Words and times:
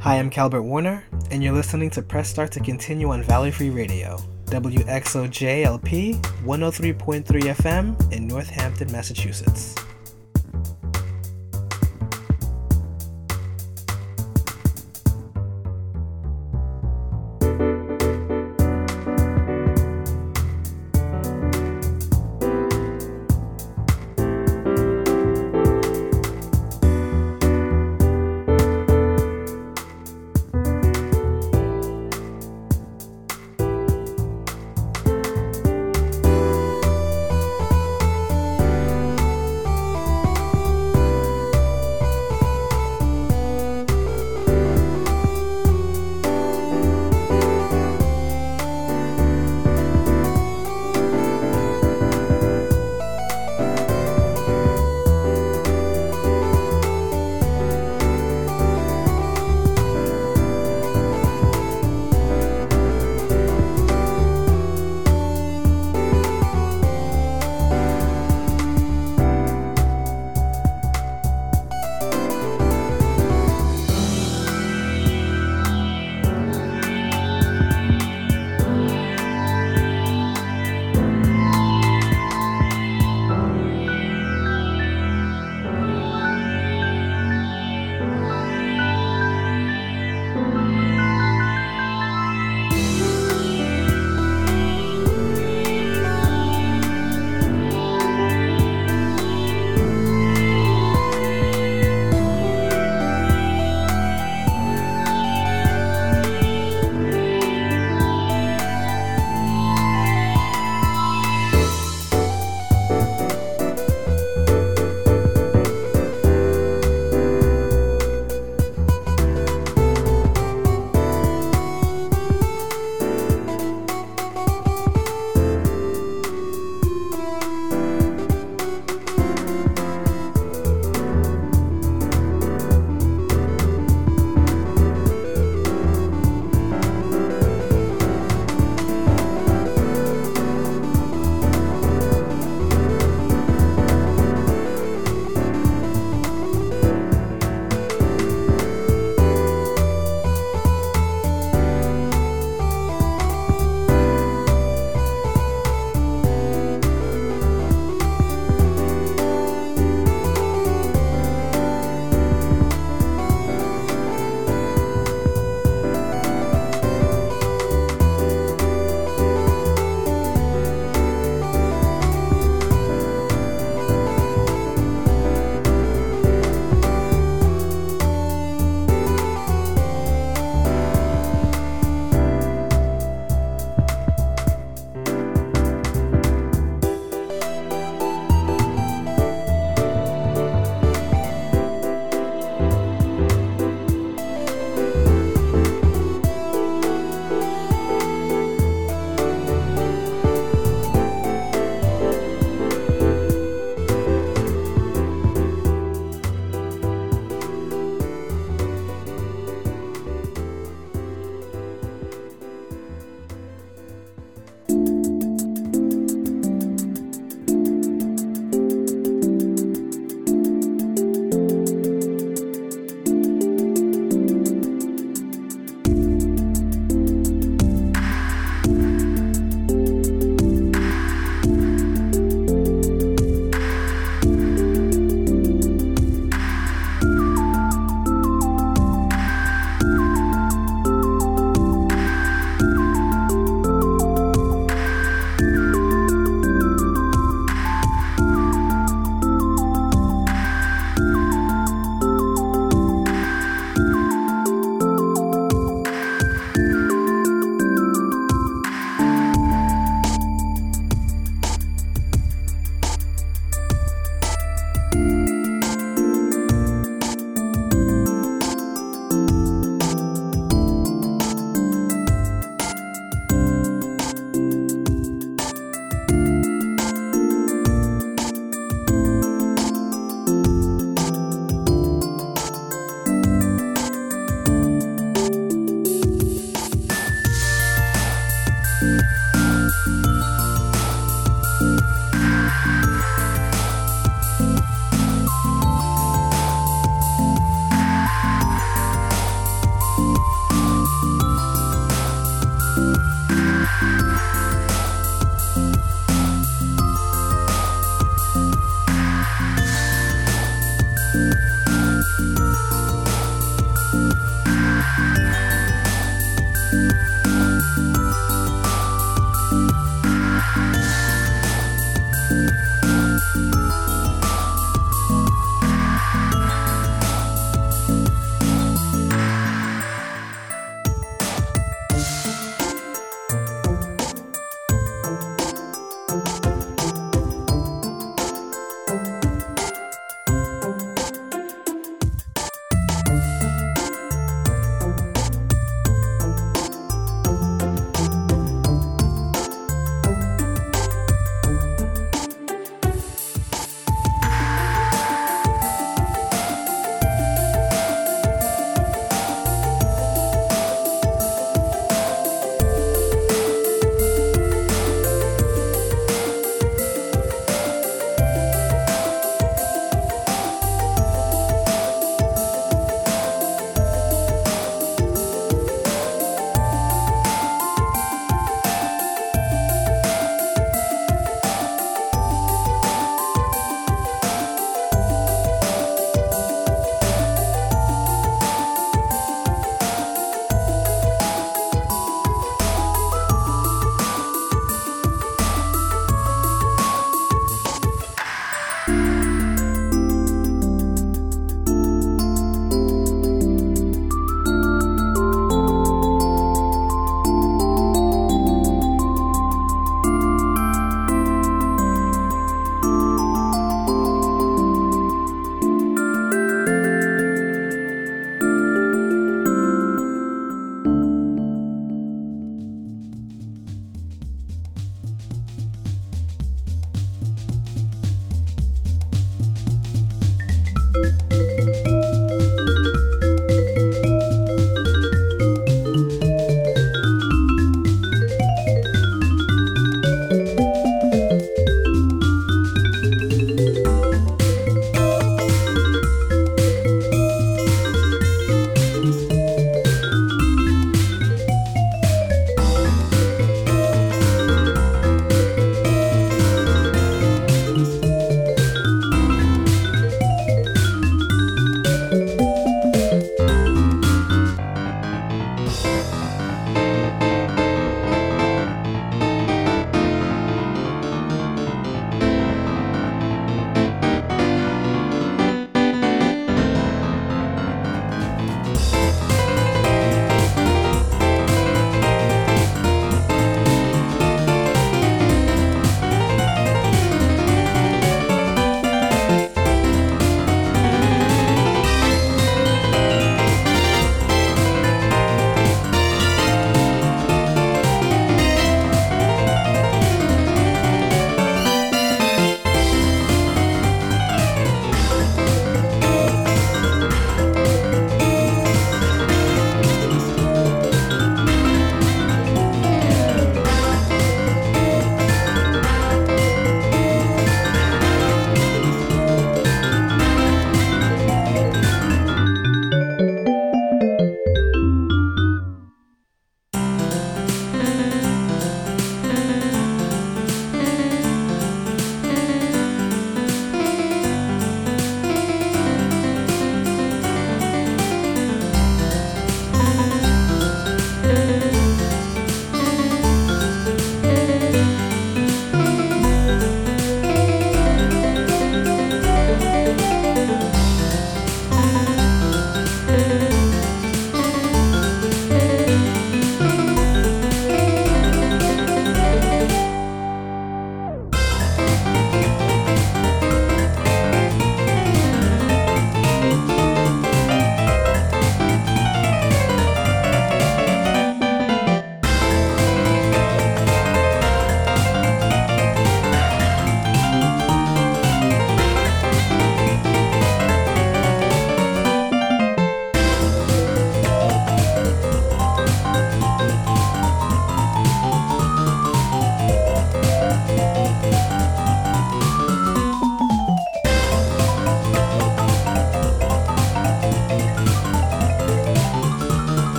Hi, 0.00 0.18
I'm 0.18 0.30
Calbert 0.30 0.64
Warner, 0.64 1.04
and 1.30 1.44
you're 1.44 1.52
listening 1.52 1.90
to 1.90 2.00
Press 2.00 2.30
Start 2.30 2.50
to 2.52 2.60
Continue 2.60 3.10
on 3.10 3.22
Valley 3.22 3.50
Free 3.50 3.68
Radio, 3.68 4.16
WXOJLP 4.46 6.22
103.3 6.42 7.24
FM 7.24 8.10
in 8.10 8.26
Northampton, 8.26 8.90
Massachusetts. 8.90 9.74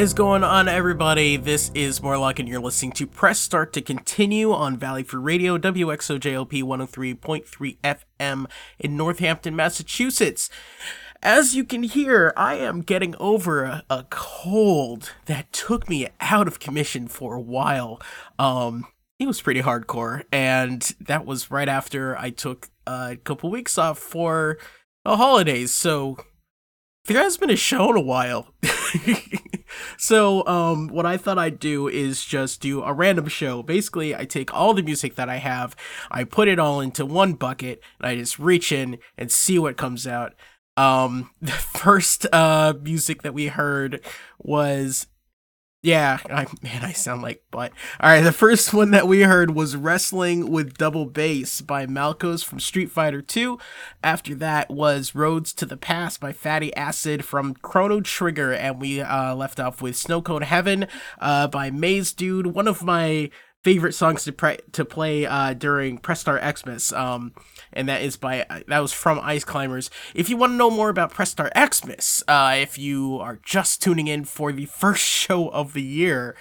Is 0.00 0.14
going 0.14 0.42
on, 0.42 0.66
everybody? 0.66 1.36
This 1.36 1.70
is 1.74 2.02
Morlock, 2.02 2.38
and 2.38 2.48
you're 2.48 2.58
listening 2.58 2.92
to 2.92 3.06
Press 3.06 3.38
Start 3.38 3.74
to 3.74 3.82
Continue 3.82 4.50
on 4.50 4.78
Valley 4.78 5.02
Free 5.02 5.20
Radio, 5.20 5.58
WXOJLP 5.58 6.62
103.3 6.62 7.76
FM 7.84 8.46
in 8.78 8.96
Northampton, 8.96 9.54
Massachusetts. 9.54 10.48
As 11.22 11.54
you 11.54 11.64
can 11.64 11.82
hear, 11.82 12.32
I 12.34 12.54
am 12.54 12.80
getting 12.80 13.14
over 13.16 13.64
a, 13.64 13.84
a 13.90 14.06
cold 14.08 15.12
that 15.26 15.52
took 15.52 15.90
me 15.90 16.08
out 16.18 16.48
of 16.48 16.60
commission 16.60 17.06
for 17.06 17.34
a 17.34 17.40
while. 17.42 18.00
Um, 18.38 18.86
it 19.18 19.26
was 19.26 19.42
pretty 19.42 19.60
hardcore, 19.60 20.22
and 20.32 20.80
that 20.98 21.26
was 21.26 21.50
right 21.50 21.68
after 21.68 22.16
I 22.16 22.30
took 22.30 22.70
a 22.86 23.18
couple 23.22 23.50
weeks 23.50 23.76
off 23.76 23.98
for 23.98 24.56
the 25.04 25.18
holidays. 25.18 25.74
So 25.74 26.16
there 27.04 27.22
has 27.22 27.36
been 27.36 27.50
a 27.50 27.56
show 27.56 27.90
in 27.90 27.96
a 27.96 28.00
while. 28.00 28.54
so, 29.96 30.46
um, 30.46 30.88
what 30.88 31.06
I 31.06 31.16
thought 31.16 31.38
I'd 31.38 31.58
do 31.58 31.88
is 31.88 32.24
just 32.24 32.60
do 32.60 32.82
a 32.82 32.92
random 32.92 33.28
show. 33.28 33.62
Basically, 33.62 34.14
I 34.14 34.24
take 34.24 34.52
all 34.54 34.74
the 34.74 34.82
music 34.82 35.14
that 35.16 35.28
I 35.28 35.36
have, 35.36 35.76
I 36.10 36.24
put 36.24 36.48
it 36.48 36.58
all 36.58 36.80
into 36.80 37.04
one 37.06 37.34
bucket, 37.34 37.82
and 37.98 38.06
I 38.06 38.16
just 38.16 38.38
reach 38.38 38.72
in 38.72 38.98
and 39.16 39.30
see 39.30 39.58
what 39.58 39.76
comes 39.76 40.06
out. 40.06 40.34
Um, 40.76 41.30
the 41.40 41.52
first 41.52 42.26
uh 42.32 42.74
music 42.80 43.22
that 43.22 43.34
we 43.34 43.48
heard 43.48 44.00
was 44.38 45.06
yeah, 45.82 46.18
I, 46.28 46.46
man, 46.62 46.84
I 46.84 46.92
sound 46.92 47.22
like 47.22 47.42
butt. 47.50 47.72
All 48.00 48.10
right, 48.10 48.20
the 48.20 48.32
first 48.32 48.74
one 48.74 48.90
that 48.90 49.08
we 49.08 49.22
heard 49.22 49.54
was 49.54 49.76
"Wrestling 49.76 50.50
with 50.50 50.76
Double 50.76 51.06
Bass" 51.06 51.62
by 51.62 51.86
Malkos 51.86 52.44
from 52.44 52.60
Street 52.60 52.90
Fighter 52.90 53.22
2. 53.22 53.58
After 54.02 54.34
that 54.34 54.70
was 54.70 55.14
"Roads 55.14 55.54
to 55.54 55.64
the 55.64 55.78
Past" 55.78 56.20
by 56.20 56.32
Fatty 56.32 56.74
Acid 56.76 57.24
from 57.24 57.54
Chrono 57.54 58.02
Trigger, 58.02 58.52
and 58.52 58.78
we 58.78 59.00
uh, 59.00 59.34
left 59.34 59.58
off 59.58 59.80
with 59.80 59.96
"Snow 59.96 60.20
Cone 60.20 60.42
Heaven" 60.42 60.86
uh, 61.18 61.48
by 61.48 61.70
Maze 61.70 62.12
Dude. 62.12 62.48
One 62.48 62.68
of 62.68 62.82
my 62.82 63.30
favorite 63.62 63.92
songs 63.92 64.24
to 64.24 64.32
pre- 64.32 64.58
to 64.72 64.84
play 64.84 65.24
uh, 65.24 65.54
during 65.54 65.96
Press 65.96 66.20
Start 66.20 66.42
Xmas. 66.58 66.92
Um, 66.92 67.32
and 67.72 67.88
that 67.88 68.02
is 68.02 68.16
by 68.16 68.46
that 68.66 68.78
was 68.78 68.92
from 68.92 69.20
Ice 69.22 69.44
Climbers. 69.44 69.90
If 70.14 70.28
you 70.28 70.36
want 70.36 70.52
to 70.52 70.56
know 70.56 70.70
more 70.70 70.88
about 70.88 71.12
Press 71.12 71.30
Start 71.30 71.52
Xmas, 71.56 72.22
uh, 72.28 72.56
if 72.58 72.78
you 72.78 73.18
are 73.18 73.40
just 73.44 73.82
tuning 73.82 74.08
in 74.08 74.24
for 74.24 74.52
the 74.52 74.64
first 74.80 75.04
show 75.04 75.48
of 75.48 75.72
the 75.72 75.82
year, 75.82 76.36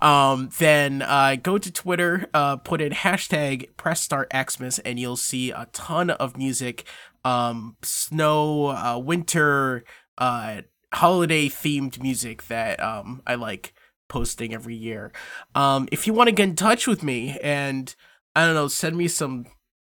um, 0.00 0.50
then 0.58 1.02
uh, 1.02 1.36
go 1.42 1.58
to 1.58 1.72
Twitter, 1.72 2.26
uh, 2.34 2.56
put 2.56 2.80
in 2.80 2.92
hashtag 2.92 3.76
Press 3.76 4.00
Start 4.00 4.32
Xmas, 4.34 4.78
and 4.80 4.98
you'll 4.98 5.16
see 5.16 5.50
a 5.50 5.68
ton 5.72 6.10
of 6.10 6.36
music, 6.36 6.84
um, 7.24 7.76
snow, 7.82 8.66
uh, 8.66 8.98
winter, 8.98 9.84
uh, 10.18 10.62
holiday 10.92 11.48
themed 11.48 12.00
music 12.00 12.46
that 12.46 12.80
um, 12.82 13.22
I 13.26 13.34
like 13.34 13.74
posting 14.08 14.54
every 14.54 14.76
year. 14.76 15.12
Um, 15.54 15.88
if 15.90 16.06
you 16.06 16.12
want 16.12 16.28
to 16.28 16.34
get 16.34 16.48
in 16.48 16.56
touch 16.56 16.86
with 16.86 17.02
me 17.02 17.38
and 17.42 17.94
I 18.36 18.46
don't 18.46 18.54
know, 18.54 18.68
send 18.68 18.96
me 18.96 19.08
some 19.08 19.46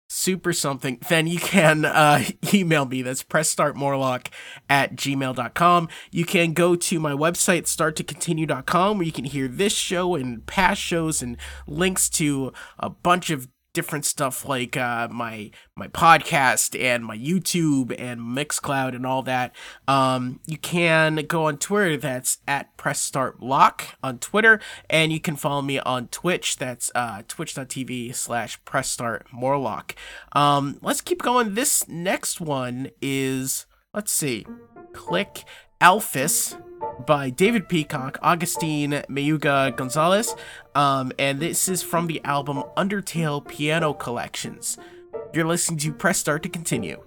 super 0.07 0.53
something, 0.53 0.99
then 1.09 1.27
you 1.27 1.39
can 1.39 1.85
uh, 1.85 2.23
email 2.53 2.85
me. 2.85 3.01
That's 3.01 3.23
pressstartmorlock 3.23 4.27
at 4.69 4.95
gmail.com. 4.95 5.89
You 6.11 6.25
can 6.25 6.53
go 6.53 6.75
to 6.75 6.99
my 6.99 7.11
website, 7.11 7.63
starttocontinue.com, 7.63 8.97
where 8.97 9.05
you 9.05 9.11
can 9.11 9.25
hear 9.25 9.47
this 9.47 9.73
show 9.73 10.15
and 10.15 10.45
past 10.45 10.81
shows 10.81 11.21
and 11.21 11.37
links 11.67 12.09
to 12.11 12.53
a 12.79 12.89
bunch 12.89 13.29
of 13.29 13.47
different 13.77 14.05
stuff 14.05 14.43
like 14.43 14.75
uh, 14.75 15.07
my 15.11 15.51
my 15.75 15.87
podcast 15.87 16.75
and 16.81 17.05
my 17.05 17.15
YouTube 17.15 17.93
and 17.99 18.19
Mixcloud 18.19 18.95
and 18.95 19.05
all 19.05 19.21
that. 19.21 19.55
Um, 19.87 20.39
you 20.47 20.57
can 20.57 21.17
go 21.27 21.45
on 21.45 21.59
Twitter. 21.59 21.95
That's 21.95 22.39
at 22.47 22.75
Press 22.75 22.99
Start 22.99 23.39
Lock 23.39 23.83
on 24.01 24.17
Twitter, 24.17 24.59
and 24.89 25.13
you 25.13 25.19
can 25.19 25.35
follow 25.35 25.61
me 25.61 25.77
on 25.77 26.07
Twitch. 26.07 26.57
That's 26.57 26.89
uh, 26.95 27.21
twitch.tv 27.27 28.15
slash 28.15 28.59
Press 28.65 28.89
Start 28.89 29.27
Morlock. 29.31 29.93
Um, 30.31 30.79
let's 30.81 31.01
keep 31.01 31.21
going. 31.21 31.53
This 31.53 31.87
next 31.87 32.41
one 32.41 32.89
is 32.99 33.67
let's 33.93 34.11
see, 34.11 34.47
click 34.93 35.43
Alphys 35.81 36.59
by 37.05 37.29
David 37.29 37.69
Peacock, 37.69 38.17
Augustine 38.23 39.03
Mayuga 39.09 39.75
Gonzalez, 39.77 40.35
um, 40.73 41.11
and 41.19 41.39
this 41.39 41.69
is 41.69 41.83
from 41.83 42.07
the 42.07 42.19
album 42.23 42.63
Undertale 42.75 43.47
Piano 43.47 43.93
Collections. 43.93 44.79
You're 45.33 45.45
listening 45.45 45.77
to 45.79 45.93
Press 45.93 46.17
Start 46.17 46.41
to 46.43 46.49
continue. 46.49 47.06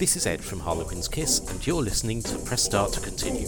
This 0.00 0.16
is 0.16 0.26
Ed 0.26 0.42
from 0.42 0.60
Harlequin's 0.60 1.08
Kiss, 1.08 1.40
and 1.50 1.66
you're 1.66 1.82
listening 1.82 2.22
to 2.22 2.38
Press 2.38 2.62
Start 2.62 2.94
to 2.94 3.00
Continue. 3.00 3.46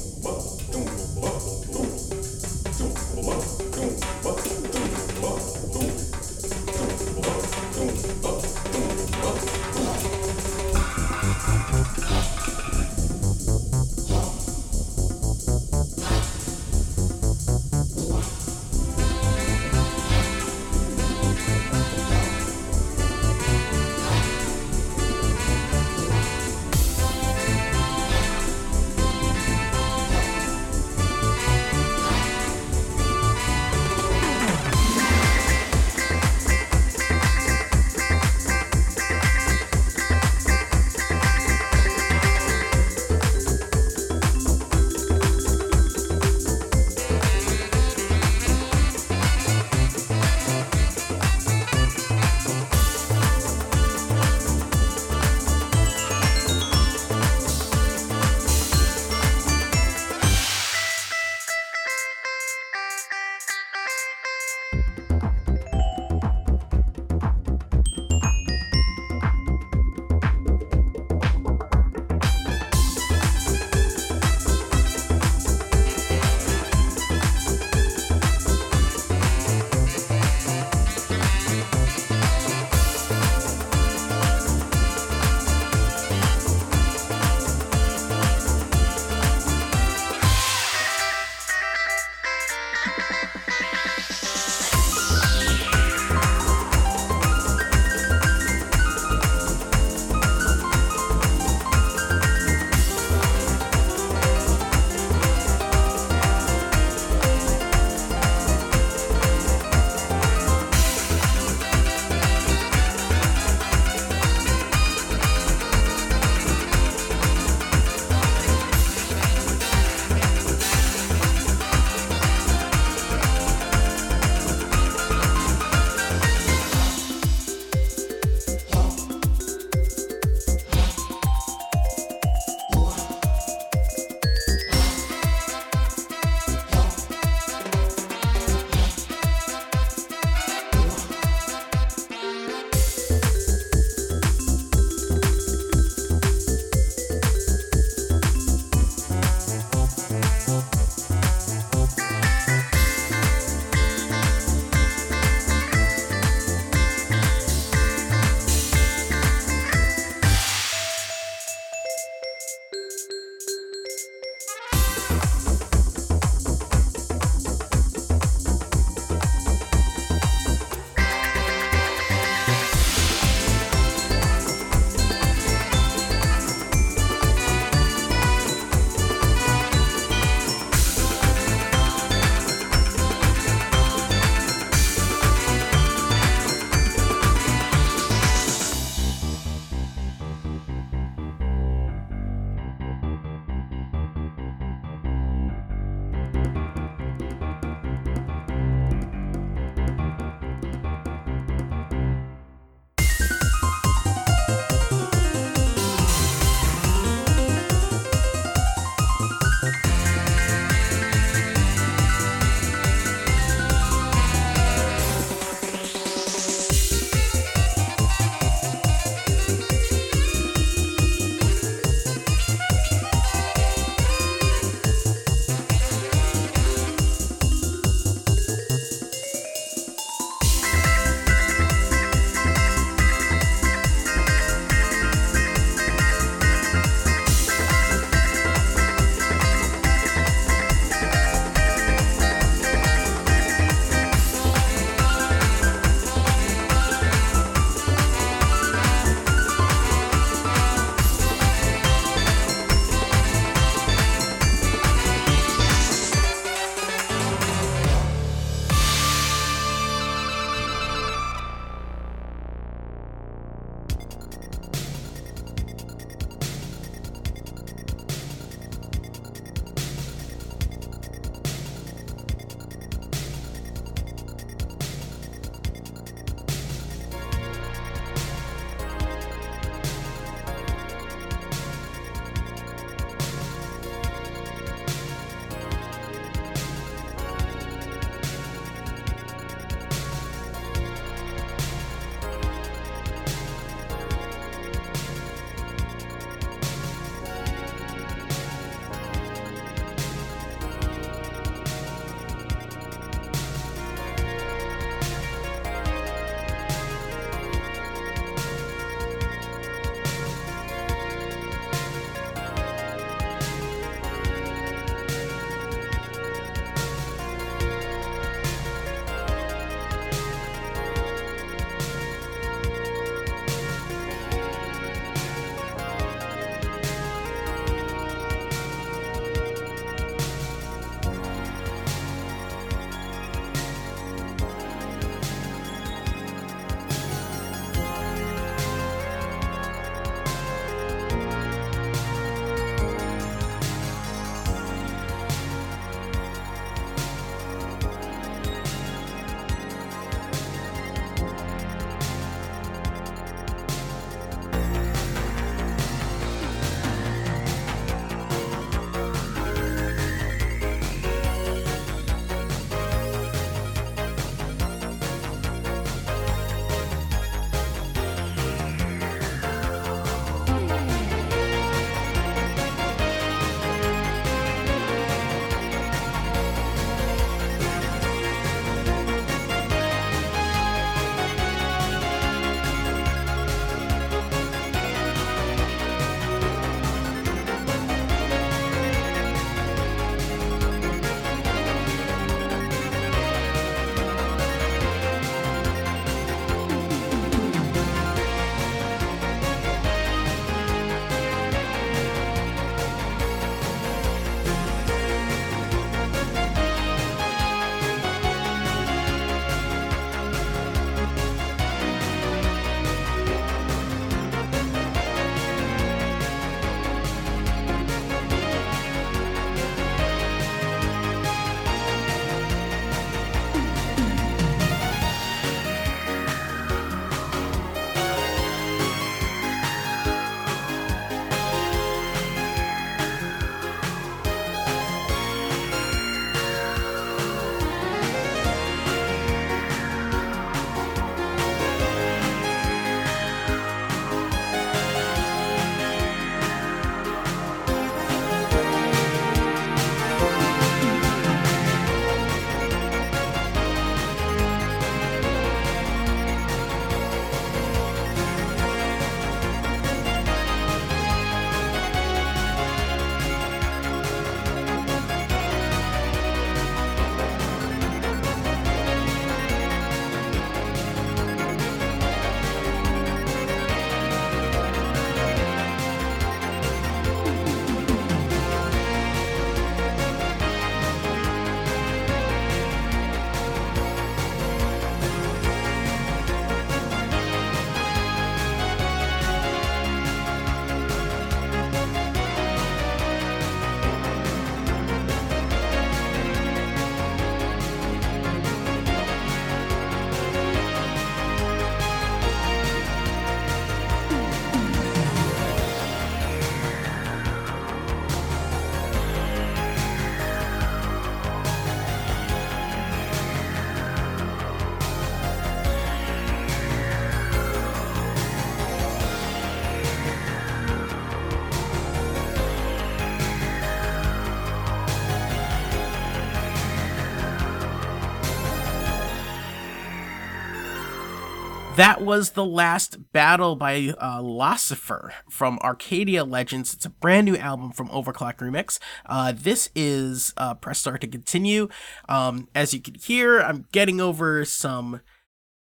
That 531.76 532.02
was 532.02 532.32
the 532.32 532.44
last 532.44 533.12
battle 533.12 533.56
by 533.56 533.94
uh, 533.98 534.20
Lucifer 534.20 535.14
from 535.30 535.58
Arcadia 535.60 536.22
Legends. 536.22 536.74
It's 536.74 536.84
a 536.84 536.90
brand 536.90 537.24
new 537.24 537.36
album 537.36 537.72
from 537.72 537.88
Overclock 537.88 538.36
Remix. 538.36 538.78
Uh, 539.06 539.32
this 539.34 539.70
is 539.74 540.34
uh, 540.36 540.52
Press 540.52 540.80
Start 540.80 541.00
to 541.00 541.06
Continue. 541.06 541.68
Um, 542.10 542.48
as 542.54 542.74
you 542.74 542.80
can 542.80 542.96
hear, 542.96 543.40
I'm 543.40 543.64
getting 543.72 544.02
over 544.02 544.44
some 544.44 545.00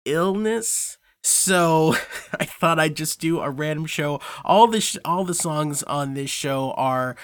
illness. 0.06 1.00
So 1.24 1.96
I 2.40 2.46
thought 2.46 2.80
I'd 2.80 2.96
just 2.96 3.20
do 3.20 3.40
a 3.40 3.50
random 3.50 3.88
show. 3.88 4.22
All 4.46 4.68
the 4.68 4.82
sh- 4.82 4.98
all 5.04 5.26
the 5.26 5.34
songs 5.34 5.82
on 5.82 6.14
this 6.14 6.30
show 6.30 6.74
are 6.78 7.16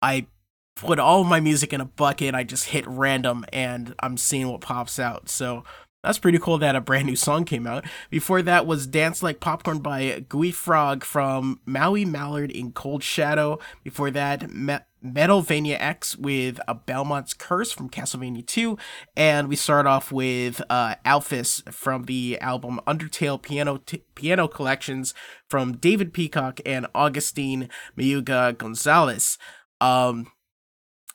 I 0.00 0.26
put 0.74 0.98
all 0.98 1.22
my 1.24 1.38
music 1.38 1.72
in 1.72 1.80
a 1.80 1.84
bucket. 1.86 2.34
I 2.34 2.44
just 2.44 2.70
hit 2.70 2.86
random 2.86 3.44
and 3.52 3.94
I'm 4.00 4.16
seeing 4.16 4.48
what 4.48 4.62
pops 4.62 4.98
out. 4.98 5.28
So 5.28 5.64
that's 6.02 6.18
pretty 6.18 6.38
cool 6.38 6.58
that 6.58 6.74
a 6.74 6.80
brand 6.80 7.06
new 7.06 7.14
song 7.14 7.44
came 7.44 7.66
out. 7.66 7.84
Before 8.10 8.42
that 8.42 8.66
was 8.66 8.88
Dance 8.88 9.22
Like 9.22 9.38
Popcorn 9.38 9.78
by 9.78 10.24
Gooey 10.28 10.50
Frog 10.50 11.04
from 11.04 11.60
Maui 11.64 12.04
Mallard 12.04 12.50
in 12.50 12.72
Cold 12.72 13.04
Shadow. 13.04 13.60
Before 13.84 14.10
that, 14.10 14.50
Me- 14.50 14.78
Metalvania 15.04 15.76
X 15.80 16.16
with 16.16 16.60
a 16.66 16.74
Belmont's 16.74 17.34
Curse 17.34 17.70
from 17.70 17.88
Castlevania 17.88 18.44
2. 18.44 18.76
And 19.16 19.48
we 19.48 19.54
start 19.54 19.86
off 19.86 20.10
with 20.10 20.60
uh, 20.68 20.96
Alphys 21.06 21.72
from 21.72 22.04
the 22.04 22.36
album 22.40 22.80
Undertale 22.84 23.40
Piano 23.40 23.78
t- 23.78 24.02
Piano 24.16 24.48
Collections 24.48 25.14
from 25.48 25.76
David 25.76 26.12
Peacock 26.12 26.60
and 26.66 26.88
Augustine 26.96 27.68
Mayuga 27.96 28.58
Gonzalez. 28.58 29.38
Um, 29.80 30.32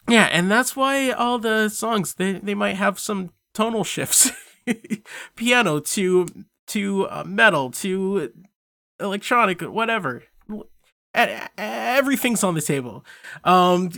yeah, 0.08 0.30
and 0.32 0.50
that's 0.50 0.78
why 0.78 1.12
all 1.12 1.40
the 1.40 1.68
songs 1.68 2.14
they, 2.14 2.34
they 2.34 2.56
might 2.56 2.76
have 2.76 3.00
some 3.00 3.32
tonal 3.54 3.84
shifts. 3.84 4.32
piano 5.36 5.80
to 5.80 6.28
to 6.68 7.08
uh, 7.08 7.24
metal 7.26 7.72
to 7.72 8.32
electronic 9.00 9.62
whatever. 9.62 10.24
Everything's 11.14 12.44
on 12.44 12.54
the 12.54 12.62
table. 12.62 13.04
Um 13.44 13.90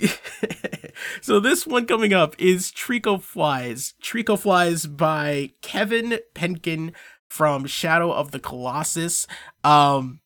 so 1.22 1.40
this 1.40 1.68
one 1.68 1.86
coming 1.86 2.14
up 2.14 2.36
is 2.40 2.72
treacle 2.72 3.18
flies. 3.18 3.94
Treacle 4.02 4.38
flies 4.38 4.86
by 4.86 5.52
kevin 5.62 6.20
penkin 6.34 6.94
from 7.30 7.66
shadow 7.66 8.12
of 8.12 8.32
the 8.32 8.40
colossus. 8.40 9.28
Um 9.64 10.22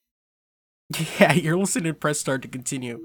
yeah 1.19 1.33
you're 1.33 1.57
listening 1.57 1.93
to 1.93 1.99
press 1.99 2.19
start 2.19 2.41
to 2.43 2.47
continue 2.47 3.01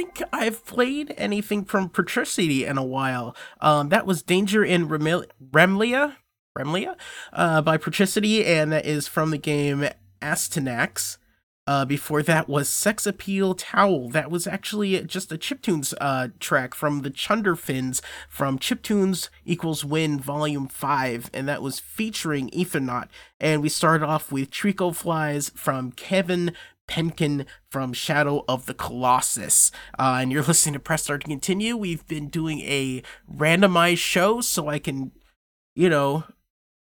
think 0.00 0.22
I've 0.32 0.64
played 0.64 1.12
anything 1.18 1.64
from 1.64 1.90
Patricity 1.90 2.64
in 2.64 2.78
a 2.78 2.84
while. 2.84 3.36
Um, 3.60 3.90
that 3.90 4.06
was 4.06 4.22
Danger 4.22 4.64
in 4.64 4.88
Remil- 4.88 5.26
Remlia, 5.50 6.16
Remlia, 6.56 6.96
uh, 7.34 7.60
by 7.60 7.76
Patricity, 7.76 8.46
and 8.46 8.72
that 8.72 8.86
is 8.86 9.06
from 9.06 9.30
the 9.30 9.38
game 9.38 9.86
Astyanax. 10.22 11.18
Uh, 11.66 11.84
before 11.84 12.20
that 12.22 12.48
was 12.48 12.68
Sex 12.68 13.06
Appeal 13.06 13.54
Towel. 13.54 14.08
That 14.08 14.28
was 14.30 14.46
actually 14.46 15.00
just 15.04 15.30
a 15.30 15.36
Chiptunes 15.36 15.94
uh, 16.00 16.28
track 16.40 16.74
from 16.74 17.02
the 17.02 17.10
Chunderfins 17.10 18.00
from 18.28 18.58
Chiptunes 18.58 19.28
equals 19.44 19.84
Win 19.84 20.18
Volume 20.18 20.66
5, 20.66 21.30
and 21.32 21.46
that 21.46 21.62
was 21.62 21.78
featuring 21.78 22.48
Ethernaut. 22.50 23.06
And 23.38 23.62
we 23.62 23.68
started 23.68 24.04
off 24.04 24.32
with 24.32 24.50
Trico 24.50 24.92
Flies 24.96 25.50
from 25.54 25.92
Kevin 25.92 26.54
Penkin 26.90 27.46
from 27.70 27.92
Shadow 27.92 28.44
of 28.48 28.66
the 28.66 28.74
Colossus. 28.74 29.70
Uh, 29.98 30.18
and 30.20 30.32
you're 30.32 30.42
listening 30.46 30.74
to 30.74 30.80
Press 30.80 31.04
Start 31.04 31.22
to 31.22 31.28
Continue. 31.28 31.76
We've 31.76 32.06
been 32.06 32.28
doing 32.28 32.60
a 32.60 33.02
randomized 33.32 33.98
show 33.98 34.40
so 34.40 34.68
I 34.68 34.78
can, 34.78 35.12
you 35.74 35.88
know, 35.88 36.24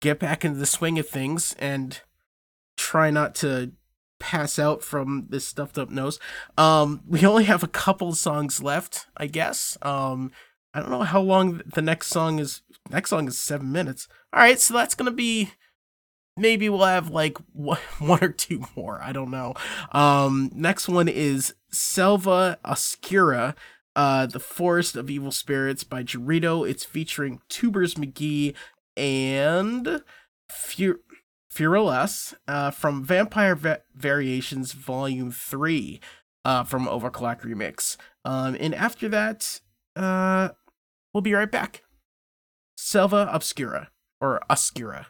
get 0.01 0.19
back 0.19 0.45
into 0.45 0.59
the 0.59 0.67
swing 0.67 0.99
of 0.99 1.09
things 1.09 1.55
and 1.59 2.01
try 2.77 3.11
not 3.11 3.35
to 3.37 3.73
pass 4.19 4.59
out 4.59 4.83
from 4.83 5.27
this 5.29 5.47
stuffed 5.47 5.79
up 5.79 5.91
nose. 5.91 6.19
Um, 6.57 7.03
we 7.07 7.25
only 7.25 7.45
have 7.45 7.63
a 7.63 7.69
couple 7.69 8.15
songs 8.15 8.63
left, 8.63 9.07
I 9.17 9.27
guess. 9.27 9.77
Um, 9.83 10.33
I 10.75 10.81
don't 10.81 10.91
know 10.91 11.03
how 11.03 11.21
long 11.21 11.63
the 11.67 11.83
next 11.83 12.09
song 12.09 12.39
is. 12.39 12.63
Next 12.91 13.11
song 13.11 13.29
is 13.29 13.39
seven 13.39 13.71
minutes. 13.71 14.09
All 14.33 14.41
right, 14.41 14.59
so 14.59 14.75
that's 14.75 14.95
gonna 14.95 15.11
be. 15.11 15.51
Maybe 16.39 16.69
we'll 16.69 16.85
have 16.85 17.11
like 17.11 17.39
one 17.53 17.79
or 18.01 18.29
two 18.29 18.65
more. 18.77 19.01
I 19.03 19.13
don't 19.13 19.31
know. 19.31 19.55
Um, 19.93 20.51
next 20.55 20.89
one 20.89 21.09
is 21.09 21.55
Selva 21.71 22.59
Oscura, 22.65 23.55
uh, 23.97 24.27
The 24.27 24.41
Forest 24.41 24.97
of 24.97 25.11
Evil 25.11 25.33
Spirits 25.33 25.85
by 25.85 26.03
Dorito. 26.03 26.69
It's 26.69 26.85
featuring 26.85 27.41
Tubers 27.49 27.95
McGee 27.95 28.55
and 28.97 30.03
Fur- 30.49 31.01
Furulus 31.53 32.35
uh, 32.47 32.71
from 32.71 33.05
Vampire 33.05 33.55
Va- 33.55 33.83
Variations 33.95 34.73
Volume 34.73 35.31
3 35.33 36.01
uh, 36.45 36.65
from 36.65 36.87
Overclock 36.87 37.43
Remix. 37.43 37.97
Um, 38.25 38.57
and 38.61 38.75
after 38.75 39.09
that, 39.09 39.61
uh, 39.97 40.51
we'll 41.13 41.23
be 41.23 41.35
right 41.35 41.51
back. 41.51 41.83
Selva 42.77 43.29
Obscura, 43.33 43.91
or 44.21 44.41
Oscura. 44.49 45.07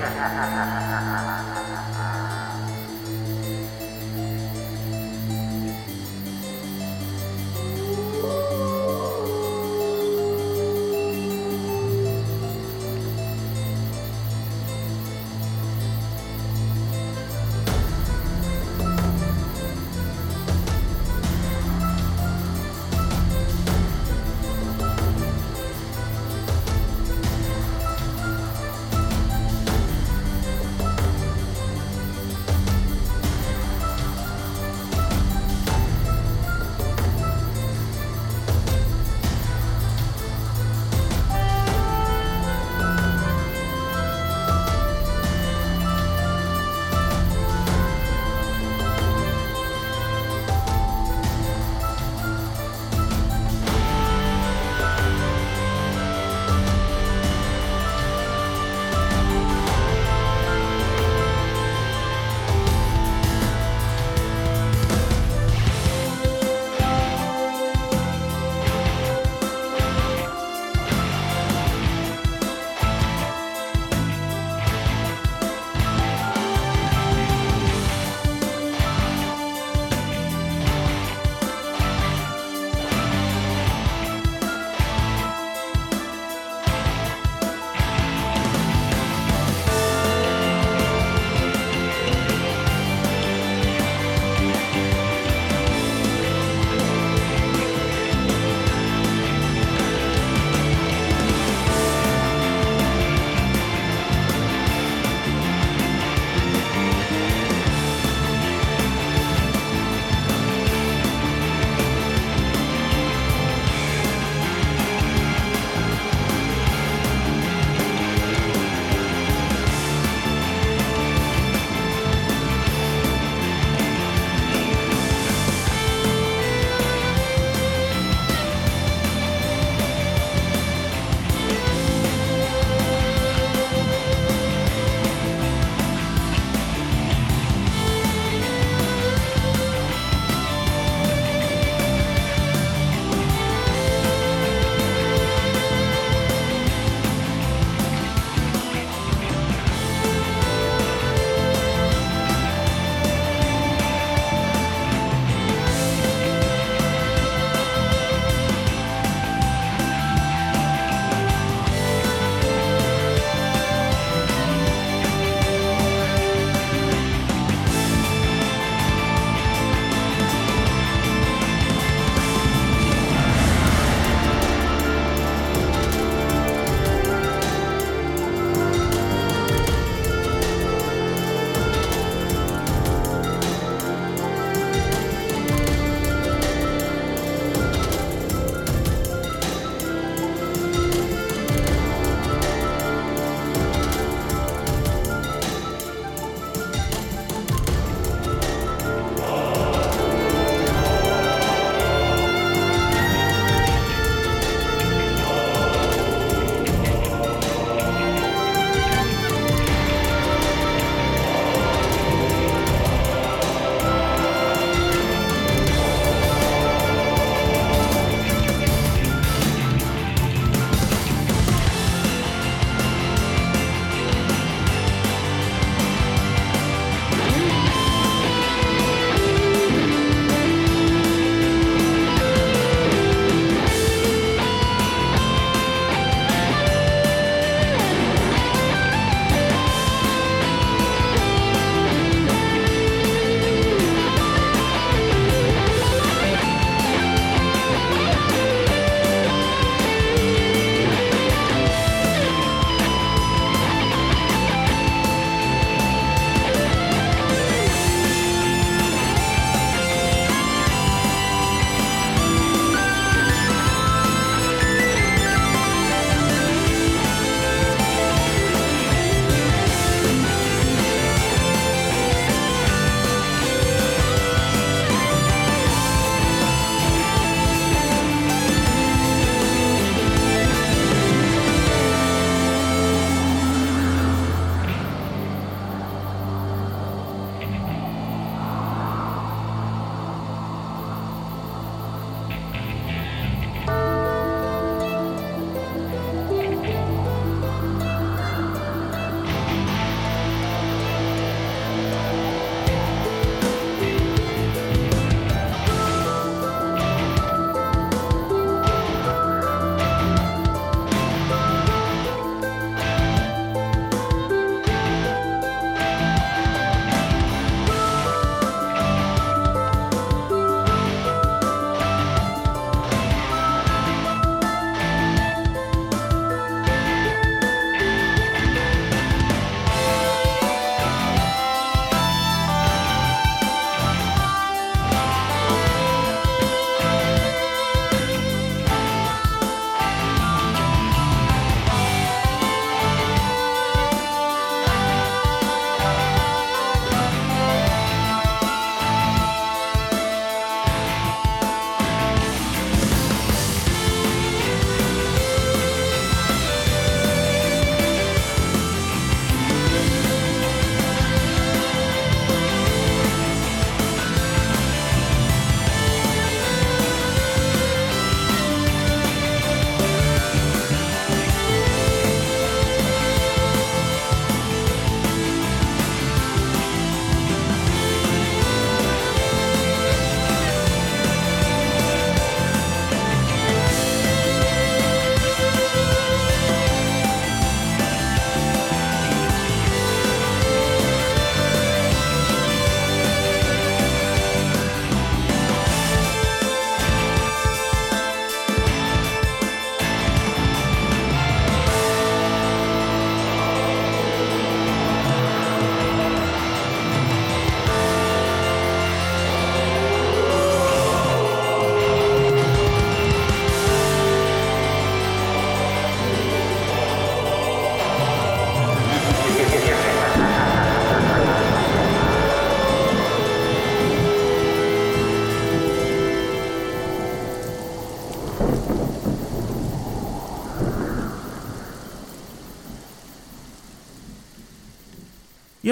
ha 0.00 0.28
ha 0.36 0.49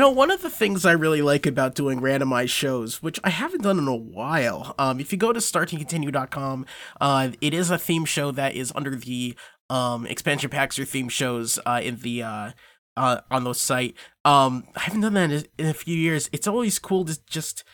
know, 0.09 0.15
one 0.15 0.31
of 0.31 0.43
the 0.43 0.51
things 0.51 0.85
I 0.85 0.93
really 0.93 1.23
like 1.23 1.47
about 1.47 1.75
doing 1.75 2.01
randomized 2.01 2.51
shows, 2.51 3.03
which 3.03 3.21
I 3.25 3.31
haven't 3.31 3.63
done 3.63 3.79
in 3.79 3.89
a 3.89 3.97
while, 3.97 4.75
um, 4.79 5.01
if 5.01 5.13
you 5.13 5.19
go 5.19 5.33
to 5.33 5.41
starttocontinue.com, 5.41 6.67
uh, 7.01 7.31
it 7.41 7.55
is 7.55 7.71
a 7.71 7.79
theme 7.79 8.05
show 8.05 8.31
that 8.33 8.55
is 8.55 8.73
under 8.75 8.97
the 8.97 9.37
um, 9.71 10.07
expansion 10.07 10.51
packs 10.51 10.79
or 10.79 10.85
theme 10.85 11.09
shows 11.09 11.59
uh, 11.67 11.81
in 11.83 11.97
the 11.97 12.23
uh, 12.23 12.51
uh, 12.97 13.21
on 13.31 13.45
the 13.45 13.53
site. 13.53 13.95
Um, 14.25 14.65
I 14.75 14.81
haven't 14.81 15.03
done 15.03 15.15
that 15.15 15.31
in 15.31 15.39
a, 15.39 15.63
in 15.63 15.67
a 15.67 15.75
few 15.75 15.97
years. 15.97 16.31
It's 16.33 16.49
always 16.49 16.79
cool 16.79 17.05
to 17.05 17.19
just 17.27 17.65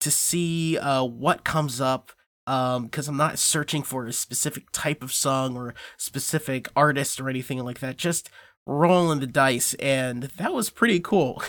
to 0.00 0.10
see 0.10 0.76
uh, 0.78 1.04
what 1.04 1.44
comes 1.44 1.80
up 1.80 2.12
because 2.44 3.08
um, 3.08 3.14
I'm 3.14 3.16
not 3.16 3.38
searching 3.38 3.82
for 3.82 4.06
a 4.06 4.12
specific 4.12 4.70
type 4.70 5.02
of 5.02 5.12
song 5.12 5.56
or 5.56 5.74
specific 5.96 6.68
artist 6.76 7.20
or 7.20 7.28
anything 7.28 7.64
like 7.64 7.80
that. 7.80 7.96
Just 7.96 8.28
rolling 8.66 9.20
the 9.20 9.26
dice, 9.26 9.74
and 9.74 10.24
that 10.24 10.52
was 10.52 10.70
pretty 10.70 11.00
cool. 11.00 11.42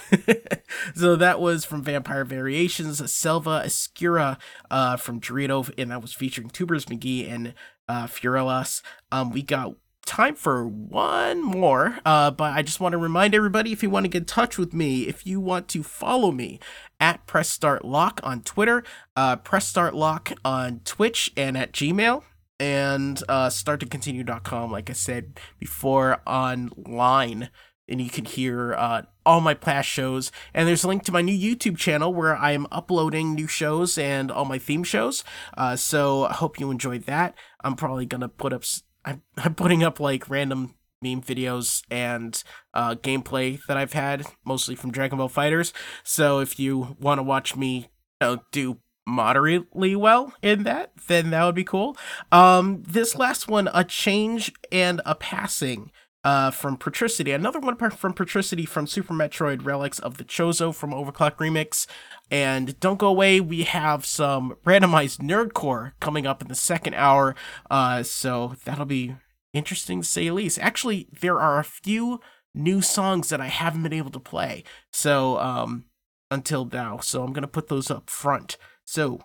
so 0.96 1.16
that 1.16 1.40
was 1.40 1.66
from 1.66 1.84
Vampire 1.84 2.24
Variations, 2.24 3.12
Selva 3.12 3.64
Escura 3.66 4.38
uh, 4.70 4.96
from 4.98 5.20
Dorito, 5.20 5.70
and 5.78 5.92
that 5.92 6.02
was 6.02 6.14
featuring 6.14 6.50
Tubers 6.50 6.86
McGee 6.86 7.30
and 7.30 7.54
uh, 7.90 8.06
Furelas. 8.06 8.82
Um, 9.12 9.32
we 9.32 9.42
got 9.42 9.74
time 10.06 10.36
for 10.36 10.66
one 10.66 11.44
more, 11.44 12.00
uh, 12.06 12.32
but 12.32 12.54
I 12.54 12.62
just 12.62 12.80
want 12.80 12.94
to 12.94 12.98
remind 12.98 13.36
everybody 13.36 13.72
if 13.72 13.84
you 13.84 13.90
want 13.90 14.06
to 14.06 14.10
get 14.10 14.20
in 14.20 14.26
touch 14.26 14.58
with 14.58 14.74
me, 14.74 15.08
if 15.08 15.26
you 15.26 15.40
want 15.40 15.68
to 15.70 15.84
follow 15.84 16.32
me 16.32 16.60
at 17.00 17.26
Press 17.28 17.50
Start 17.50 17.84
Lock 17.84 18.20
on 18.24 18.42
Twitter, 18.42 18.84
uh, 19.16 19.36
Press 19.36 19.68
Start 19.68 19.94
Lock 19.94 20.32
on 20.46 20.82
Twitch, 20.86 21.32
and 21.36 21.58
at 21.58 21.74
Gmail, 21.74 22.24
and 22.60 23.22
uh, 23.28 23.48
starttocontinue.com, 23.48 24.72
like 24.72 24.90
I 24.90 24.94
said 24.94 25.40
before, 25.60 26.22
online. 26.26 27.50
And 27.90 28.02
you 28.02 28.10
can 28.10 28.26
hear 28.26 28.74
uh, 28.74 29.04
all 29.26 29.40
my 29.40 29.54
past 29.54 29.88
shows. 29.88 30.32
And 30.54 30.68
there's 30.68 30.84
a 30.84 30.90
link 30.90 31.04
to 31.04 31.12
my 31.14 31.22
new 31.22 31.56
YouTube 31.56 31.78
channel 31.78 32.14
where 32.14 32.36
I 32.36 32.52
am 32.52 32.68
uploading 32.70 33.34
new 33.34 33.48
shows 33.48 33.98
and 33.98 34.30
all 34.30 34.44
my 34.44 34.60
theme 34.60 34.84
shows. 34.84 35.24
Uh, 35.56 35.78
so 35.78 36.26
I 36.26 36.34
hope 36.34 36.60
you 36.60 36.70
enjoyed 36.70 37.04
that. 37.04 37.34
I'm 37.64 37.76
probably 37.76 38.06
going 38.06 38.22
to 38.22 38.28
put 38.28 38.52
up 38.52 38.66
I'm, 39.08 39.24
I'm 39.38 39.56
putting 39.56 39.84
up 39.84 40.00
like 40.00 40.30
random 40.30 40.76
meme 41.02 41.22
videos 41.22 41.84
and 41.90 42.44
uh, 42.74 42.96
gameplay 42.96 43.60
that 43.68 43.78
I've 43.78 43.94
had, 43.94 44.26
mostly 44.46 44.76
from 44.76 44.92
Dragon 44.92 45.18
Ball 45.18 45.30
FighterZ. 45.30 45.72
So 46.04 46.40
if 46.40 46.60
you 46.60 46.98
want 47.00 47.20
to 47.20 47.24
watch 47.24 47.56
me 47.56 47.90
you 48.22 48.28
know, 48.28 48.42
do 48.52 48.78
moderately 49.08 49.96
well 49.96 50.34
in 50.44 50.64
that, 50.64 50.92
then 51.08 51.32
that 51.32 51.46
would 51.46 51.56
be 51.56 51.64
cool. 51.64 51.98
Um, 52.32 52.84
this 52.86 53.16
last 53.16 53.48
one, 53.48 53.70
a 53.74 53.84
change 53.84 54.52
and 54.72 55.02
a 55.06 55.16
passing. 55.16 55.92
Uh, 56.24 56.52
from 56.52 56.76
Patricity, 56.76 57.32
another 57.32 57.60
one 57.60 57.78
from 57.78 58.12
Patricity 58.12 58.68
from 58.68 58.86
Super 58.86 59.14
Metroid 59.14 59.64
Relics 59.64 59.98
of 60.00 60.18
the 60.18 60.26
Chozo 60.26 60.76
from 60.76 60.92
Overclock 60.92 61.38
Remix. 61.38 61.88
And 62.30 62.78
don't 62.82 63.00
go 63.00 63.08
away, 63.08 63.40
we 63.40 63.64
have 63.64 64.06
some 64.06 64.58
randomized 64.66 65.20
nerdcore 65.20 65.94
coming 66.02 66.28
up 66.28 66.42
in 66.42 66.50
the 66.50 66.56
second 66.56 66.96
hour. 66.96 67.34
Uh, 67.72 68.04
so 68.04 68.56
that'll 68.66 68.86
be 68.86 69.16
interesting 69.54 70.02
to 70.02 70.08
say 70.08 70.26
the 70.26 70.34
least. 70.34 70.60
Actually, 70.60 71.08
there 71.18 71.40
are 71.40 71.60
a 71.60 71.64
few 71.64 72.20
new 72.54 72.82
songs 72.82 73.30
that 73.30 73.40
I 73.40 73.48
haven't 73.48 73.84
been 73.84 73.94
able 73.94 74.12
to 74.12 74.20
play. 74.20 74.66
So, 74.92 75.38
um, 75.38 75.86
until 76.30 76.66
now. 76.66 76.98
So 76.98 77.24
I'm 77.24 77.34
gonna 77.34 77.48
put 77.48 77.68
those 77.68 77.90
up 77.90 78.10
front. 78.10 78.58
So 78.88 79.20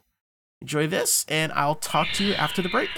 enjoy 0.60 0.88
this, 0.88 1.24
and 1.28 1.52
I'll 1.52 1.76
talk 1.76 2.08
to 2.14 2.24
you 2.24 2.34
after 2.34 2.60
the 2.62 2.68
break. 2.68 2.90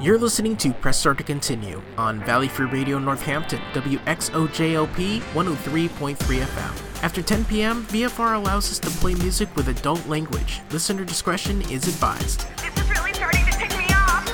You're 0.00 0.16
listening 0.16 0.56
to 0.56 0.72
Press 0.72 0.98
Start 0.98 1.18
to 1.18 1.24
Continue 1.24 1.82
on 1.98 2.24
Valley 2.24 2.48
Free 2.48 2.64
Radio 2.64 2.98
Northampton, 2.98 3.60
WXOJLP 3.74 5.20
103.3 5.20 6.16
FM. 6.16 7.02
After 7.04 7.20
10 7.20 7.44
p.m., 7.44 7.84
VFR 7.84 8.34
allows 8.34 8.70
us 8.70 8.78
to 8.78 8.88
play 8.98 9.14
music 9.16 9.54
with 9.56 9.68
adult 9.68 10.06
language. 10.06 10.62
Listener 10.70 11.04
discretion 11.04 11.60
is 11.70 11.86
advised. 11.86 12.46
This 12.56 12.82
is 12.82 12.88
really 12.88 13.12
starting 13.12 13.44
to 13.44 13.58
pick 13.58 13.76
me 13.76 13.84
off. 13.92 14.24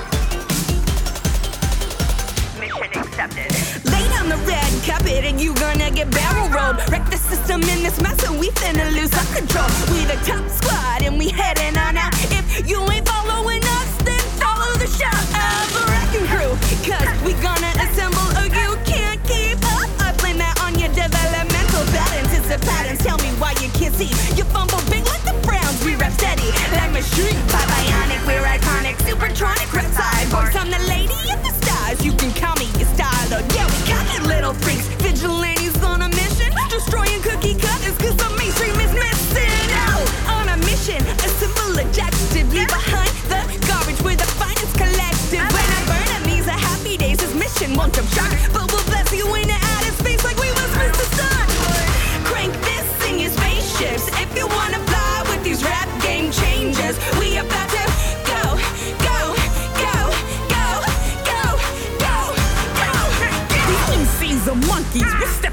Mission 2.61 3.01
accepted. 3.01 3.51
Lay 3.91 4.07
down 4.07 4.29
the 4.29 4.37
red 4.47 4.71
carpet 4.85 5.25
and 5.25 5.37
you 5.37 5.53
gonna 5.55 5.91
get 5.91 6.09
barrel 6.11 6.47
rolled. 6.47 6.77
Wreck 6.89 7.09
the 7.09 7.17
system 7.17 7.61
in 7.63 7.83
this 7.83 7.99
mess 8.01 8.23
and 8.25 8.39
we 8.39 8.51
finna 8.51 8.89
lose 8.93 9.13
our 9.13 9.35
control. 9.35 9.67
We 9.91 10.05
the 10.05 10.15
top 10.23 10.47
squad 10.49 11.01
and 11.03 11.17
we 11.17 11.27
heading 11.27 11.77
on 11.77 11.97
out. 11.97 12.13
If 12.31 12.69
you 12.69 12.89
ain't 12.89 13.05
following 13.05 13.61
us, 13.63 13.96
Workshop 14.87 15.19
of 15.35 15.67
a 15.75 15.91
wrecking 15.91 16.27
crew. 16.31 16.55
We 17.25 17.33
gonna 17.43 17.71
assemble 17.83 18.23
a 18.39 18.47
you 18.47 18.79
can't 18.87 19.19
keep 19.27 19.59
up. 19.75 19.91
I 19.99 20.15
blame 20.15 20.37
that 20.37 20.55
on 20.63 20.79
your 20.79 20.87
developmental 20.95 21.83
patterns. 21.91 22.31
It's 22.31 22.47
the 22.47 22.55
patterns. 22.63 23.03
Tell 23.03 23.17
me 23.17 23.27
why 23.35 23.51
you 23.59 23.67
can't 23.75 23.93
see. 23.93 24.07
You 24.39 24.45
fumble 24.47 24.79
big 24.87 25.03
like 25.11 25.23
the 25.27 25.35
Browns. 25.43 25.83
We 25.83 25.95
rap 25.95 26.13
steady 26.13 26.47
like 26.71 26.91
machine. 26.95 27.35
By 27.51 27.67
bionic, 27.67 28.23
we're 28.23 28.47
iconic. 28.47 28.95
Supertronic, 29.03 29.67
rep 29.75 29.91
side. 29.91 30.31
I'm 30.55 30.71
the 30.71 30.79
lady 30.87 31.19
of 31.35 31.43
the 31.43 31.51
stars. 31.59 31.99
You 32.05 32.13
can 32.13 32.31
call 32.31 32.55
me 32.55 32.71
your 32.79 32.87
styler. 32.95 33.43
Yeah, 33.51 33.67
we 33.67 33.79
got 33.91 34.07
you 34.15 34.23
little 34.23 34.53
freaks. 34.53 34.87
Vigilant. 35.03 35.56
some 47.97 48.05
shot. 48.09 48.36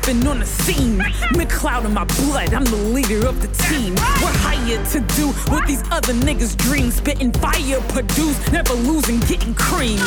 Scene. 0.04 0.98
McCloud 1.32 1.86
in 1.86 1.94
my 1.94 2.04
blood, 2.04 2.52
I'm 2.52 2.64
the 2.64 2.76
leader 2.76 3.26
of 3.26 3.40
the 3.40 3.48
team. 3.68 3.94
We're 4.20 4.36
hired 4.44 4.84
to 4.90 5.00
do 5.16 5.28
what 5.50 5.66
these 5.66 5.82
other 5.90 6.12
niggas 6.12 6.56
dream. 6.56 6.90
Spitting 6.90 7.32
fire, 7.32 7.80
produce, 7.88 8.36
never 8.52 8.74
losing, 8.74 9.20
getting 9.20 9.54
cream. 9.54 9.98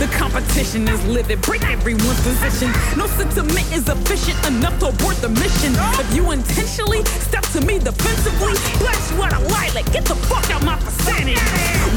The 0.00 0.08
competition 0.16 0.88
is 0.88 1.04
livid, 1.06 1.42
break 1.42 1.62
everyone's 1.64 2.22
position. 2.22 2.72
No 2.96 3.06
sentiment 3.06 3.70
is 3.72 3.86
efficient 3.88 4.38
enough 4.46 4.78
to 4.80 4.88
abort 4.88 5.16
the 5.16 5.28
mission. 5.28 5.72
If 6.00 6.14
you 6.14 6.30
intentionally 6.30 7.04
step 7.04 7.44
to 7.52 7.60
me 7.60 7.78
defensively, 7.78 8.54
bless 8.78 9.12
what 9.12 9.32
I 9.32 9.40
like 9.48 9.92
get 9.92 10.04
the 10.06 10.14
fuck 10.14 10.50
out 10.50 10.64
my 10.64 10.76
vicinity. 10.76 11.36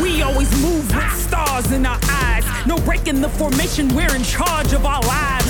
We 0.01 0.21
always 0.21 0.51
move 0.61 0.85
with 0.93 1.13
stars 1.13 1.71
in 1.71 1.85
our 1.85 1.99
eyes. 2.09 2.43
No 2.65 2.77
breaking 2.79 3.21
the 3.21 3.29
formation, 3.29 3.87
we're 3.95 4.13
in 4.15 4.23
charge 4.23 4.73
of 4.73 4.85
our 4.85 5.01
lives. 5.01 5.46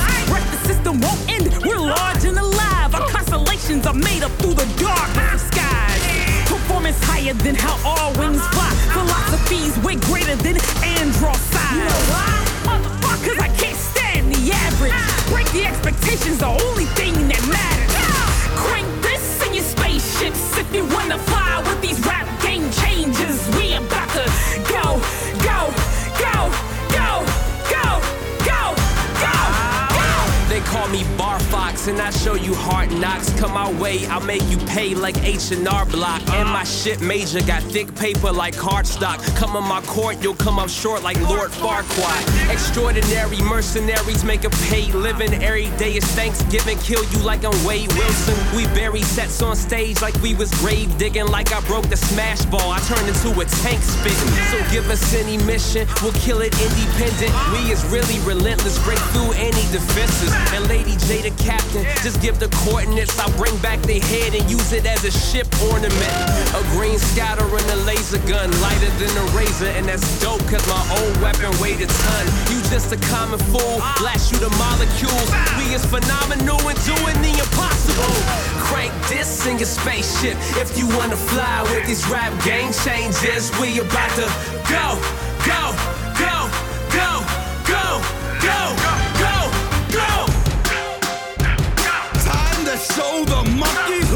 System 0.68 1.00
won't 1.00 1.32
end, 1.32 1.48
we're 1.64 1.80
large 1.80 2.26
and 2.26 2.38
alive. 2.38 2.94
Our 2.94 3.08
constellations 3.08 3.88
are 3.88 3.94
made 3.94 4.22
up 4.22 4.32
through 4.32 4.56
the 4.56 4.68
darkness 4.76 5.36
of 5.36 5.40
skies. 5.40 6.04
Performance 6.44 7.02
higher 7.04 7.32
than 7.34 7.56
how 7.56 7.80
all 7.88 8.12
wings 8.20 8.46
fly. 8.52 8.68
Philosophies 8.92 9.80
way 9.80 9.96
greater 9.96 10.36
than 10.36 10.60
android 10.84 11.40
size. 11.56 11.72
You 11.72 11.88
know 11.88 12.04
why? 12.12 12.36
Motherfuckers, 12.68 13.40
I 13.40 13.48
can't 13.56 13.80
stand 13.80 14.36
the 14.36 14.52
average. 14.52 14.92
Break 15.32 15.48
the 15.56 15.64
expectations, 15.64 16.40
the 16.40 16.52
only 16.52 16.86
thing 17.00 17.16
that 17.32 17.40
matters. 17.48 17.96
Crank 18.60 18.88
this 19.02 19.48
in 19.48 19.54
your 19.54 19.64
spaceships 19.64 20.58
if 20.58 20.68
you 20.76 20.84
wanna 20.92 21.18
fly 21.32 21.64
with 21.64 21.80
these 21.82 22.00
rap 22.06 22.28
game 22.44 22.68
changes. 22.84 23.40
We 23.56 23.72
about 23.80 24.10
to 24.20 24.28
go, 24.68 25.00
go, 25.48 25.72
call 30.68 30.90
me 30.90 31.04
Bar 31.18 31.37
Fox, 31.78 31.88
and 31.88 32.02
I 32.02 32.10
show 32.12 32.36
you 32.36 32.54
hard 32.54 32.92
knocks. 32.92 33.32
Come 33.40 33.54
my 33.54 33.72
way, 33.80 34.06
I'll 34.08 34.22
make 34.22 34.44
you 34.50 34.58
pay 34.68 34.96
like 34.96 35.18
H 35.24 35.52
and 35.52 35.68
R 35.68 35.86
Block. 35.86 36.22
And 36.30 36.50
my 36.50 36.64
shit 36.64 37.02
major 37.02 37.42
got 37.42 37.64
thick 37.64 37.94
paper 37.96 38.32
like 38.32 38.56
cardstock. 38.56 39.18
Come 39.36 39.56
on 39.56 39.68
my 39.68 39.82
court, 39.82 40.22
you'll 40.22 40.36
come 40.36 40.60
up 40.60 40.70
short 40.70 41.04
like 41.04 41.20
Lord 41.22 41.52
Farquaad. 41.52 42.52
Extraordinary 42.52 43.42
mercenaries 43.42 44.24
make 44.24 44.44
a 44.44 44.50
paid 44.70 44.94
living. 44.94 45.34
Every 45.44 45.70
day 45.78 45.94
is 45.94 46.06
Thanksgiving, 46.16 46.78
kill 46.80 47.04
you 47.12 47.20
like 47.20 47.44
I'm 47.44 47.66
Wade 47.66 47.92
Wilson. 47.94 48.36
We 48.56 48.66
bury 48.68 49.02
sets 49.02 49.42
on 49.42 49.56
stage 49.56 50.02
like 50.02 50.16
we 50.22 50.36
was 50.36 50.52
grave 50.60 50.96
digging, 50.98 51.28
like 51.28 51.52
I 51.54 51.62
broke 51.62 51.90
the 51.90 51.98
smash 51.98 52.46
ball. 52.46 52.72
I 52.72 52.80
turned 52.82 53.08
into 53.08 53.32
a 53.40 53.46
tank 53.64 53.82
spitting. 53.82 54.34
So 54.52 54.58
give 54.72 54.90
us 54.90 55.14
any 55.14 55.38
mission, 55.38 55.88
we'll 56.02 56.14
kill 56.14 56.42
it 56.42 56.54
independent. 56.62 57.34
We 57.52 57.72
is 57.72 57.84
really 57.86 58.20
relentless, 58.26 58.84
break 58.84 59.00
through 59.14 59.34
any 59.34 59.64
defenses. 59.72 60.34
And 60.54 60.68
Lady 60.68 60.96
J, 61.08 61.30
the 61.30 61.36
captain, 61.68 62.04
just 62.04 62.22
give 62.22 62.40
the 62.40 62.48
coordinates. 62.64 63.20
I 63.20 63.30
bring 63.38 63.56
back 63.58 63.80
their 63.82 64.00
head 64.00 64.34
and 64.34 64.50
use 64.50 64.72
it 64.74 64.86
as 64.86 65.04
a 65.04 65.12
ship 65.12 65.48
ornament. 65.64 66.14
A 66.56 66.62
green 66.76 66.98
scatter 67.00 67.44
and 67.44 67.68
a 67.72 67.76
laser 67.86 68.20
gun, 68.28 68.50
lighter 68.62 68.90
than 69.00 69.12
a 69.18 69.26
razor, 69.36 69.68
and 69.68 69.88
that's 69.88 70.06
dope, 70.22 70.42
cause 70.48 70.66
my 70.68 70.82
old 71.02 71.16
weapon 71.22 71.52
weighed 71.62 71.82
a 71.82 71.88
ton. 71.88 72.26
You 72.52 72.62
just 72.70 72.92
a 72.92 73.00
common 73.12 73.40
fool, 73.52 73.80
blast 74.00 74.32
you 74.32 74.40
the 74.40 74.50
molecules. 74.58 75.30
We 75.58 75.74
is 75.74 75.86
phenomenal 75.86 76.60
and 76.68 76.80
doing 76.86 77.18
the 77.22 77.34
impossible. 77.36 78.16
Crank 78.68 78.94
this 79.08 79.46
in 79.48 79.58
your 79.58 79.68
spaceship 79.68 80.38
if 80.58 80.78
you 80.78 80.88
wanna 80.98 81.18
fly 81.18 81.64
with 81.64 81.88
these 81.88 82.08
rap 82.10 82.32
game 82.44 82.72
changes. 82.72 83.52
We 83.60 83.80
about 83.80 84.12
to 84.16 84.28
go, 84.70 85.00
go, 85.46 85.97
show 92.98 93.24
the 93.26 93.44
monkeys 93.60 94.07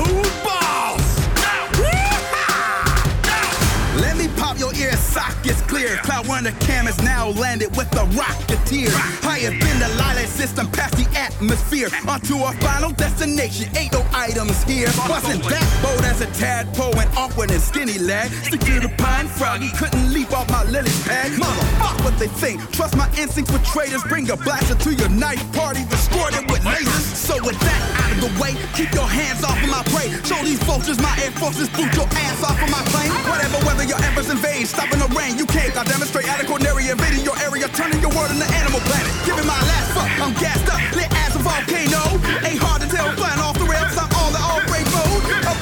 the 6.43 6.51
cam 6.65 6.87
is 6.87 6.97
now 7.03 7.29
landed 7.29 7.75
with 7.75 7.89
the 7.91 8.05
rocketeer. 8.17 8.89
Higher 9.21 9.51
than 9.51 9.79
the 9.79 9.89
Lylat 9.99 10.27
system 10.27 10.67
past 10.71 10.97
the 10.97 11.07
atmosphere. 11.17 11.89
Onto 12.07 12.37
our 12.37 12.53
final 12.61 12.91
destination. 12.91 13.69
Ain't 13.77 13.93
no 13.93 14.01
oh 14.01 14.09
items 14.13 14.63
here. 14.63 14.89
Wasn't 15.07 15.43
that 15.43 15.67
bold 15.83 16.03
as 16.05 16.21
a 16.21 16.27
tadpole 16.39 16.97
and 16.97 17.09
awkward 17.17 17.51
and 17.51 17.61
skinny 17.61 17.99
leg. 17.99 18.31
Stick 18.47 18.61
to 18.61 18.79
the 18.79 18.89
pine 18.97 19.27
froggy. 19.27 19.69
Couldn't 19.77 20.13
leap 20.13 20.31
off 20.31 20.49
my 20.49 20.63
lily 20.65 20.91
pad. 21.05 21.37
Mother, 21.37 21.65
fuck 21.77 21.97
what 22.03 22.17
they 22.17 22.27
think. 22.27 22.57
Trust 22.71 22.95
my 22.95 23.09
instincts 23.17 23.51
with 23.51 23.63
traitors. 23.65 24.03
Bring 24.03 24.29
a 24.29 24.37
blaster 24.37 24.75
to 24.75 24.93
your 24.93 25.09
night 25.09 25.41
party. 25.53 25.85
Destroy 25.89 26.29
it 26.33 26.49
with 26.49 26.61
lasers. 26.61 27.05
So 27.15 27.37
with 27.43 27.59
that 27.59 27.81
out 28.01 28.11
of 28.15 28.19
the 28.21 28.31
way, 28.41 28.57
keep 28.73 28.91
your 28.93 29.07
hands 29.07 29.43
off 29.43 29.61
of 29.61 29.69
my 29.69 29.83
prey. 29.93 30.09
Show 30.25 30.41
these 30.43 30.61
vultures 30.63 30.99
my 30.99 31.13
air 31.21 31.31
forces 31.37 31.69
boot 31.69 31.93
your 31.93 32.07
ass 32.17 32.43
off 32.43 32.57
of 32.61 32.69
my 32.69 32.81
plane. 32.89 33.11
Whatever 33.29 33.57
weather 33.65 33.83
your 33.83 33.99
efforts 33.99 34.29
invade, 34.29 34.67
stopping 34.67 34.99
the 34.99 35.09
rain. 35.13 35.37
You 35.37 35.45
can't. 35.45 35.75
I 35.77 35.83
demonstrate 35.83 36.30
adequate 36.31 36.63
area, 36.63 36.91
invading 36.93 37.25
your 37.25 37.37
area, 37.39 37.67
turning 37.75 37.99
your 37.99 38.11
world 38.15 38.31
into 38.31 38.45
an 38.45 38.53
animal 38.53 38.79
planet. 38.87 39.11
Giving 39.25 39.47
my 39.47 39.59
last 39.71 39.91
fuck, 39.91 40.11
I'm 40.23 40.33
gassed 40.39 40.67
up, 40.71 40.81
lit 40.95 41.11
as 41.27 41.35
a 41.35 41.39
volcano. 41.39 42.01
Ain't 42.47 42.61
hard 42.63 42.81
to 42.81 42.87
tell, 42.87 43.11
flying 43.19 43.39
off 43.39 43.57
the 43.59 43.67
rails, 43.67 43.97
I'm 43.99 44.07
on 44.23 44.31
the 44.31 44.39
all 44.39 44.63
break 44.71 44.87
mode. 44.95 45.60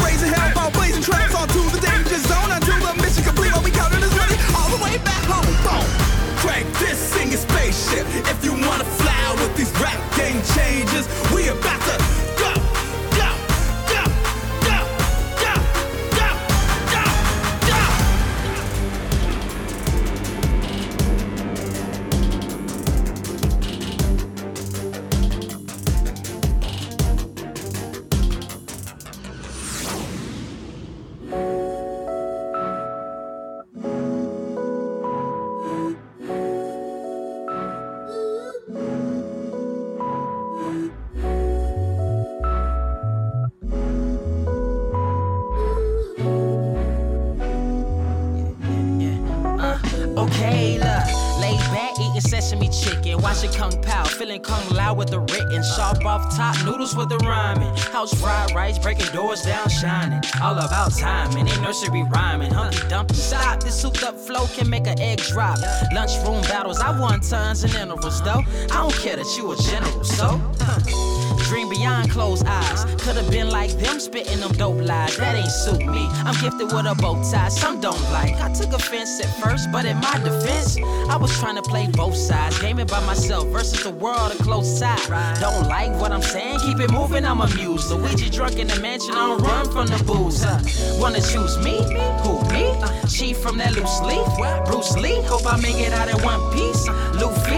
Top 56.90 56.98
with 56.98 57.10
the 57.10 57.18
rhyming, 57.26 57.76
house 57.92 58.14
fried 58.20 58.54
rice, 58.54 58.78
breaking 58.78 59.12
doors 59.14 59.42
down, 59.44 59.70
shining, 59.70 60.22
all 60.42 60.58
about 60.58 60.96
timing, 60.96 61.48
in 61.48 61.62
nursery 61.62 62.04
rhyming, 62.04 62.52
Humpty 62.52 62.88
Dumpty, 62.88 63.16
stop, 63.16 63.64
this 63.64 63.80
souped 63.80 64.04
up 64.04 64.16
flow 64.16 64.46
can 64.48 64.70
make 64.70 64.88
an 64.88 65.00
egg 65.00 65.20
drop, 65.20 65.58
lunchroom 65.94 66.42
battles, 66.44 66.80
I 66.80 66.98
won 67.00 67.20
tons 67.22 67.64
and 67.64 67.74
intervals 67.76 68.22
though, 68.24 68.44
I 68.72 68.82
don't 68.82 68.94
care 68.94 69.16
that 69.16 69.38
you 69.38 69.52
a 69.52 69.58
general, 69.58 70.04
so. 70.04 70.42
huh. 70.60 71.19
Dream 71.50 71.68
beyond 71.68 72.12
closed 72.12 72.46
eyes. 72.46 72.86
Could 73.02 73.18
have 73.18 73.32
been 73.32 73.50
like 73.50 73.72
them 73.72 74.00
spitting 74.00 74.40
them 74.40 74.52
dope 74.52 74.80
lies. 74.82 75.18
That 75.18 75.36
ain't 75.36 75.50
suit 75.50 75.80
me. 75.80 76.08
I'm 76.24 76.40
gifted 76.40 76.72
with 76.72 76.86
a 76.86 76.94
bow 77.02 77.16
tie. 77.32 77.50
Some 77.50 77.82
don't 77.82 78.00
like. 78.12 78.36
I 78.36 78.54
took 78.54 78.72
offense 78.72 79.20
at 79.20 79.34
first, 79.42 79.72
but 79.72 79.84
in 79.86 79.98
my 79.98 80.20
defense, 80.20 80.78
I 81.10 81.18
was 81.18 81.36
trying 81.40 81.56
to 81.56 81.64
play 81.64 81.88
both 81.88 82.16
sides. 82.16 82.60
Gaming 82.60 82.86
by 82.86 83.04
myself 83.08 83.48
versus 83.48 83.82
the 83.82 83.90
world, 83.90 84.32
a 84.32 84.36
close 84.44 84.78
side. 84.78 85.00
Don't 85.40 85.68
like 85.68 85.92
what 86.00 86.12
I'm 86.12 86.22
saying? 86.22 86.60
Keep 86.60 86.82
it 86.82 86.92
moving, 86.92 87.26
I'm 87.26 87.42
amused. 87.42 87.90
Luigi 87.90 88.30
drunk 88.30 88.60
in 88.60 88.68
the 88.68 88.80
mansion, 88.80 89.16
I 89.16 89.30
don't 89.30 89.42
run 89.42 89.66
from 89.72 89.88
the 89.88 90.04
booze. 90.04 90.44
Huh. 90.44 90.60
Wanna 91.02 91.20
choose 91.20 91.58
me? 91.66 91.78
Who, 92.22 92.40
me? 92.54 92.70
Chief 93.10 93.40
from 93.40 93.58
that 93.58 93.74
loose 93.76 94.02
leaf. 94.02 94.28
Bruce 94.68 94.96
Lee, 94.98 95.20
hope 95.24 95.52
I 95.52 95.60
make 95.60 95.78
it 95.78 95.94
out 95.94 96.10
in 96.10 96.22
one 96.24 96.54
piece. 96.54 96.88
Luffy, 97.18 97.58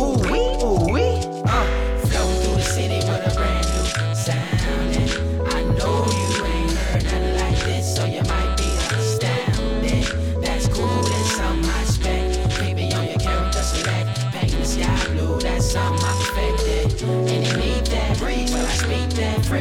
ooh 0.00 0.16
wee. 0.32 0.53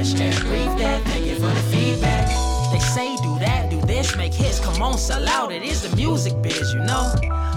Fresh 0.04 0.40
breathe 0.42 0.78
that. 0.80 1.02
Thank 1.06 1.26
you 1.26 1.36
for 1.36 1.48
the 1.48 1.64
feedback. 1.72 2.28
They 2.74 2.80
say 2.80 3.16
do 3.24 3.40
that, 3.40 3.70
do 3.70 3.80
this. 3.84 4.18
make 4.18 4.34
hits. 4.34 4.60
Come 4.60 4.82
on, 4.82 4.98
sell 4.98 5.26
out. 5.30 5.54
It 5.54 5.64
is 5.64 5.82
the 5.82 5.96
music 5.96 6.42
biz, 6.42 6.74
you 6.74 6.82
know. 6.82 7.14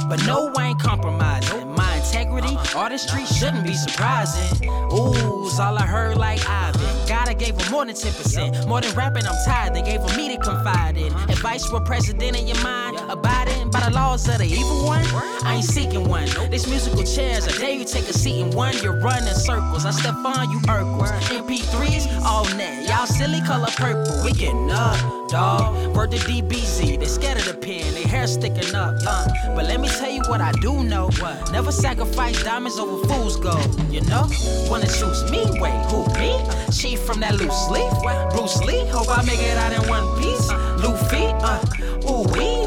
But 0.08 0.24
no, 0.26 0.52
I 0.56 0.68
ain't 0.68 0.80
compromising. 0.80 1.74
My 1.74 1.96
integrity, 1.96 2.56
artistry 2.76 3.24
shouldn't 3.24 3.64
be 3.64 3.74
surprising. 3.74 4.68
Ooh, 4.92 5.46
it's 5.46 5.58
all 5.58 5.76
I 5.76 5.86
heard 5.86 6.18
like 6.18 6.48
Ivan. 6.48 6.95
God, 7.06 7.28
I 7.28 7.34
gave 7.34 7.56
him 7.56 7.70
more 7.70 7.84
than 7.84 7.94
10%. 7.94 8.66
More 8.66 8.80
than 8.80 8.94
rapping, 8.94 9.24
I'm 9.26 9.36
tired. 9.44 9.74
They 9.74 9.82
gave 9.82 10.00
him 10.00 10.16
me 10.16 10.36
to 10.36 10.42
confide 10.42 10.96
in. 10.96 11.12
Advice 11.30 11.64
for 11.66 11.80
president 11.80 12.36
in 12.36 12.46
your 12.46 12.60
mind, 12.62 12.98
abiding 13.08 13.70
by 13.70 13.80
the 13.80 13.90
laws 13.90 14.28
of 14.28 14.38
the 14.38 14.46
evil 14.46 14.84
one. 14.84 15.04
I 15.44 15.56
ain't 15.56 15.64
seeking 15.64 16.08
one. 16.08 16.26
This 16.50 16.66
musical 16.66 17.04
chairs, 17.04 17.46
I 17.46 17.52
dare 17.58 17.70
you 17.70 17.84
take 17.84 18.08
a 18.08 18.12
seat 18.12 18.40
in 18.40 18.50
one. 18.50 18.74
You're 18.82 19.00
running 19.00 19.34
circles. 19.34 19.86
I 19.86 19.90
step 19.90 20.14
on 20.24 20.50
you, 20.50 20.58
Urkels. 20.66 21.10
MP3s, 21.30 22.22
all 22.22 22.44
net. 22.56 22.88
Y'all 22.88 23.06
silly 23.06 23.40
color 23.42 23.68
purple. 23.76 24.24
We 24.24 24.32
getting 24.32 24.70
up, 24.70 25.30
dog. 25.30 25.94
Word 25.94 26.10
to 26.10 26.18
DBZ. 26.18 26.98
They 26.98 27.06
scared 27.06 27.38
of 27.38 27.44
the 27.44 27.54
pen, 27.54 27.94
they 27.94 28.02
hair 28.02 28.26
sticking 28.26 28.74
up. 28.74 28.94
Uh. 29.06 29.28
But 29.54 29.66
let 29.66 29.80
me 29.80 29.88
tell 29.88 30.10
you 30.10 30.22
what 30.28 30.40
I 30.40 30.52
do 30.60 30.82
know. 30.82 31.10
What? 31.18 31.52
Never 31.52 31.70
sacrifice 31.70 32.42
diamonds 32.42 32.78
over 32.78 33.06
fool's 33.06 33.36
gold. 33.36 33.80
You 33.92 34.00
know? 34.02 34.28
Wanna 34.68 34.86
choose 34.86 35.30
me? 35.30 35.44
Wait, 35.60 35.78
who 35.90 36.04
me? 36.18 36.36
She 36.72 36.95
from 36.98 37.20
that 37.20 37.34
loose 37.34 37.68
leaf. 37.68 37.92
Bruce 38.30 38.62
Lee. 38.62 38.86
Hope 38.88 39.08
I 39.08 39.22
make 39.24 39.40
it 39.40 39.56
out 39.56 39.72
in 39.72 39.88
one 39.88 40.06
piece. 40.20 40.48
Luffy. 40.82 41.26
Uh. 41.42 42.10
Ooh 42.10 42.22
wee. 42.32 42.65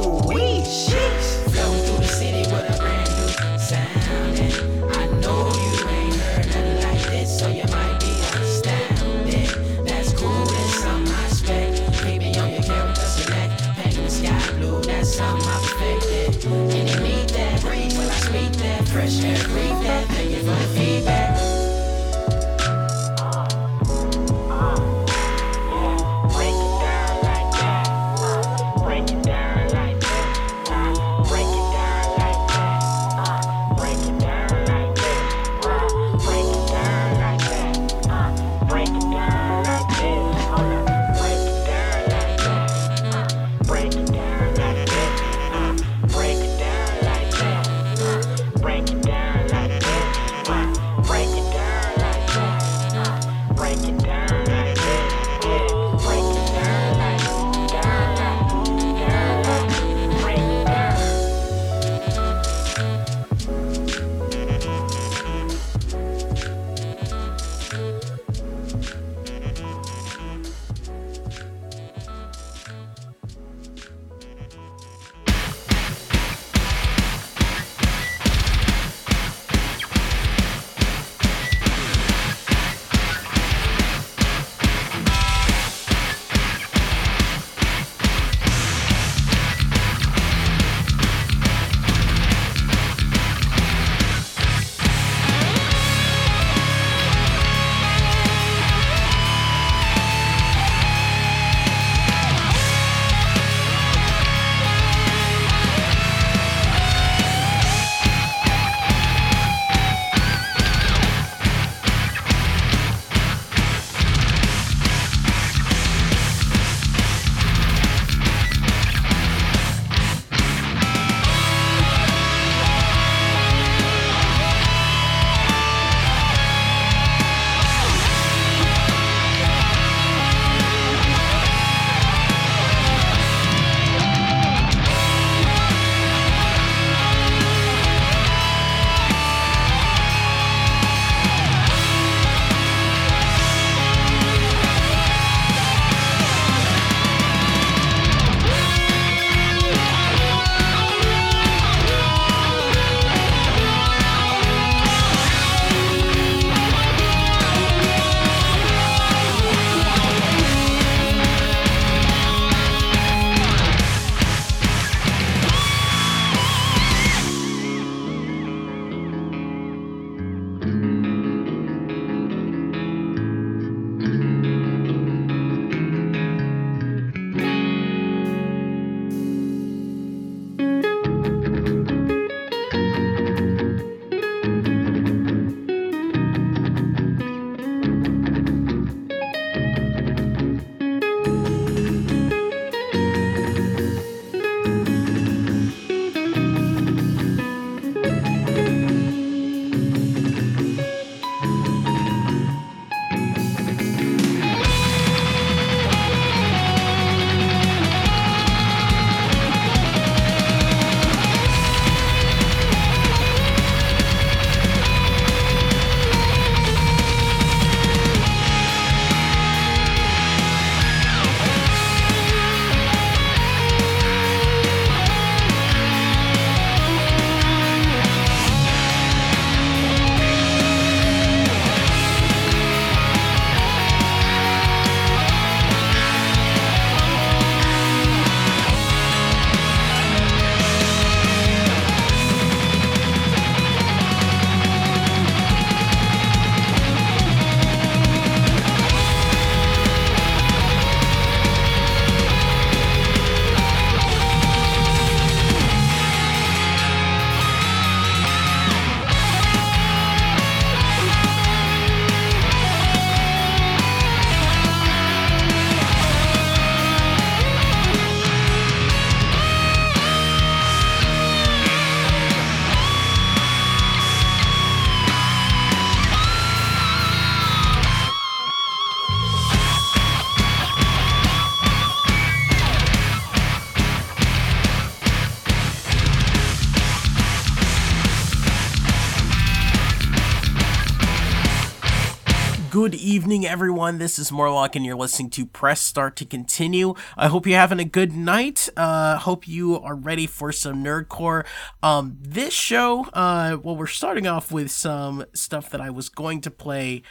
Good 292.90 292.98
evening, 293.02 293.46
everyone. 293.46 294.00
This 294.00 294.18
is 294.18 294.32
Morlock, 294.32 294.76
and 294.76 294.84
you're 294.84 294.96
listening 294.96 295.30
to 295.30 295.46
Press 295.46 295.80
Start 295.80 296.16
to 296.16 296.26
Continue. 296.26 296.96
I 297.16 297.28
hope 297.28 297.46
you're 297.46 297.60
having 297.60 297.78
a 297.78 297.86
good 297.86 298.14
night. 298.14 298.68
Uh, 298.76 299.16
hope 299.16 299.48
you 299.48 299.80
are 299.80 299.94
ready 299.94 300.26
for 300.26 300.52
some 300.52 300.84
nerdcore. 300.84 301.46
Um, 301.84 302.18
this 302.20 302.52
show, 302.52 303.06
uh, 303.14 303.58
well, 303.62 303.76
we're 303.76 303.86
starting 303.86 304.26
off 304.26 304.52
with 304.52 304.72
some 304.72 305.24
stuff 305.36 305.70
that 305.70 305.80
I 305.80 305.92
was 305.92 306.10
going 306.10 306.42
to 306.42 306.50
play 306.50 307.04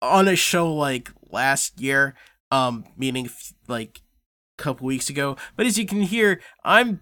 on 0.00 0.28
a 0.28 0.36
show 0.36 0.72
like 0.72 1.10
last 1.28 1.80
year, 1.80 2.14
um, 2.52 2.84
meaning 2.96 3.28
like 3.66 4.02
a 4.60 4.62
couple 4.62 4.86
weeks 4.86 5.10
ago. 5.10 5.36
But 5.56 5.66
as 5.66 5.76
you 5.76 5.86
can 5.86 6.02
hear, 6.02 6.40
I'm 6.62 7.00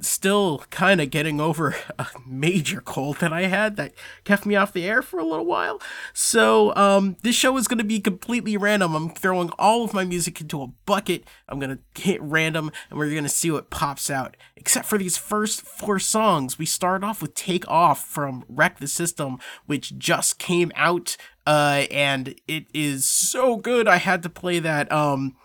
still 0.00 0.64
kind 0.70 1.00
of 1.00 1.10
getting 1.10 1.40
over 1.40 1.76
a 1.98 2.06
major 2.26 2.80
cold 2.80 3.18
that 3.18 3.32
I 3.32 3.42
had 3.42 3.76
that 3.76 3.92
kept 4.24 4.46
me 4.46 4.56
off 4.56 4.72
the 4.72 4.84
air 4.84 5.02
for 5.02 5.18
a 5.18 5.24
little 5.24 5.46
while. 5.46 5.80
So, 6.12 6.74
um, 6.76 7.16
this 7.22 7.34
show 7.34 7.56
is 7.56 7.68
going 7.68 7.78
to 7.78 7.84
be 7.84 8.00
completely 8.00 8.56
random. 8.56 8.94
I'm 8.94 9.10
throwing 9.10 9.50
all 9.58 9.84
of 9.84 9.94
my 9.94 10.04
music 10.04 10.40
into 10.40 10.62
a 10.62 10.68
bucket. 10.86 11.24
I'm 11.48 11.58
going 11.58 11.78
to 11.78 12.00
hit 12.00 12.20
random 12.22 12.70
and 12.90 12.98
we're 12.98 13.10
going 13.10 13.22
to 13.24 13.28
see 13.28 13.50
what 13.50 13.70
pops 13.70 14.10
out. 14.10 14.36
Except 14.56 14.86
for 14.86 14.98
these 14.98 15.16
first 15.16 15.62
four 15.62 15.98
songs. 15.98 16.58
We 16.58 16.66
start 16.66 17.04
off 17.04 17.22
with 17.22 17.34
Take 17.34 17.68
Off 17.68 18.04
from 18.04 18.44
Wreck 18.48 18.78
the 18.78 18.88
System, 18.88 19.38
which 19.66 19.96
just 19.98 20.38
came 20.38 20.72
out. 20.74 21.16
Uh, 21.46 21.86
and 21.92 22.34
it 22.48 22.66
is 22.74 23.08
so 23.08 23.56
good. 23.56 23.86
I 23.86 23.96
had 23.96 24.22
to 24.24 24.28
play 24.28 24.58
that. 24.58 24.90
Um, 24.90 25.36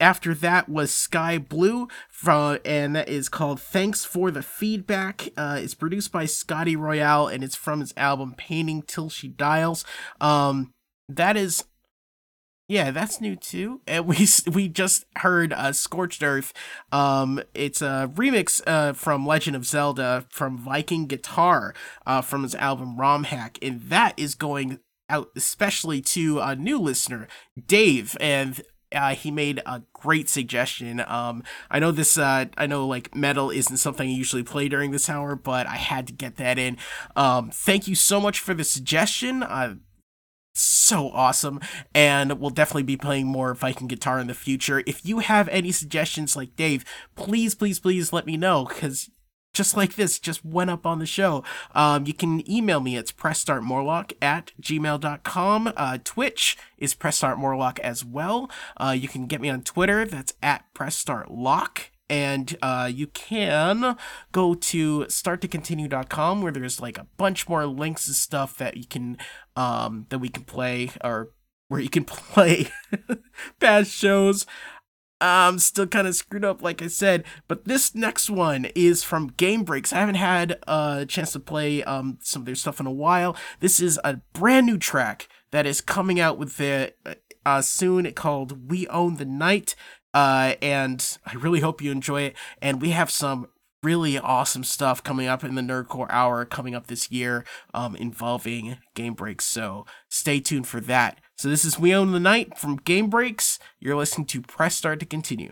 after 0.00 0.34
that 0.34 0.68
was 0.68 0.92
Sky 0.92 1.38
Blue 1.38 1.88
from 2.08 2.58
and 2.64 2.96
that 2.96 3.08
is 3.08 3.28
called 3.28 3.60
Thanks 3.60 4.04
for 4.04 4.30
the 4.30 4.42
Feedback. 4.42 5.28
Uh, 5.36 5.58
it's 5.60 5.74
produced 5.74 6.12
by 6.12 6.24
Scotty 6.24 6.76
Royale 6.76 7.28
and 7.28 7.44
it's 7.44 7.56
from 7.56 7.80
his 7.80 7.94
album 7.96 8.34
Painting 8.36 8.82
Till 8.82 9.08
She 9.08 9.28
Dials. 9.28 9.84
Um, 10.20 10.72
that 11.08 11.36
is 11.36 11.64
yeah, 12.66 12.90
that's 12.92 13.20
new 13.20 13.36
too. 13.36 13.82
And 13.86 14.06
we 14.06 14.26
we 14.52 14.68
just 14.68 15.04
heard 15.16 15.52
uh, 15.52 15.72
Scorched 15.72 16.22
Earth. 16.22 16.52
Um, 16.92 17.42
it's 17.54 17.82
a 17.82 18.10
remix 18.14 18.62
uh, 18.66 18.94
from 18.94 19.26
Legend 19.26 19.56
of 19.56 19.66
Zelda 19.66 20.26
from 20.30 20.56
Viking 20.58 21.06
Guitar 21.06 21.74
uh, 22.06 22.22
from 22.22 22.42
his 22.42 22.54
album 22.54 22.96
ROM 22.96 23.24
Hack, 23.24 23.58
and 23.60 23.82
that 23.82 24.14
is 24.16 24.34
going 24.34 24.80
out 25.10 25.28
especially 25.36 26.00
to 26.00 26.40
a 26.40 26.56
new 26.56 26.78
listener, 26.78 27.28
Dave. 27.66 28.16
And 28.20 28.62
uh, 28.94 29.14
he 29.14 29.30
made 29.30 29.60
a 29.66 29.82
great 29.92 30.28
suggestion. 30.28 31.02
Um, 31.06 31.42
I 31.70 31.78
know 31.78 31.90
this, 31.90 32.16
uh, 32.16 32.46
I 32.56 32.66
know 32.66 32.86
like 32.86 33.14
metal 33.14 33.50
isn't 33.50 33.76
something 33.78 34.08
I 34.08 34.12
usually 34.12 34.42
play 34.42 34.68
during 34.68 34.90
this 34.90 35.08
hour, 35.08 35.34
but 35.36 35.66
I 35.66 35.76
had 35.76 36.06
to 36.08 36.12
get 36.12 36.36
that 36.36 36.58
in. 36.58 36.76
Um, 37.16 37.50
thank 37.50 37.88
you 37.88 37.94
so 37.94 38.20
much 38.20 38.40
for 38.40 38.54
the 38.54 38.64
suggestion. 38.64 39.42
Uh, 39.42 39.76
so 40.56 41.10
awesome 41.10 41.60
and 41.96 42.38
we'll 42.38 42.48
definitely 42.48 42.84
be 42.84 42.96
playing 42.96 43.26
more 43.26 43.54
viking 43.54 43.88
guitar 43.88 44.20
in 44.20 44.28
the 44.28 44.34
future 44.34 44.84
if 44.86 45.04
you 45.04 45.18
have 45.18 45.48
any 45.48 45.72
suggestions 45.72 46.36
like 46.36 46.54
dave 46.54 46.84
please 47.16 47.56
please 47.56 47.80
please 47.80 48.12
let 48.12 48.24
me 48.24 48.36
know 48.36 48.64
because 48.64 49.10
just 49.54 49.76
like 49.76 49.94
this 49.94 50.18
just 50.18 50.44
went 50.44 50.70
up 50.70 50.84
on 50.84 50.98
the 50.98 51.06
show. 51.06 51.42
Um, 51.74 52.06
you 52.06 52.12
can 52.12 52.48
email 52.50 52.80
me. 52.80 52.96
It's 52.96 53.12
pressstartmorlock 53.12 54.12
at 54.20 54.52
gmail.com 54.60 55.72
uh, 55.76 55.98
twitch 56.04 56.56
is 56.76 56.94
pressstartmorlock 56.94 57.78
as 57.78 58.04
well. 58.04 58.50
Uh, 58.76 58.94
you 58.98 59.08
can 59.08 59.26
get 59.26 59.40
me 59.40 59.48
on 59.48 59.62
twitter. 59.62 60.04
That's 60.04 60.34
at 60.42 60.64
pressstartlock 60.74 61.86
and 62.10 62.56
uh, 62.60 62.90
you 62.92 63.06
can 63.08 63.96
go 64.32 64.54
to 64.54 65.00
starttocontinue.com 65.04 66.42
where 66.42 66.52
there's 66.52 66.80
like 66.80 66.98
a 66.98 67.06
bunch 67.16 67.48
more 67.48 67.66
links 67.66 68.06
and 68.06 68.16
stuff 68.16 68.58
that 68.58 68.76
you 68.76 68.86
can 68.86 69.16
um, 69.56 70.06
that 70.10 70.18
we 70.18 70.28
can 70.28 70.44
play 70.44 70.90
or 71.02 71.30
where 71.68 71.80
you 71.80 71.88
can 71.88 72.04
play 72.04 72.68
past 73.60 73.90
shows 73.90 74.46
um, 75.24 75.58
still 75.58 75.86
kind 75.86 76.06
of 76.06 76.14
screwed 76.14 76.44
up, 76.44 76.62
like 76.62 76.82
I 76.82 76.88
said. 76.88 77.24
But 77.48 77.64
this 77.64 77.94
next 77.94 78.28
one 78.28 78.66
is 78.74 79.02
from 79.02 79.28
Game 79.28 79.64
Breaks. 79.64 79.92
I 79.92 80.00
haven't 80.00 80.16
had 80.16 80.58
a 80.68 81.06
chance 81.08 81.32
to 81.32 81.40
play 81.40 81.82
um 81.84 82.18
some 82.20 82.42
of 82.42 82.46
their 82.46 82.54
stuff 82.54 82.78
in 82.78 82.86
a 82.86 82.92
while. 82.92 83.34
This 83.60 83.80
is 83.80 83.98
a 84.04 84.20
brand 84.34 84.66
new 84.66 84.76
track 84.76 85.28
that 85.50 85.66
is 85.66 85.80
coming 85.80 86.20
out 86.20 86.36
with 86.36 86.58
the 86.58 86.92
uh, 87.46 87.62
soon 87.62 88.12
called 88.12 88.70
"We 88.70 88.86
Own 88.88 89.16
the 89.16 89.24
Night." 89.24 89.74
Uh, 90.12 90.54
and 90.62 91.18
I 91.26 91.32
really 91.34 91.60
hope 91.60 91.82
you 91.82 91.90
enjoy 91.90 92.22
it. 92.22 92.36
And 92.62 92.80
we 92.80 92.90
have 92.90 93.10
some 93.10 93.48
really 93.82 94.18
awesome 94.18 94.64
stuff 94.64 95.02
coming 95.02 95.26
up 95.26 95.42
in 95.42 95.54
the 95.54 95.62
Nerdcore 95.62 96.06
Hour 96.08 96.44
coming 96.44 96.74
up 96.74 96.86
this 96.86 97.10
year 97.10 97.44
um, 97.74 97.96
involving 97.96 98.78
Game 98.94 99.14
Breaks. 99.14 99.44
So 99.44 99.86
stay 100.08 100.40
tuned 100.40 100.68
for 100.68 100.80
that. 100.82 101.20
So 101.36 101.48
this 101.48 101.64
is 101.64 101.80
We 101.80 101.92
Own 101.92 102.12
the 102.12 102.20
Night 102.20 102.56
from 102.56 102.76
Game 102.76 103.10
Breaks. 103.10 103.58
You're 103.80 103.96
listening 103.96 104.26
to 104.28 104.40
Press 104.40 104.76
Start 104.76 105.00
to 105.00 105.06
continue. 105.06 105.50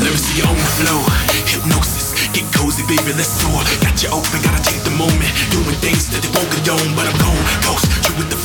Lyrics 0.00 0.30
on 0.46 0.54
the 0.54 0.70
flow, 0.78 1.02
hypnosis, 1.50 2.14
get 2.32 2.46
cozy, 2.54 2.86
baby, 2.86 3.12
let's 3.18 3.26
soar. 3.26 3.60
Got 3.82 4.00
you 4.00 4.08
open, 4.14 4.40
gotta 4.46 4.62
take 4.62 4.80
the 4.84 4.94
moment, 4.94 5.28
doing 5.50 5.76
things 5.82 6.08
that 6.14 6.22
they 6.22 6.30
won't 6.30 6.48
condone, 6.54 6.94
but 6.94 7.04
I'm 7.10 7.18
gone, 7.18 7.44
coast, 7.66 7.90
you 8.08 8.14
with 8.16 8.30
the 8.30 8.39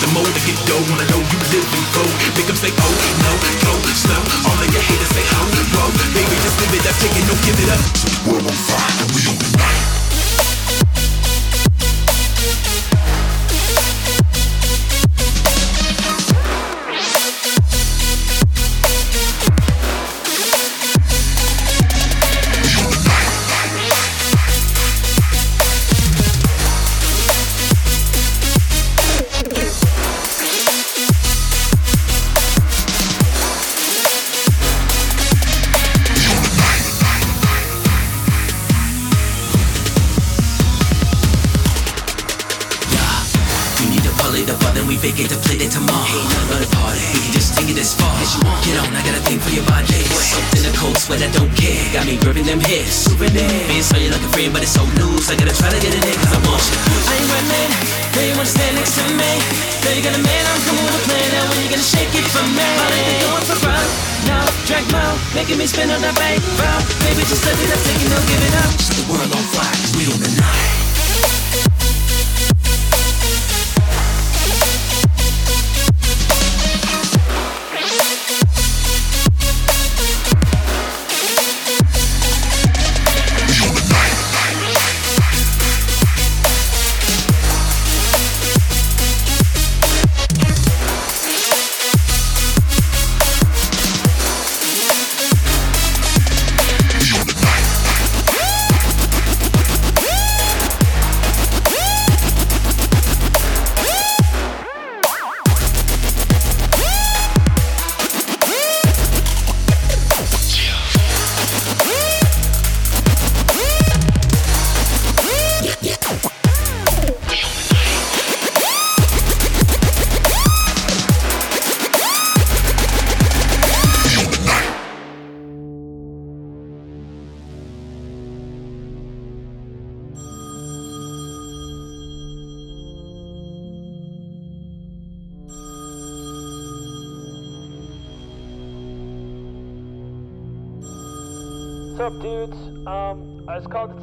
the 0.00 0.08
mold, 0.12 0.28
I 0.28 0.40
get 0.44 0.58
dough, 0.68 0.82
wanna 0.90 1.06
know 1.08 1.20
you 1.20 1.38
live 1.52 1.64
and 1.64 1.86
go. 1.96 2.02
Make 2.36 2.46
them 2.46 2.58
say, 2.58 2.72
oh, 2.74 2.94
no, 3.24 3.32
go, 3.64 3.72
slow, 3.96 4.20
all 4.48 4.58
of 4.60 4.68
your 4.68 4.84
haters 4.84 5.10
say, 5.14 5.24
oh, 5.36 5.46
whoa, 5.72 5.88
baby, 6.12 6.36
just 6.44 6.58
live 6.60 6.74
it 6.76 6.84
up, 6.84 6.96
take 7.00 7.16
it, 7.16 7.24
no, 7.24 7.34
give 7.46 7.58
it 7.60 7.70
up. 7.72 7.80
World 8.28 8.44
on 8.44 8.56
fire, 8.66 8.85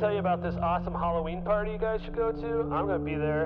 tell 0.04 0.12
you 0.12 0.20
about 0.20 0.44
this 0.44 0.56
awesome 0.56 0.94
Halloween 0.94 1.42
party 1.44 1.72
you 1.72 1.78
guys 1.78 2.02
should 2.04 2.14
go 2.14 2.34
to. 2.34 2.60
I'm 2.76 2.88
gonna 2.88 3.00
be 3.00 3.16
there. 3.16 3.46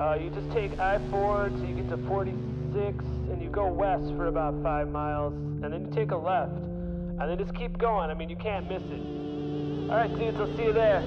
Uh, 0.00 0.14
you 0.14 0.30
just 0.30 0.50
take 0.50 0.78
I-4 0.78 1.50
till 1.50 1.68
you 1.68 1.74
get 1.74 1.90
to 1.90 1.98
46, 2.08 3.04
and 3.04 3.42
you 3.42 3.50
go 3.50 3.66
west 3.66 4.04
for 4.16 4.28
about 4.28 4.54
five 4.62 4.88
miles, 4.88 5.34
and 5.34 5.70
then 5.70 5.84
you 5.84 5.92
take 5.92 6.12
a 6.12 6.16
left, 6.16 6.56
and 6.56 7.20
then 7.20 7.36
just 7.36 7.54
keep 7.54 7.76
going. 7.76 8.08
I 8.08 8.14
mean, 8.14 8.30
you 8.30 8.36
can't 8.36 8.66
miss 8.66 8.82
it. 8.82 9.90
All 9.90 9.96
right, 9.96 10.08
dudes, 10.18 10.40
I'll 10.40 10.56
see 10.56 10.64
you 10.64 10.72
there. 10.72 11.04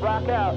Rock 0.00 0.28
out. 0.28 0.54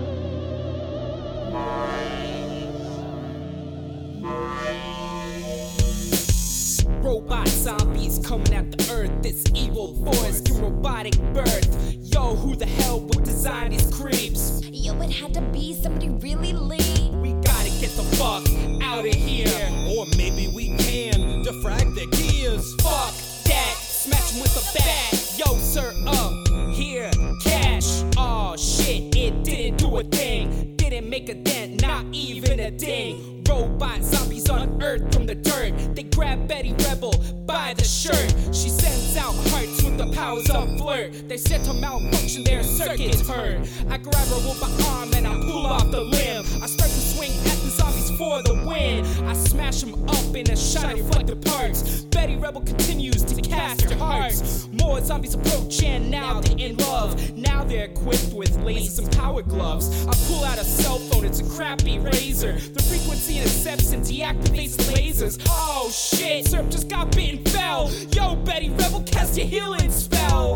Robot 7.08 7.48
zombies 7.48 8.20
coming 8.20 8.54
at 8.54 8.70
the 8.70 8.92
earth. 8.92 9.24
This 9.24 9.42
evil 9.56 9.96
force 10.04 10.42
through 10.42 10.58
robotic 10.58 11.18
birth. 11.34 11.96
Yo, 12.02 12.36
who 12.36 12.54
the 12.54 12.66
hell 12.66 13.00
would 13.00 13.24
design 13.24 13.70
these 13.70 13.90
creeps? 13.96 14.62
Yo, 14.70 14.94
it 15.00 15.12
had 15.12 15.34
to 15.36 15.40
be 15.40 15.74
somebody 15.74 16.10
really 16.10 16.52
lean. 16.52 17.22
We 17.22 17.32
gotta 17.32 17.70
get 17.80 17.92
the 17.92 18.04
fuck 18.18 18.44
out 18.84 19.08
of 19.08 19.14
here. 19.14 19.48
Or 19.88 20.06
maybe 20.18 20.52
we 20.54 20.76
can 20.76 21.46
defrag 21.46 21.96
their 21.96 22.08
gears. 22.08 22.76
Fuck 22.82 23.16
that. 23.46 23.76
Smash 23.80 24.34
'em 24.34 24.42
with 24.42 24.58
a 24.58 24.78
bat. 24.78 25.40
Yo, 25.40 25.58
sir, 25.60 25.94
up. 26.08 26.34
Here, 26.74 27.10
cash. 27.42 28.04
Oh 28.18 28.58
shit, 28.58 29.16
it 29.16 29.46
didn't 29.46 29.78
do 29.78 29.96
a 29.96 30.04
thing. 30.04 30.77
Didn't 30.98 31.12
make 31.12 31.30
a 31.30 31.36
dent, 31.36 31.80
not 31.84 32.06
even 32.12 32.60
a 32.60 32.72
ding. 32.72 33.44
Robot 33.48 34.02
zombies 34.02 34.50
on 34.50 34.82
Earth 34.82 35.14
from 35.14 35.28
the 35.28 35.36
dirt. 35.36 35.96
They 35.96 36.02
grab 36.02 36.48
Betty 36.48 36.74
Rebel 36.86 37.14
by 37.46 37.76
the 37.78 37.84
shirt. 37.84 38.34
She 38.52 38.70
sends 38.70 39.16
out 39.16 39.36
hearts 39.52 39.84
with 39.84 40.00
the 40.00 40.12
powers 40.16 40.50
of 40.50 40.76
flirt. 40.80 41.30
They 41.30 41.38
set 41.38 41.64
to 41.66 41.74
malfunction, 41.76 42.44
their 42.44 42.64
circuits 42.64 43.30
hurt. 43.30 43.60
I 43.92 43.98
grab 44.00 44.28
her 44.28 44.50
with 44.50 44.60
my 44.60 44.86
arm 44.88 45.14
and 45.14 45.28
I 45.28 45.36
pull 45.36 45.68
off 45.68 45.92
the 45.92 46.02
limb. 46.02 46.44
I 46.64 46.66
start 46.66 46.90
to 46.90 47.00
swing 47.00 47.30
at 47.46 47.60
the 47.62 47.70
zombies 47.70 48.10
for 48.18 48.42
the 48.42 48.56
win. 48.68 49.06
I 49.28 49.34
smash 49.34 49.82
them 49.82 50.04
up 50.10 50.36
in 50.36 50.50
a 50.50 50.56
shot 50.56 50.96
reflective 50.96 51.42
parts. 51.42 51.97
Betty 52.18 52.36
Rebel 52.36 52.62
continues 52.62 53.24
to 53.24 53.40
cast 53.44 53.82
her 53.82 53.96
hearts. 53.96 54.68
More 54.72 55.00
zombies 55.02 55.36
approach 55.36 55.84
and 55.84 56.10
now 56.10 56.42
they're 56.42 56.58
in 56.58 56.76
love. 56.78 57.38
Now 57.38 57.64
they're 57.64 57.86
equipped 57.86 58.34
with 58.34 58.58
lasers 58.58 58.98
and 58.98 59.12
power 59.16 59.44
gloves. 59.44 60.08
I 60.08 60.16
pull 60.28 60.44
out 60.44 60.58
a 60.58 60.64
cell 60.64 60.98
phone, 60.98 61.26
it's 61.26 61.42
a 61.42 61.44
crappy 61.44 62.00
razor. 62.00 62.54
The 62.54 62.82
frequency 62.82 63.38
intercepts 63.38 63.92
and 63.92 64.04
deactivates 64.04 64.78
lasers. 64.92 65.40
Oh 65.48 65.92
shit, 65.94 66.48
Serp 66.48 66.72
just 66.72 66.90
got 66.90 67.12
bitten 67.12 67.46
fell. 67.46 67.92
Yo, 68.12 68.36
Betty 68.38 68.70
Rebel, 68.70 69.04
cast 69.04 69.38
your 69.38 69.46
healing 69.46 69.92
spell. 69.92 70.56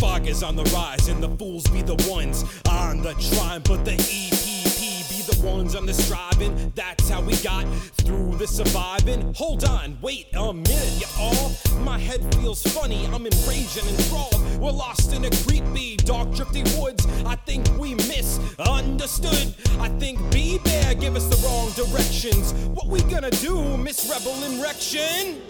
Fog 0.00 0.26
is 0.26 0.42
on 0.42 0.56
the 0.56 0.64
rise, 0.74 1.08
and 1.08 1.22
the 1.22 1.28
fools 1.36 1.68
be 1.68 1.82
the 1.82 1.94
ones 2.10 2.44
on 2.70 3.02
the 3.02 3.12
trine, 3.12 3.60
but 3.64 3.84
the 3.84 3.92
EPP 3.92 5.10
be 5.10 5.20
the 5.30 5.46
ones 5.46 5.74
on 5.74 5.84
the 5.84 5.92
striving. 5.92 6.72
That's 6.74 7.10
how 7.10 7.20
we 7.20 7.36
got 7.36 7.66
through 8.00 8.36
the 8.36 8.46
surviving. 8.46 9.34
Hold 9.34 9.62
on, 9.64 9.98
wait 10.00 10.28
a 10.32 10.54
minute, 10.54 11.02
y'all. 11.02 11.52
My 11.80 11.98
head 11.98 12.34
feels 12.36 12.62
funny, 12.62 13.04
I'm 13.08 13.26
enraged 13.26 13.76
and 13.76 13.88
enthralled. 13.90 14.40
We're 14.58 14.72
lost 14.72 15.12
in 15.12 15.26
a 15.26 15.30
creepy, 15.44 15.96
dark, 15.98 16.34
drifty 16.34 16.62
woods. 16.78 17.06
I 17.26 17.36
think 17.36 17.68
we 17.78 17.94
misunderstood. 17.94 19.54
I 19.80 19.90
think 20.00 20.18
B 20.32 20.58
Bear 20.64 20.94
give 20.94 21.14
us 21.14 21.26
the 21.26 21.36
wrong 21.46 21.70
directions. 21.72 22.54
What 22.70 22.86
we 22.86 23.02
gonna 23.02 23.30
do, 23.30 23.76
Miss 23.76 24.08
Rebel 24.08 24.32
Erection? 24.44 25.42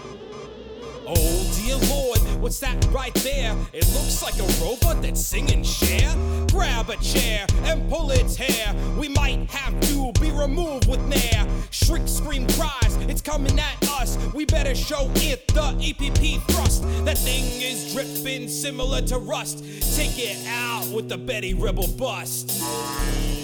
Oh 1.13 1.53
dear 1.57 1.77
lord, 1.89 2.21
what's 2.41 2.61
that 2.61 2.87
right 2.93 3.13
there? 3.15 3.57
It 3.73 3.85
looks 3.95 4.23
like 4.23 4.39
a 4.39 4.47
robot 4.63 5.03
that's 5.03 5.21
singing 5.21 5.65
share. 5.65 6.15
Grab 6.53 6.89
a 6.89 6.97
chair 6.99 7.47
and 7.65 7.91
pull 7.91 8.13
its 8.13 8.37
hair. 8.37 8.73
We 8.97 9.09
might 9.09 9.51
have 9.51 9.81
to 9.89 10.13
be 10.21 10.31
removed 10.31 10.89
with 10.89 11.05
nair. 11.07 11.49
Shriek, 11.73 12.07
scream, 12.07 12.47
cries, 12.51 12.97
it's 13.09 13.21
coming 13.23 13.59
at 13.59 13.89
us. 13.91 14.17
We 14.33 14.45
better 14.45 14.77
show 14.77 15.11
it 15.17 15.49
the 15.49 15.75
EPP 15.81 16.43
thrust. 16.53 16.85
That 17.05 17.19
thing 17.19 17.43
is 17.61 17.93
dripping 17.93 18.49
similar 18.49 19.03
to 19.03 19.19
rust. 19.19 19.65
Take 19.97 20.17
it 20.17 20.47
out 20.47 20.87
with 20.95 21.09
the 21.09 21.19
Betty 21.19 21.55
Rebel 21.55 21.89
bust. 21.89 23.40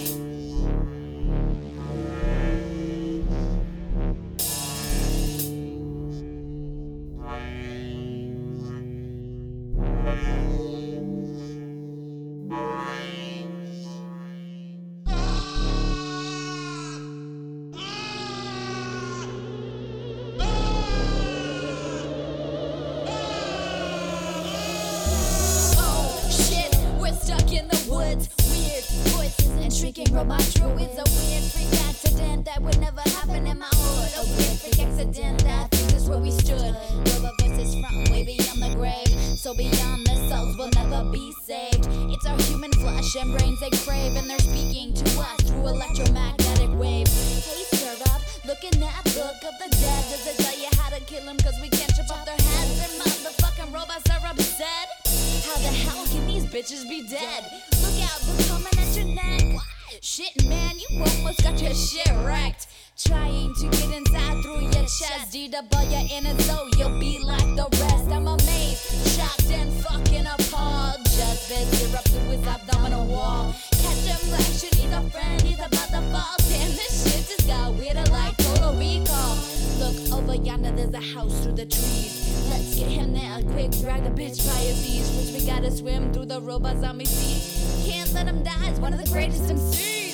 And 29.67 29.75
shrieking 29.75 30.07
robot 30.15 30.39
druids. 30.55 30.95
A 30.95 31.03
weird 31.19 31.43
freak 31.51 31.73
accident 31.91 32.45
that 32.45 32.61
would 32.61 32.79
never 32.79 33.01
happen 33.19 33.45
in 33.45 33.59
my 33.59 33.67
hood. 33.67 34.11
A 34.15 34.23
weird 34.39 34.57
freak 34.63 34.79
accident 34.79 35.43
that 35.43 35.69
brings 35.71 35.93
us 35.93 36.07
where 36.07 36.19
we 36.19 36.31
stood. 36.31 36.71
Robot 37.11 37.35
voices 37.41 37.75
from 37.75 37.95
way 38.09 38.23
beyond 38.23 38.63
the 38.63 38.71
grave. 38.79 39.11
So 39.43 39.53
beyond 39.53 40.07
the 40.07 40.15
souls 40.29 40.55
will 40.55 40.71
never 40.71 41.03
be 41.11 41.33
saved. 41.43 41.83
It's 42.07 42.25
our 42.25 42.39
human 42.43 42.71
flesh 42.79 43.13
and 43.19 43.37
brains 43.37 43.59
they 43.59 43.71
crave. 43.83 44.15
And 44.15 44.29
they're 44.29 44.39
speaking 44.39 44.93
to 44.93 45.19
us 45.19 45.41
through 45.43 45.67
electromagnetic 45.67 46.71
waves. 46.79 47.11
Hey, 47.43 47.67
syrup, 47.75 48.21
looking 48.47 48.81
at 48.81 49.03
Book 49.03 49.39
of 49.43 49.55
the 49.59 49.67
Dead. 49.67 50.03
Does 50.07 50.27
it 50.31 50.37
tell 50.47 50.57
you 50.57 50.71
how 50.79 50.95
to 50.95 51.03
kill 51.03 51.25
them? 51.25 51.35
Cause 51.43 51.59
we 51.61 51.67
can't 51.67 51.91
chop 51.91 52.09
off 52.15 52.25
their 52.25 52.39
heads. 52.39 52.87
And 52.87 52.93
motherfucking 53.03 53.73
robots 53.75 54.07
are 54.15 54.31
upset. 54.31 55.06
How 55.45 55.57
the 55.57 55.67
hell 55.67 56.05
can 56.07 56.25
these 56.25 56.45
bitches 56.45 56.89
be 56.89 57.07
dead? 57.07 57.43
Look 57.81 58.01
out, 58.01 58.19
they're 58.21 58.47
coming 58.47 58.73
at 58.77 58.95
your 58.95 59.05
neck. 59.05 59.61
Shit, 60.01 60.45
man, 60.47 60.79
you 60.79 60.87
almost 60.99 61.43
got 61.43 61.61
your 61.61 61.73
shit 61.73 62.11
wrecked. 62.23 62.67
Trying 62.97 63.53
to 63.53 63.69
get 63.69 63.95
inside 63.95 64.41
through 64.41 64.61
your 64.61 64.71
chest, 64.71 65.31
D-double 65.31 65.83
your 65.83 66.01
inner 66.11 66.35
so 66.41 66.67
you'll 66.77 66.99
be 66.99 67.19
like 67.23 67.45
the 67.55 67.67
rest. 67.79 68.09
I'm 68.09 68.25
amazed, 68.25 69.15
shocked 69.15 69.51
and 69.51 69.71
fucking 69.85 70.25
appalled. 70.25 71.05
Just 71.05 71.47
this 71.47 71.91
erupted 71.93 72.27
with 72.27 72.47
abdominal 72.47 73.05
wall. 73.05 73.53
Catch 73.69 74.05
him 74.09 74.31
like 74.31 74.41
shit, 74.41 74.73
he's 74.73 74.91
a 74.91 75.03
friend, 75.11 75.41
he's 75.43 75.59
about 75.59 75.89
to 75.89 76.01
fall. 76.09 76.35
Damn, 76.49 76.71
this 76.73 77.03
shit 77.03 77.37
just 77.37 77.47
got 77.47 77.75
weirder 77.75 78.03
like 78.09 78.35
total 78.37 78.73
recall. 78.73 79.37
Look 79.77 80.11
over 80.11 80.33
yonder, 80.33 80.71
there's 80.71 80.95
a 80.95 81.13
house 81.13 81.43
through 81.43 81.53
the 81.53 81.67
trees. 81.67 82.49
Let's 82.49 82.79
get 82.79 82.89
him 82.89 83.13
there, 83.13 83.43
quick, 83.53 83.79
drag 83.79 84.05
the 84.05 84.09
bitch 84.09 84.43
by 84.47 84.57
his 84.57 84.81
knees. 84.81 85.07
Which 85.11 85.39
we 85.39 85.45
gotta 85.45 85.69
swim 85.69 86.11
through 86.13 86.25
the 86.25 86.41
robot 86.41 86.79
zombie 86.79 87.05
sea. 87.05 87.91
Can't 87.91 88.11
let 88.13 88.25
him 88.25 88.43
die, 88.43 88.69
he's 88.69 88.79
one 88.79 88.91
of 88.91 89.03
the 89.03 89.09
greatest 89.11 89.43
MCs. 89.43 90.06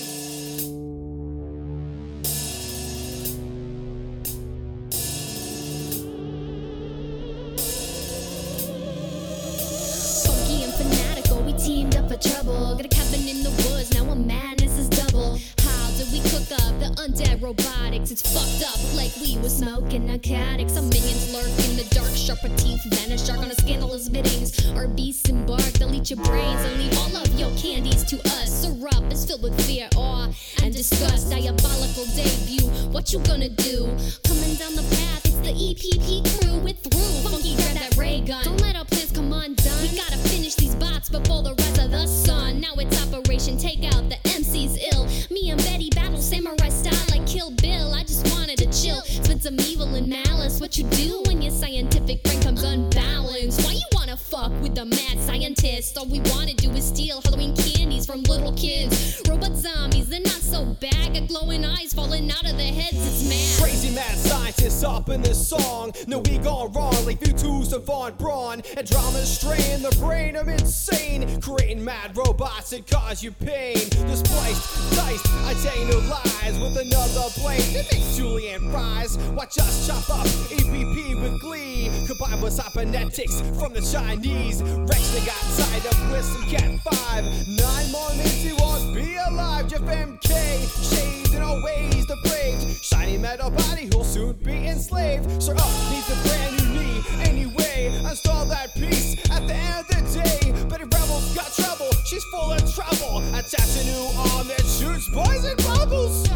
Trouble. 12.63 12.75
Got 12.75 12.85
a 12.85 12.89
cabin 12.89 13.27
in 13.27 13.43
the 13.43 13.51
woods, 13.69 13.93
now 13.93 14.09
a 14.11 14.15
madness 14.15 14.77
is 14.77 14.89
double. 14.89 15.39
How 15.59 15.91
did 15.97 16.11
we 16.11 16.19
cook 16.29 16.51
up 16.51 16.73
the 16.79 16.91
undead 17.01 17.41
robotics? 17.41 18.11
It's 18.11 18.21
fucked 18.21 18.63
up 18.63 18.79
like 18.95 19.11
we 19.21 19.37
were 19.37 19.49
smoking 19.49 20.07
narcotics. 20.07 20.73
Some 20.73 20.89
minions 20.89 21.33
lurk 21.33 21.53
in 21.67 21.75
the 21.75 21.87
dark, 21.91 22.13
sharper 22.15 22.49
teeth 22.57 22.83
vanish 22.85 23.25
shark 23.25 23.39
on 23.39 23.51
a 23.51 23.55
scandalous 23.55 24.09
biddings. 24.09 24.51
Our 24.75 24.87
beasts 24.87 25.29
embark, 25.29 25.73
they'll 25.73 25.93
eat 25.93 26.09
your 26.09 26.23
brains 26.23 26.61
and 26.61 26.79
leave 26.79 26.97
all 26.97 27.15
of 27.15 27.27
your 27.39 27.51
candies 27.57 28.03
to 28.05 28.17
us. 28.37 28.49
Syrup 28.63 29.11
is 29.11 29.25
filled 29.25 29.43
with 29.43 29.59
fear, 29.65 29.89
awe, 29.95 30.29
and 30.63 30.73
disgust. 30.73 31.29
Diabolical 31.29 32.05
debut, 32.15 32.67
what 32.91 33.11
you 33.13 33.19
gonna 33.19 33.49
do? 33.49 33.85
Coming 34.23 34.55
down 34.55 34.75
the 34.75 34.85
path, 34.95 35.25
it's 35.25 35.39
the 35.41 35.53
EPP 35.53 36.23
crew. 36.39 36.59
We're 36.59 36.73
through. 36.73 37.29
Funky, 37.29 37.55
grab 37.55 37.75
that 37.75 37.95
ray 37.97 38.21
gun. 38.21 38.43
Don't 38.43 38.61
let 38.61 38.75
our 38.75 38.85
plans 38.85 39.11
undone. 39.41 39.81
We 39.81 39.95
gotta 39.95 40.17
finish 40.17 40.55
these 40.55 40.75
bots 40.75 41.09
before 41.09 41.43
the 41.43 41.53
rise 41.55 41.79
of 41.79 41.91
the 41.91 42.07
sun. 42.07 42.59
Now 42.59 42.73
it's 42.77 43.01
Operation 43.03 43.57
Take 43.57 43.83
Out 43.93 44.09
the 44.09 44.17
MC's 44.29 44.77
ill. 44.93 45.05
Me 45.31 45.49
and 45.49 45.61
Betty 45.63 45.89
battle 45.89 46.21
samurai 46.21 46.69
style 46.69 47.05
like 47.11 47.25
Kill 47.27 47.51
Bill. 47.51 47.93
I 47.93 48.03
just 48.03 48.27
wanted 48.31 48.57
to 48.59 48.65
chill, 48.65 49.01
spit 49.01 49.41
some 49.41 49.59
evil 49.59 49.95
and 49.95 50.07
malice. 50.07 50.59
What 50.59 50.77
you 50.77 50.85
do 50.85 51.23
when 51.25 51.41
your 51.41 51.51
scientific 51.51 52.23
brain 52.23 52.41
comes 52.41 52.63
unbalanced? 52.63 53.63
Why 53.63 53.73
you 53.73 53.87
wanna 53.93 54.17
fuck 54.17 54.51
with 54.61 54.75
the 54.75 54.85
mad 54.85 55.19
scientist? 55.19 55.97
All 55.97 56.05
we 56.05 56.19
wanna 56.31 56.53
do 56.53 56.69
is 56.71 56.85
steal 56.85 57.21
Halloween 57.21 57.55
candies 57.55 58.05
from 58.05 58.23
little 58.23 58.53
kids. 58.53 59.21
Robot 59.27 59.55
zombies, 59.55 60.09
they're 60.09 60.21
not 60.21 60.41
so 60.41 60.65
bad. 60.79 61.13
Got 61.13 61.27
glowing 61.27 61.65
eyes 61.65 61.93
falling 61.93 62.29
out 62.31 62.49
of 62.49 62.57
their 62.57 62.73
heads, 62.73 62.97
it's 62.97 63.23
mad. 63.27 63.63
Crazy 63.63 63.93
mad 63.93 64.17
scientists 64.53 64.83
up 64.83 65.09
in 65.09 65.21
this 65.21 65.47
song. 65.47 65.91
No, 66.07 66.19
we 66.19 66.37
gone 66.37 66.71
wrong 66.73 66.93
like 67.05 67.19
V2s 67.19 67.73
and 67.73 67.83
Von 67.83 68.13
Braun. 68.15 68.61
And 68.77 68.87
drama 68.87 69.19
strain 69.19 69.81
the 69.81 69.95
brain 69.99 70.35
of 70.35 70.47
insane. 70.47 71.41
Creating 71.41 71.83
mad 71.83 72.15
robots 72.15 72.71
that 72.71 72.87
cause 72.87 73.23
you 73.23 73.31
pain. 73.31 73.75
The 73.75 74.15
spliced, 74.15 74.95
diced, 74.95 75.27
I 75.45 75.53
tell 75.63 75.77
you 75.79 75.91
no 75.91 75.99
lies. 76.09 76.59
With 76.59 76.77
another 76.77 77.29
blade 77.39 77.61
that 77.75 77.91
makes 77.91 78.17
Julian 78.17 78.71
rise. 78.71 79.17
Watch 79.33 79.57
us 79.59 79.87
chop 79.87 80.09
up 80.09 80.27
EPP 80.27 81.21
with 81.21 81.41
glee. 81.41 81.89
Combined 82.07 82.41
with 82.41 82.53
cybernetics 82.53 83.41
from 83.59 83.73
the 83.73 83.81
Chinese. 83.81 84.61
Rex, 84.61 85.11
they 85.11 85.25
got 85.25 85.41
tied 85.57 85.85
up 85.87 86.11
with 86.11 86.25
some 86.25 86.43
Cat 86.43 86.79
5. 86.79 87.47
Nine 87.47 87.91
more 87.91 88.09
minutes, 88.11 88.41
he 88.41 88.53
won't 88.53 88.93
be 88.93 89.15
alive. 89.15 89.67
Jeff 89.67 89.81
MK, 89.81 90.91
shaved 90.91 91.33
and 91.33 91.43
always 91.43 92.05
depraved. 92.05 92.83
Shiny 92.83 93.17
metal 93.17 93.49
body, 93.49 93.85
who'll 93.87 94.03
soon 94.03 94.33
be 94.43 94.67
enslaved. 94.67 95.41
Sir 95.41 95.55
oh, 95.57 95.61
Up 95.61 95.91
needs 95.91 96.09
a 96.11 96.27
brand 96.27 96.57
new 96.57 96.79
knee. 96.79 97.01
Anyway, 97.23 97.93
install 98.09 98.45
that 98.45 98.73
piece 98.73 99.13
at 99.31 99.47
the 99.47 99.53
end 99.53 99.79
of 99.79 99.87
the 99.87 100.19
day. 100.19 100.65
But 100.67 100.81
if 100.81 100.87
Rebel's 100.87 101.33
got 101.33 101.51
trouble, 101.53 101.91
she's 102.05 102.23
full 102.25 102.51
of 102.51 102.73
trouble. 102.73 103.19
Attach 103.35 103.77
a 103.79 103.85
new 103.85 104.05
arm 104.17 104.47
that 104.47 104.65
shoots 104.65 105.09
poison 105.09 105.55
bubbles. 105.57 106.27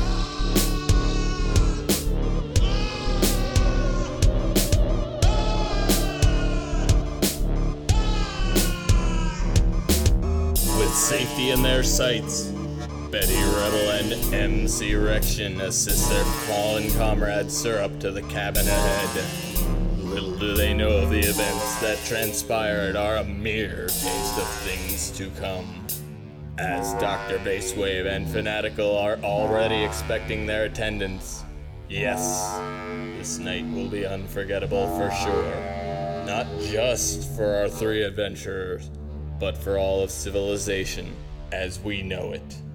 With 10.78 10.94
safety 10.94 11.52
in 11.52 11.62
their 11.62 11.84
sights, 11.84 12.52
Betty 13.12 13.36
Rebel 13.36 13.92
and 13.92 14.34
MC 14.34 14.92
Rection 14.92 15.62
assist 15.62 16.10
their 16.10 16.26
fallen 16.26 16.92
comrade 16.92 17.50
Syrup 17.50 18.02
to 18.02 18.12
the 18.12 18.22
cabin 18.24 18.68
ahead. 18.68 19.24
Little 19.98 20.38
do 20.38 20.54
they 20.56 20.74
know 20.74 20.90
of 20.90 21.10
the 21.10 21.20
events 21.20 21.80
that 21.80 22.04
transpired 22.04 22.98
are 22.98 23.16
a 23.16 23.24
mere 23.24 23.88
taste 23.88 24.38
of 24.38 24.50
things 24.66 25.12
to 25.12 25.30
come. 25.40 25.86
As 26.58 26.94
Dr. 26.96 27.38
Basewave 27.40 28.08
and 28.08 28.28
Fanatical 28.28 28.98
are 28.98 29.18
already 29.24 29.86
expecting 29.86 30.46
their 30.46 30.66
attendance. 30.66 31.46
Yes, 31.88 32.60
this 33.18 33.40
night 33.40 33.66
will 33.72 33.88
be 33.88 34.06
unforgettable 34.06 34.88
for 34.98 35.10
sure. 35.24 36.26
Not 36.26 36.46
just 36.60 37.34
for 37.38 37.56
our 37.56 37.70
three 37.70 38.04
adventurers, 38.04 38.92
but 39.40 39.58
for 39.58 39.78
all 39.78 40.04
of 40.04 40.12
civilization 40.12 41.16
as 41.54 41.80
we 41.80 42.02
know 42.02 42.34
it. 42.34 42.62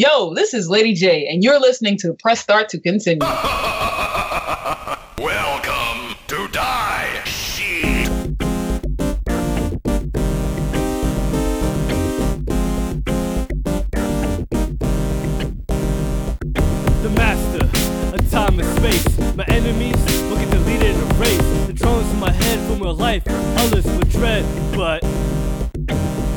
Yo, 0.00 0.32
this 0.32 0.54
is 0.54 0.70
Lady 0.70 0.94
J, 0.94 1.26
and 1.26 1.42
you're 1.42 1.58
listening 1.58 1.96
to 1.96 2.12
Press 2.12 2.38
Start 2.38 2.68
to 2.68 2.78
Continue. 2.78 3.18
Welcome 5.18 6.14
to 6.28 6.46
Die 6.52 7.22
Sheet. 7.24 8.06
The 17.02 17.10
master 17.16 17.64
of 18.14 18.30
time 18.30 18.60
and 18.60 18.78
space. 18.78 19.18
My 19.34 19.46
enemies 19.48 19.96
will 20.30 20.36
get 20.36 20.48
deleted 20.52 20.94
and 20.94 21.12
erased. 21.16 21.66
The 21.66 21.72
drones 21.72 22.08
in 22.12 22.20
my 22.20 22.30
head 22.30 22.64
from 22.68 22.80
real 22.80 22.94
life, 22.94 23.24
others 23.26 23.84
with 23.84 24.12
dread. 24.12 24.44
But 24.76 25.02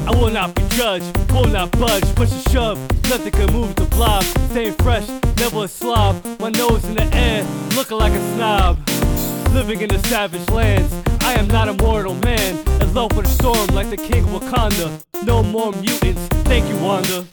I 0.08 0.12
will 0.16 0.30
not 0.30 0.56
be 0.56 0.64
judged, 0.70 1.06
will 1.32 1.48
not 1.48 1.72
budge, 1.72 2.04
push 2.16 2.32
and 2.32 2.50
shove. 2.50 2.78
Nothing 3.10 3.32
can 3.32 3.54
move 3.54 3.76
the 3.76 3.86
blob. 3.86 4.24
Staying 4.52 4.74
fresh, 4.74 5.08
never 5.38 5.66
a 5.66 5.68
slob. 5.68 6.24
My 6.40 6.50
nose 6.50 6.84
in 6.86 6.96
the 6.96 7.08
air, 7.16 7.44
looking 7.76 7.98
like 7.98 8.14
a 8.14 8.34
snob. 8.36 8.80
Living 9.54 9.82
in 9.82 9.90
the 9.90 10.00
savage 10.08 10.50
lands, 10.50 10.94
I 11.22 11.34
am 11.34 11.48
not 11.48 11.68
a 11.68 11.74
mortal 11.74 12.16
man. 12.16 12.58
In 12.82 12.94
love 12.94 13.16
with 13.16 13.26
a 13.26 13.30
storm 13.30 13.68
like 13.76 13.90
the 13.90 13.98
king 13.98 14.24
of 14.24 14.42
Wakanda. 14.42 15.04
No 15.26 15.44
more 15.44 15.72
mutants, 15.74 16.26
thank 16.46 16.68
you, 16.68 16.78
Wanda. 16.78 17.26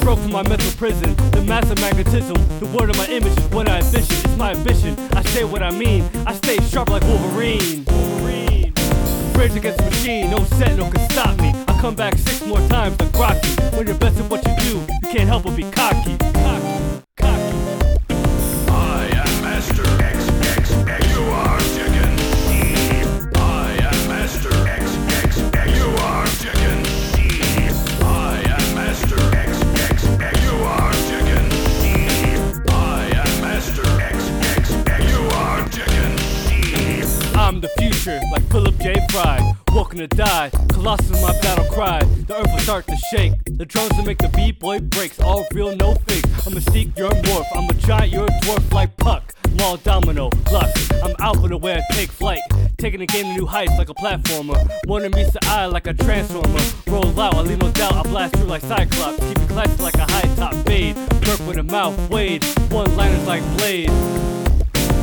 Broke 0.00 0.18
from 0.18 0.32
my 0.32 0.46
mental 0.46 0.70
prison, 0.72 1.14
the 1.30 1.42
massive 1.42 1.80
magnetism. 1.80 2.36
The 2.60 2.66
word 2.66 2.90
of 2.90 2.98
my 2.98 3.06
image 3.06 3.38
is 3.38 3.44
what 3.46 3.68
I 3.68 3.78
envision. 3.78 4.16
It's 4.24 4.36
my 4.36 4.52
ambition. 4.52 4.98
I 5.12 5.22
say 5.22 5.44
what 5.44 5.62
I 5.62 5.70
mean. 5.70 6.04
I 6.26 6.34
stay 6.34 6.58
sharp 6.68 6.90
like. 6.90 7.02
Wolverine. 7.04 8.13
Rage 9.36 9.56
against 9.56 9.78
the 9.78 9.84
machine, 9.84 10.30
no 10.30 10.38
sentinel 10.44 10.90
can 10.90 11.10
stop 11.10 11.38
me. 11.40 11.52
I 11.68 11.78
come 11.80 11.94
back 11.94 12.16
six 12.16 12.46
more 12.46 12.60
times 12.68 12.98
like 13.00 13.12
Rocky. 13.14 13.48
When 13.76 13.86
you're 13.86 13.98
best 13.98 14.18
at 14.18 14.30
what 14.30 14.46
you 14.46 14.54
do, 14.60 14.78
you 14.78 15.08
can't 15.12 15.28
help 15.28 15.44
but 15.44 15.56
be 15.56 15.64
cocky. 15.70 16.16
Cocky. 16.18 17.23
I'm 37.54 37.60
the 37.60 37.68
future, 37.78 38.20
like 38.32 38.42
Philip 38.50 38.76
J. 38.80 38.94
Fry. 39.12 39.54
Walking 39.72 40.00
to 40.00 40.08
die, 40.08 40.50
Colossus 40.70 41.22
my 41.22 41.30
battle 41.40 41.64
cry. 41.66 42.02
The 42.26 42.36
earth 42.36 42.50
will 42.50 42.58
start 42.58 42.84
to 42.88 42.96
shake. 42.96 43.34
The 43.44 43.64
drones 43.64 43.92
will 43.96 44.04
make 44.04 44.18
the 44.18 44.28
B-boy 44.30 44.80
breaks. 44.80 45.20
All 45.20 45.46
real, 45.54 45.76
no 45.76 45.94
fake. 45.94 46.24
I'm 46.44 46.52
a 46.52 46.56
mystique, 46.56 46.98
you're 46.98 47.12
a 47.12 47.22
morph. 47.22 47.46
I'm 47.54 47.70
a 47.70 47.74
giant, 47.74 48.12
you're 48.12 48.24
a 48.24 48.40
dwarf 48.40 48.72
like 48.72 48.96
Puck. 48.96 49.36
All 49.62 49.76
domino, 49.76 50.30
luck. 50.50 50.68
I'm 51.04 51.14
alpha 51.20 51.46
the 51.46 51.56
way 51.56 51.74
I 51.74 51.94
take 51.94 52.10
flight. 52.10 52.40
Taking 52.76 52.98
the 52.98 53.06
game 53.06 53.26
to 53.26 53.34
new 53.34 53.46
heights 53.46 53.78
like 53.78 53.88
a 53.88 53.94
platformer. 53.94 54.58
One 54.86 55.08
meets 55.12 55.30
the 55.30 55.38
eye 55.44 55.66
like 55.66 55.86
a 55.86 55.94
transformer. 55.94 56.58
Roll 56.88 57.20
out, 57.20 57.36
I 57.36 57.42
leave 57.42 57.58
no 57.58 57.70
doubt. 57.70 57.94
I 57.94 58.02
blast 58.02 58.34
through 58.34 58.48
like 58.48 58.62
Cyclops. 58.62 59.20
Keep 59.28 59.38
it 59.38 59.48
classy 59.48 59.80
like 59.80 59.94
a 59.94 60.10
high 60.10 60.34
top 60.34 60.54
fade. 60.66 60.96
Burp 61.24 61.40
with 61.46 61.58
a 61.58 61.62
mouth, 61.62 61.96
Wade. 62.10 62.42
One 62.70 62.96
liners 62.96 63.24
like 63.28 63.44
Blade. 63.58 63.90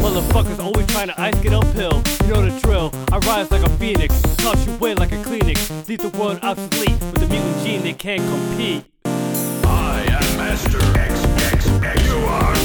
Motherfuckers 0.02 0.60
always 0.60 0.88
trying 0.88 1.07
to 1.07 1.22
ice 1.22 1.36
get 1.41 1.53
uphill. 1.53 2.02
You 2.26 2.34
know 2.34 2.49
the 2.49 2.60
drill. 2.61 2.91
I 3.11 3.19
rise 3.19 3.52
like 3.52 3.64
a 3.64 3.69
phoenix, 3.78 4.19
toss 4.38 4.65
you 4.65 4.73
away 4.73 4.95
like 4.95 5.11
a 5.11 5.18
Kleenex. 5.18 5.88
Leave 5.88 5.99
the 5.99 6.10
world 6.18 6.40
obsolete. 6.41 6.99
With 7.11 7.19
the 7.22 7.28
mutant 7.28 7.64
gene, 7.64 7.82
they 7.84 7.94
can't 7.94 8.22
compete. 8.22 8.86
I 9.06 10.03
am 10.07 10.38
Master 10.38 10.82
X 10.99 11.23
X 11.53 11.68
X. 11.84 12.07
You 12.07 12.18
are 12.18 12.60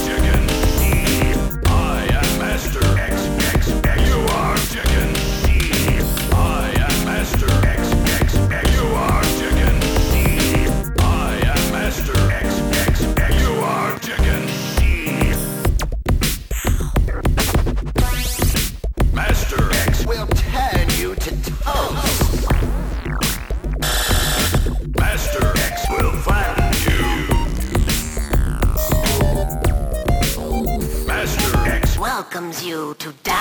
welcomes 32.37 32.67
you 32.67 32.95
to 32.99 33.15
die. 33.23 33.33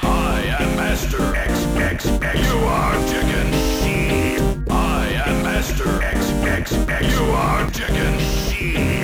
I 0.00 0.56
am 0.60 0.76
Master 0.76 1.18
XXX. 1.18 2.06
You 2.42 2.56
are 2.64 2.94
chicken 3.10 3.52
shit. 3.82 4.70
I 4.70 5.08
am 5.26 5.42
Master 5.42 5.84
XXX. 5.84 7.12
You 7.12 7.24
are 7.32 7.70
chicken 7.70 8.18
shit. 8.18 8.97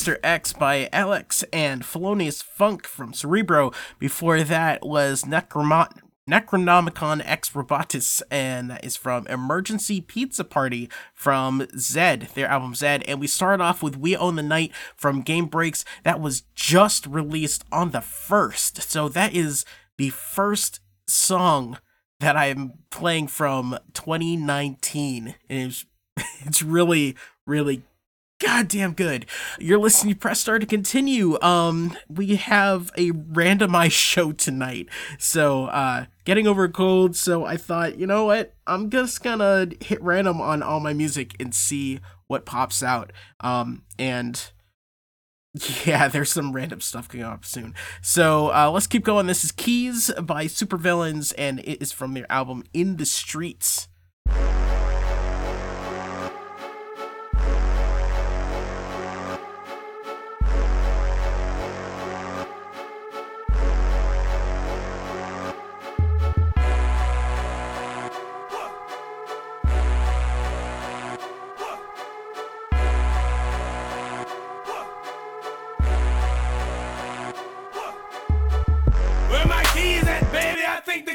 Master 0.00 0.18
X 0.24 0.54
by 0.54 0.88
Alex 0.94 1.44
and 1.52 1.84
Felonious 1.84 2.40
Funk 2.40 2.86
from 2.86 3.12
Cerebro. 3.12 3.70
Before 3.98 4.42
that 4.42 4.80
was 4.80 5.24
Necromot. 5.24 5.90
Necronomicon 6.26 7.20
X 7.22 7.50
Robotus, 7.50 8.22
and 8.30 8.70
that 8.70 8.82
is 8.82 8.96
from 8.96 9.26
Emergency 9.26 10.00
Pizza 10.00 10.42
Party 10.42 10.88
from 11.12 11.66
Zed, 11.76 12.30
their 12.32 12.46
album 12.46 12.74
Zed. 12.74 13.04
And 13.06 13.20
we 13.20 13.26
start 13.26 13.60
off 13.60 13.82
with 13.82 13.98
We 13.98 14.16
Own 14.16 14.36
the 14.36 14.42
Night 14.42 14.72
from 14.96 15.20
Game 15.20 15.44
Breaks. 15.44 15.84
That 16.02 16.18
was 16.18 16.44
just 16.54 17.06
released 17.06 17.64
on 17.70 17.90
the 17.90 18.00
first. 18.00 18.80
So 18.90 19.10
that 19.10 19.34
is 19.34 19.66
the 19.98 20.08
first 20.08 20.80
song 21.08 21.76
that 22.20 22.38
I'm 22.38 22.72
playing 22.90 23.26
from 23.26 23.76
2019. 23.92 25.34
And 25.50 25.68
it's, 25.68 25.84
it's 26.46 26.62
really, 26.62 27.16
really 27.46 27.82
goddamn 28.40 28.94
good. 28.94 29.26
You're 29.60 29.78
listening 29.78 30.14
to 30.14 30.18
Press 30.18 30.40
Start 30.40 30.62
to 30.62 30.66
continue. 30.66 31.40
Um, 31.40 31.96
we 32.08 32.36
have 32.36 32.90
a 32.96 33.12
randomized 33.12 33.92
show 33.92 34.32
tonight. 34.32 34.88
So, 35.18 35.66
uh, 35.66 36.06
getting 36.24 36.48
over 36.48 36.64
a 36.64 36.68
cold. 36.68 37.14
So 37.14 37.44
I 37.44 37.56
thought, 37.56 37.98
you 37.98 38.06
know 38.06 38.24
what? 38.24 38.54
I'm 38.66 38.90
just 38.90 39.22
gonna 39.22 39.68
hit 39.80 40.02
random 40.02 40.40
on 40.40 40.62
all 40.62 40.80
my 40.80 40.92
music 40.92 41.34
and 41.38 41.54
see 41.54 42.00
what 42.26 42.46
pops 42.46 42.82
out. 42.82 43.12
Um, 43.40 43.82
and 43.98 44.50
yeah, 45.84 46.08
there's 46.08 46.32
some 46.32 46.52
random 46.52 46.80
stuff 46.80 47.08
coming 47.08 47.26
up 47.26 47.44
soon. 47.44 47.74
So 48.00 48.52
uh, 48.52 48.70
let's 48.70 48.86
keep 48.86 49.04
going. 49.04 49.26
This 49.26 49.44
is 49.44 49.52
Keys 49.52 50.10
by 50.22 50.46
Supervillains, 50.46 51.34
and 51.36 51.60
it 51.60 51.82
is 51.82 51.92
from 51.92 52.14
their 52.14 52.30
album 52.30 52.64
In 52.72 52.96
the 52.96 53.06
Streets. 53.06 53.88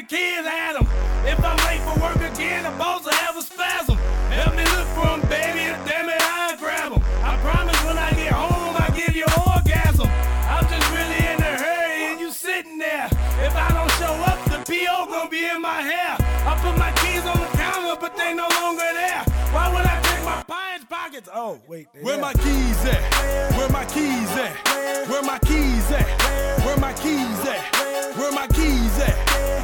Kids 0.08 0.46
had 0.46 0.76
them. 0.76 0.86
If 1.26 1.42
I'm 1.44 1.56
late 1.66 1.82
for 1.82 1.98
work 2.00 2.16
again, 2.16 2.62
the 2.64 2.70
boss 2.78 3.04
will 3.04 3.12
have 3.12 3.36
a 3.36 3.42
spasm. 3.42 3.96
Help 4.30 4.54
me 4.54 4.64
look 4.64 4.88
for 4.94 5.08
'em, 5.08 5.20
baby, 5.28 5.60
and 5.60 5.84
damn 5.86 6.08
it, 6.08 6.22
I 6.22 6.56
grab 6.56 6.92
'em. 6.92 7.02
I 7.24 7.36
promise 7.38 7.80
when 7.84 7.98
I 7.98 8.10
get 8.12 8.32
home, 8.32 8.76
I 8.78 8.88
give 8.90 9.16
you 9.16 9.26
orgasm. 9.46 10.08
I'm 10.48 10.66
just 10.68 10.88
really 10.90 11.20
in 11.32 11.42
a 11.42 11.52
hurry, 11.64 12.04
and 12.10 12.20
you 12.20 12.30
sitting 12.30 12.78
there. 12.78 13.08
If 13.42 13.54
I 13.56 13.68
don't 13.76 13.92
show 13.92 14.14
up, 14.30 14.38
the 14.46 14.58
PO 14.68 15.06
gonna 15.06 15.28
be 15.28 15.44
in 15.44 15.60
my 15.60 15.80
hair. 15.82 16.16
I 16.46 16.54
put 16.62 16.76
my 16.78 16.92
keys 17.00 17.24
on 17.26 17.38
the 17.40 17.50
counter, 17.56 17.96
but 18.00 18.16
they 18.16 18.32
no 18.32 18.48
longer 18.60 18.90
there. 19.02 19.22
Why 19.50 19.68
would 19.72 19.86
I 19.86 20.00
check 20.06 20.22
my 20.24 20.42
pants 20.42 20.86
pockets? 20.88 21.28
Oh, 21.34 21.58
wait. 21.66 21.88
Where 22.00 22.18
my 22.18 22.32
keys 22.34 22.84
at? 22.84 23.02
Where 23.56 23.70
my 23.70 23.84
keys 23.86 24.30
at? 24.46 24.54
Where 25.08 25.22
my 25.22 25.38
keys 25.38 25.90
at? 25.90 26.08
Where 26.64 26.76
my 26.76 26.92
keys 26.92 27.40
at? 27.46 27.75
Where 28.18 28.32
my 28.32 28.46
keys 28.48 28.98
at? 29.00 29.16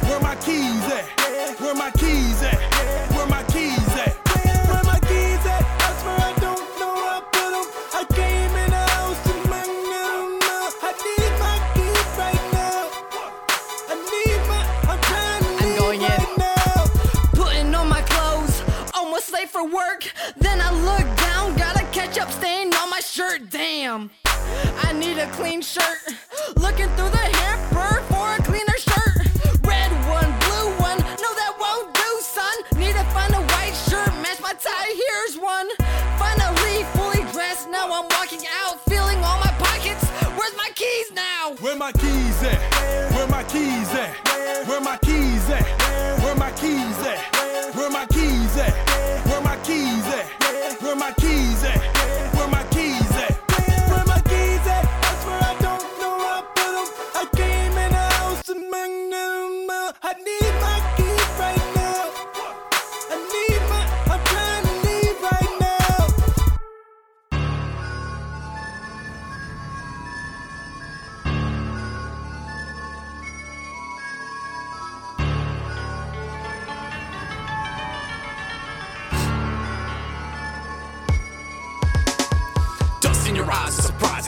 Where 0.07 0.19
my 0.19 0.35
keys 0.37 0.83
at? 0.97 1.05
Where 1.61 1.75
my 1.75 1.91
keys 1.91 2.41
at? 2.43 2.59
Where 3.15 3.27
my 3.27 3.43
keys 3.43 3.95
at? 4.05 4.13
Where 4.69 4.83
my 4.83 4.99
keys 5.09 5.45
at? 5.45 5.63
I 5.87 5.89
swear 6.01 6.17
I 6.19 6.33
don't 6.39 6.79
know 6.79 6.93
where 6.95 7.13
I 7.19 7.21
put 7.35 7.53
'em. 7.59 7.67
I 7.93 8.03
came 8.19 8.53
in 8.63 8.69
the 8.71 8.85
house 8.95 9.21
and 9.31 9.49
my 9.49 9.63
I 10.89 10.91
need 11.07 11.33
my 11.45 11.57
keys 11.75 12.09
right 12.23 12.43
now. 12.53 12.81
I 13.91 13.95
need 14.13 14.41
my. 14.49 14.61
I'm 14.91 14.99
trying 15.09 15.43
to 15.43 15.49
I'm 15.49 15.69
leave 15.69 15.79
going 15.79 16.01
in. 16.01 16.07
right 16.09 16.37
now. 16.37 16.85
Putting 17.33 17.75
on 17.75 17.87
my 17.87 18.01
clothes, 18.01 18.55
almost 18.93 19.31
late 19.31 19.49
for 19.49 19.63
work. 19.65 20.11
Then 20.37 20.59
I 20.59 20.71
look 20.89 21.07
down, 21.17 21.55
got 21.55 21.79
a 21.79 21.85
ketchup 21.97 22.31
stain 22.31 22.73
on 22.73 22.89
my 22.89 22.99
shirt. 22.99 23.49
Damn, 23.49 24.11
I 24.87 24.91
need 24.93 25.17
a 25.19 25.27
clean 25.31 25.61
shirt. 25.61 25.99
Looking 26.55 26.89
through 26.95 27.11
the 27.11 27.25
one. 35.43 35.67
Finally, 36.17 36.83
fully 36.95 37.23
dressed, 37.33 37.69
now 37.69 37.91
I'm 37.91 38.07
walking 38.15 38.47
out, 38.63 38.79
feeling 38.87 39.17
all 39.17 39.39
my 39.39 39.51
pockets. 39.59 40.05
Where's 40.37 40.55
my 40.55 40.69
keys 40.73 41.11
now? 41.11 41.55
Where 41.59 41.75
my 41.75 41.91
keys 41.91 42.43
at? 42.43 42.59
Where 43.13 43.27
my 43.27 43.43
keys 43.43 43.93
at? 43.93 44.67
Where 44.67 44.79
my 44.79 44.97
keys 44.97 45.49
at? 45.49 45.65
Where 46.23 46.35
my 46.35 46.51
keys 46.51 46.99
at? 47.03 47.75
Where 47.75 47.89
my 47.89 48.05
keys 48.05 48.57
at? 48.57 48.73
Where 49.27 49.41
my 49.41 49.57
keys 49.57 50.07
at? 50.07 50.25
Where 50.81 50.95
my 50.95 51.11
keys 51.11 51.63
at? 51.63 51.79
Where 52.35 52.47
my 52.47 52.63
keys 52.71 53.11
at? 53.11 53.31
Where 53.91 54.05
my 54.05 54.21
keys 54.31 54.65
at? 54.75 54.85
I 54.85 55.13
swear 55.23 55.39
I 55.43 55.55
don't 55.59 55.83
know 55.99 56.13
where 56.21 56.35
I 56.39 56.43
put 56.55 56.73
'em. 56.79 56.87
I 57.21 57.25
came 57.35 57.77
in 57.83 57.91
the 57.91 58.07
house 58.15 58.49
and 58.49 58.63
I 60.05 60.13
need 60.27 60.53
my 60.61 60.82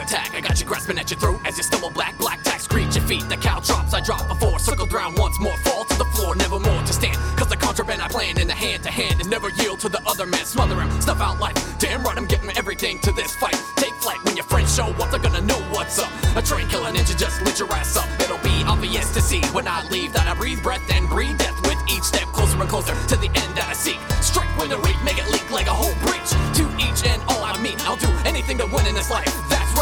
attack. 0.05 0.35
I 0.35 0.41
got 0.41 0.59
you 0.59 0.65
grasping 0.65 0.97
at 0.97 1.09
your 1.09 1.19
throat 1.19 1.41
as 1.45 1.57
you 1.57 1.63
stumble 1.63 1.89
black, 1.89 2.17
black 2.17 2.41
tack. 2.43 2.59
Screech 2.59 2.95
your 2.95 3.05
feet, 3.05 3.27
the 3.27 3.37
cow 3.37 3.59
drops. 3.59 3.93
I 3.93 4.01
drop 4.01 4.27
before, 4.27 4.59
Circle 4.59 4.87
round 4.87 5.17
once 5.17 5.39
more. 5.39 5.57
Fall 5.65 5.83
to 5.85 5.97
the 5.97 6.05
floor, 6.05 6.35
never 6.35 6.59
more 6.59 6.81
to 6.81 6.93
stand. 6.93 7.17
Cause 7.37 7.49
the 7.49 7.57
contraband 7.57 8.01
I 8.01 8.07
plan 8.07 8.39
in 8.39 8.47
the 8.47 8.53
hand 8.53 8.83
to 8.83 8.91
hand 8.91 9.19
and 9.19 9.29
never 9.29 9.49
yield 9.61 9.79
to 9.81 9.89
the 9.89 10.01
other 10.07 10.25
man. 10.25 10.45
Smother 10.45 10.81
him, 10.81 10.89
stuff 11.01 11.21
out 11.21 11.39
life. 11.39 11.57
Damn 11.79 12.03
right, 12.03 12.17
I'm 12.17 12.27
getting 12.27 12.51
everything 12.57 12.99
to 12.99 13.11
this 13.13 13.35
fight. 13.35 13.57
Take 13.77 13.93
flight 13.95 14.23
when 14.23 14.35
your 14.35 14.45
friends 14.45 14.73
show 14.75 14.85
up, 14.85 15.09
they're 15.11 15.19
gonna 15.19 15.41
know 15.41 15.59
what's 15.73 15.99
up. 15.99 16.11
A 16.35 16.41
train 16.41 16.67
killer 16.67 16.91
ninja 16.91 17.17
just 17.17 17.41
lit 17.41 17.59
your 17.59 17.71
ass 17.73 17.97
up. 17.97 18.07
It'll 18.21 18.37
be 18.39 18.63
obvious 18.65 19.13
to 19.13 19.21
see 19.21 19.41
when 19.57 19.67
I 19.67 19.87
leave 19.89 20.13
that 20.13 20.27
I 20.27 20.33
breathe 20.35 20.61
breath 20.61 20.85
and 20.91 21.09
breathe 21.09 21.37
death 21.37 21.57
with 21.63 21.79
each 21.89 22.03
step 22.03 22.27
closer 22.35 22.59
and 22.59 22.69
closer 22.69 22.93
to 22.93 23.15
the 23.17 23.27
end 23.27 23.51
that 23.57 23.67
I 23.69 23.73
seek. 23.73 23.99
Strike 24.21 24.49
when 24.57 24.69
the 24.69 24.77
reek, 24.77 25.01
make 25.03 25.17
it 25.17 25.29
leak 25.31 25.49
like 25.51 25.67
a 25.67 25.73
whole 25.73 25.95
breach. 26.05 26.29
To 26.59 26.63
each 26.77 27.05
and 27.05 27.21
all 27.29 27.43
I 27.43 27.57
mean, 27.61 27.77
I'll 27.81 27.97
do 27.97 28.11
anything 28.25 28.57
to 28.59 28.65
win 28.65 28.85
in 28.87 28.95
this 28.95 29.09
life. 29.09 29.31
That's 29.49 29.74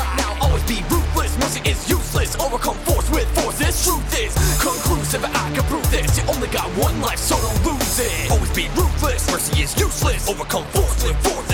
be 0.67 0.83
ruthless. 0.89 1.37
Mercy 1.39 1.61
is 1.69 1.89
useless. 1.89 2.35
Overcome 2.39 2.77
force 2.85 3.09
with 3.09 3.27
force. 3.39 3.57
This 3.57 3.83
truth 3.85 4.03
is 4.19 4.33
conclusive. 4.61 5.23
I 5.25 5.51
can 5.53 5.63
prove 5.63 5.89
this. 5.91 6.17
You 6.17 6.23
only 6.33 6.47
got 6.47 6.67
one 6.77 6.99
life, 7.01 7.19
so 7.19 7.35
don't 7.35 7.65
lose 7.65 7.99
it. 7.99 8.31
Always 8.31 8.53
be 8.53 8.67
ruthless. 8.75 9.29
Mercy 9.31 9.63
is 9.63 9.77
useless. 9.79 10.29
Overcome 10.29 10.65
force 10.75 11.03
with 11.03 11.17
force. 11.23 11.52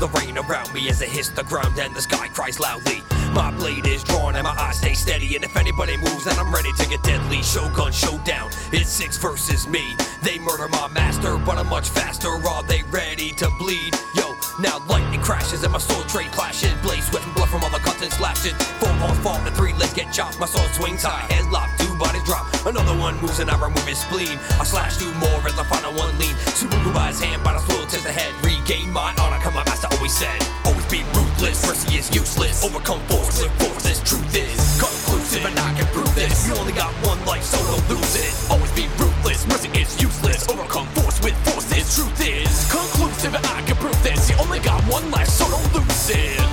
The 0.00 0.08
rain 0.08 0.38
around 0.38 0.72
me 0.72 0.88
as 0.88 1.02
it 1.02 1.10
hits 1.10 1.28
the 1.28 1.44
ground 1.44 1.78
and 1.78 1.94
the 1.94 2.00
sky 2.00 2.26
cries 2.28 2.58
loudly. 2.58 3.19
My 3.32 3.52
blade 3.52 3.86
is 3.86 4.02
drawn 4.02 4.34
and 4.34 4.44
my 4.44 4.54
eyes 4.58 4.78
stay 4.78 4.94
steady. 4.94 5.36
And 5.36 5.44
if 5.44 5.56
anybody 5.56 5.96
moves, 5.96 6.24
then 6.24 6.38
I'm 6.38 6.52
ready 6.52 6.72
to 6.72 6.88
get 6.88 7.02
deadly. 7.02 7.42
Shogun 7.42 7.92
showdown. 7.92 8.50
It's 8.72 8.90
six 8.90 9.16
versus 9.18 9.68
me. 9.68 9.94
They 10.22 10.38
murder 10.38 10.68
my 10.68 10.88
master, 10.88 11.38
but 11.38 11.56
I'm 11.58 11.68
much 11.68 11.88
faster. 11.88 12.28
Are 12.28 12.62
they 12.64 12.82
ready 12.90 13.30
to 13.32 13.48
bleed? 13.58 13.94
Yo, 14.16 14.34
now 14.60 14.84
lightning 14.88 15.20
crashes 15.20 15.62
and 15.62 15.72
my 15.72 15.78
sword 15.78 16.08
trade 16.08 16.32
clashes. 16.32 16.72
Blaze 16.82 17.06
sweat 17.06 17.24
and 17.24 17.34
blood 17.34 17.48
from 17.48 17.62
all 17.62 17.70
the 17.70 17.78
cuts 17.78 18.02
and 18.02 18.12
slashes. 18.12 18.52
Four 18.80 18.90
on 18.90 19.14
fall, 19.22 19.38
the 19.44 19.50
three 19.52 19.74
legs 19.74 19.94
get 19.94 20.12
chopped. 20.12 20.40
My 20.40 20.46
sword 20.46 20.70
swings 20.72 21.02
high, 21.04 21.32
head 21.32 21.50
locked, 21.52 21.80
two 21.80 21.94
bodies 21.98 22.24
drop. 22.24 22.46
Another 22.66 22.98
one 22.98 23.20
moves 23.20 23.38
and 23.38 23.50
I 23.50 23.54
remove 23.62 23.86
his 23.86 23.98
spleen. 23.98 24.38
I 24.58 24.64
slash 24.64 24.98
two 24.98 25.12
more 25.14 25.40
as 25.46 25.58
I 25.58 25.64
find 25.64 25.84
a 25.86 25.90
one 25.90 26.18
lean. 26.18 26.34
Subaru 26.58 26.92
by 26.92 27.08
his 27.08 27.20
hand, 27.20 27.42
but 27.44 27.54
I 27.54 27.60
slow 27.60 27.86
test 27.86 28.04
the 28.04 28.12
head. 28.12 28.34
Regain 28.44 28.90
my 28.90 29.14
honor, 29.20 29.38
come 29.38 29.54
my 29.54 29.64
master 29.64 29.88
always 29.92 30.16
said. 30.16 30.42
Always 30.64 30.86
be 30.90 31.04
ruthless, 31.14 31.64
mercy 31.66 31.96
is 31.96 32.14
useless. 32.14 32.64
Overcome 32.64 33.00
force 33.06 33.19
force, 33.20 33.42
live 33.42 33.52
force, 33.52 33.82
this 33.82 34.00
truth 34.02 34.34
is 34.34 34.80
conclusive 34.80 35.44
and 35.44 35.58
I 35.58 35.72
can 35.74 35.86
prove 35.88 36.14
this. 36.14 36.48
You 36.48 36.54
only 36.56 36.72
got 36.72 36.92
one 37.06 37.22
life, 37.26 37.42
so 37.42 37.58
don't 37.58 37.88
lose 37.88 38.16
it. 38.16 38.32
Always 38.50 38.72
be 38.72 38.88
ruthless, 38.98 39.46
mercy 39.46 39.68
is 39.78 40.00
useless. 40.00 40.48
Overcome 40.48 40.86
force 40.88 41.20
with 41.22 41.36
force, 41.44 41.64
this 41.64 41.96
truth 41.96 42.20
is 42.20 42.70
conclusive 42.70 43.34
and 43.34 43.46
I 43.46 43.62
can 43.62 43.76
prove 43.76 44.00
this. 44.02 44.30
You 44.30 44.36
only 44.38 44.60
got 44.60 44.82
one 44.84 45.10
life, 45.10 45.28
so 45.28 45.44
don't 45.50 45.74
lose 45.74 46.10
it. 46.10 46.49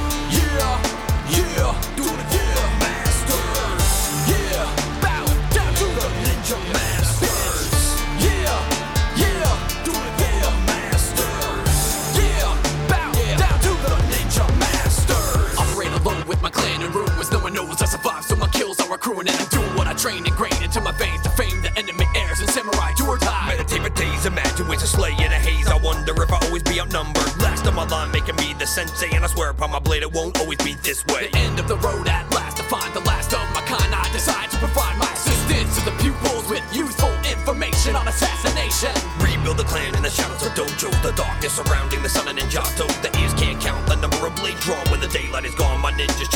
Knows 17.58 17.82
I 17.82 17.86
survive, 17.86 18.24
so 18.24 18.36
my 18.36 18.48
kills 18.50 18.80
are 18.80 18.94
accruing, 18.94 19.28
and 19.28 19.38
I'm 19.42 19.50
doing 19.50 19.74
what 19.76 19.88
I 19.88 19.94
train 19.94 20.26
and 20.26 20.36
grain 20.36 20.58
into 20.62 20.80
my 20.80 20.92
veins 20.92 21.22
to 21.24 21.30
fame. 21.32 21.62
The 21.66 21.74
enemy 21.76 22.06
heirs 22.16 22.40
and 22.40 22.50
samurai 22.50 22.94
do 22.96 23.06
or 23.08 23.18
die. 23.18 23.50
Meditate 23.50 23.82
for 23.82 23.90
days, 23.90 24.26
imagine 24.26 24.68
ways 24.68 24.82
to 24.82 24.88
slay 24.88 25.14
in 25.18 25.32
a 25.34 25.40
haze. 25.48 25.68
I 25.68 25.78
wonder 25.78 26.14
if 26.22 26.32
I 26.32 26.38
always 26.46 26.64
be 26.64 26.80
outnumbered. 26.80 27.26
Last 27.42 27.66
on 27.66 27.74
my 27.74 27.88
line, 27.88 28.12
making 28.12 28.36
me 28.36 28.54
the 28.60 28.68
sensei, 28.68 29.10
and 29.16 29.26
I 29.26 29.28
swear 29.28 29.50
upon 29.50 29.72
my 29.72 29.80
blade 29.80 30.04
it 30.04 30.14
won't 30.14 30.40
always 30.40 30.60
be 30.60 30.76
this 30.84 31.04
way. 31.08 31.30
The 31.34 31.38
end 31.50 31.60
of 31.60 31.68
the 31.68 31.78
road 31.78 32.08
at 32.08 32.30
last 32.32 32.58
to 32.58 32.64
find 32.64 32.94
the 32.94 33.02
last 33.10 33.34
of 33.34 33.42
my 33.56 33.62
kind. 33.66 33.90
I 33.90 34.06
decide 34.14 34.52
to 34.52 34.58
provide 34.58 34.96
my 35.00 35.12
assistance 35.18 35.80
to 35.80 35.86
the 35.90 35.96
pupils 35.98 36.46
with 36.50 36.64
useful 36.72 37.14
information 37.26 37.96
on 37.96 38.08
assassination. 38.08 38.94
Rebuild 39.18 39.58
the 39.58 39.66
clan 39.66 39.96
in 39.96 40.04
the 40.04 40.14
shadows 40.14 40.46
of 40.46 40.54
dojo. 40.54 40.94
The 41.02 41.14
darkness 41.14 41.54
surrounding 41.58 42.04
the 42.04 42.10
sun 42.10 42.28
and 42.28 42.38
ninjato. 42.38 42.86
The 43.02 43.10
ears 43.18 43.34
can't 43.34 43.60
count 43.60 43.88
the 43.88 43.96
number 43.96 44.22
of 44.28 44.36
blades 44.36 44.62
drawn. 44.62 44.86
When 44.92 45.02
the 45.02 45.08
daylight 45.08 45.46
is 45.46 45.56
gone, 45.56 45.82
my 45.82 45.92
ninjas 45.92 46.30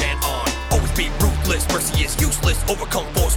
mercy 1.82 2.04
is 2.04 2.22
useless. 2.22 2.64
Overcome 2.70 3.06
force. 3.14 3.31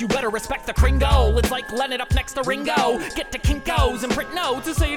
You 0.00 0.08
better 0.08 0.30
respect 0.30 0.66
the 0.66 0.72
Kringle. 0.72 1.36
It's 1.38 1.50
like 1.50 1.70
Leonard 1.72 2.00
up 2.00 2.14
next 2.14 2.32
to 2.34 2.42
Ringo. 2.42 2.98
Get 3.14 3.30
to 3.32 3.38
Kinkos 3.38 4.02
and 4.02 4.12
print 4.12 4.34
notes 4.34 4.66
to 4.66 4.74
say 4.74 4.90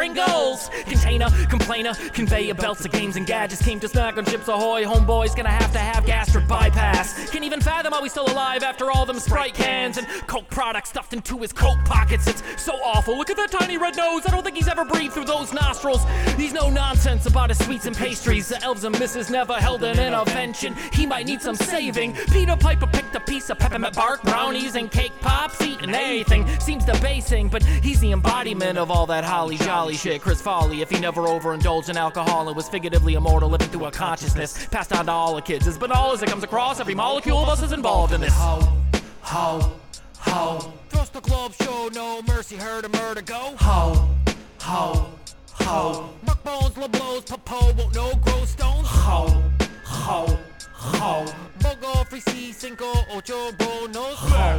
Pringles. 0.00 0.70
Container, 0.86 1.28
complainer, 1.50 1.92
conveyor 2.14 2.54
belts 2.54 2.86
of 2.86 2.90
games 2.90 3.16
and 3.16 3.26
gadgets. 3.26 3.60
Came 3.60 3.78
to 3.80 3.86
snack 3.86 4.16
on 4.16 4.24
chips 4.24 4.48
ahoy. 4.48 4.82
Homeboy's 4.82 5.34
gonna 5.34 5.50
have 5.50 5.70
to 5.72 5.78
have 5.78 6.06
gastric 6.06 6.48
bypass. 6.48 7.28
Can't 7.28 7.44
even 7.44 7.60
fathom 7.60 7.92
how 7.92 8.02
he's 8.02 8.12
still 8.12 8.26
alive 8.26 8.62
after 8.62 8.90
all 8.90 9.04
them 9.04 9.18
Sprite 9.18 9.52
cans 9.52 9.98
and 9.98 10.06
Coke 10.26 10.48
products 10.48 10.88
stuffed 10.88 11.12
into 11.12 11.36
his 11.36 11.52
coat 11.52 11.76
pockets. 11.84 12.26
It's 12.26 12.42
so 12.56 12.72
awful. 12.82 13.14
Look 13.14 13.28
at 13.28 13.36
that 13.36 13.50
tiny 13.50 13.76
red 13.76 13.94
nose. 13.94 14.22
I 14.26 14.30
don't 14.30 14.42
think 14.42 14.56
he's 14.56 14.68
ever 14.68 14.86
breathed 14.86 15.12
through 15.12 15.26
those 15.26 15.52
nostrils. 15.52 16.00
He's 16.38 16.54
no 16.54 16.70
nonsense 16.70 17.26
about 17.26 17.50
his 17.50 17.62
sweets 17.62 17.84
and 17.84 17.94
pastries. 17.94 18.48
The 18.48 18.62
elves 18.62 18.84
and 18.84 18.98
missus 18.98 19.28
never 19.28 19.52
held 19.52 19.84
an 19.84 19.98
intervention. 19.98 20.76
He 20.94 21.04
might 21.04 21.26
need 21.26 21.42
some 21.42 21.56
saving. 21.56 22.14
Peter 22.32 22.56
Piper 22.56 22.86
picked 22.86 23.14
a 23.16 23.20
piece 23.20 23.50
of 23.50 23.58
peppermint 23.58 23.94
bark, 23.94 24.22
brownies, 24.22 24.76
and 24.76 24.90
cake 24.90 25.12
pops. 25.20 25.60
Eating 25.60 25.94
anything 25.94 26.48
seems 26.58 26.86
debasing, 26.86 27.50
but 27.50 27.62
he's 27.62 28.00
the 28.00 28.12
embodiment 28.12 28.78
of 28.78 28.90
all 28.90 29.04
that 29.04 29.24
holly 29.24 29.58
jolly 29.58 29.89
shit. 29.96 30.20
Chris 30.20 30.40
Folly, 30.40 30.82
if 30.82 30.90
he 30.90 31.00
never 31.00 31.22
overindulged 31.26 31.88
in 31.88 31.96
alcohol 31.96 32.46
and 32.48 32.56
was 32.56 32.68
figuratively 32.68 33.14
immortal, 33.14 33.48
living 33.48 33.68
through 33.68 33.86
a 33.86 33.90
consciousness 33.90 34.66
passed 34.66 34.92
on 34.92 35.06
to 35.06 35.12
all 35.12 35.34
the 35.34 35.42
kids. 35.42 35.66
As 35.66 35.78
banal 35.78 36.12
as 36.12 36.22
it 36.22 36.28
comes 36.28 36.44
across, 36.44 36.80
every 36.80 36.94
molecule 36.94 37.38
of 37.38 37.48
us 37.48 37.62
is 37.62 37.72
involved 37.72 38.12
in 38.12 38.20
this. 38.20 38.34
Ho, 38.34 38.72
ho, 39.22 39.72
ho. 40.18 40.72
Thrust 40.88 41.12
the 41.12 41.20
globe 41.20 41.52
show, 41.54 41.88
no 41.92 42.22
mercy, 42.22 42.56
heard 42.56 42.84
a 42.84 42.88
murder 42.88 43.22
go. 43.22 43.54
Ho, 43.58 44.08
ho, 44.60 45.10
ho. 45.52 46.10
Muck 46.26 46.42
bones, 46.44 46.76
low 46.76 46.88
blows, 46.88 47.22
popo, 47.22 47.72
won't 47.74 47.94
no 47.94 48.14
grow 48.16 48.44
stones. 48.44 48.86
Ho, 48.86 49.42
ho, 49.84 50.38
ho. 50.72 51.26
Bogo, 51.60 52.06
free 52.06 52.20
C, 52.20 52.52
cinco, 52.52 52.92
ocho, 53.12 53.52
bonos. 53.52 54.16
Ho, 54.16 54.58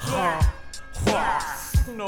ho, 0.00 0.40
ho. 1.06 1.69
No 1.88 2.06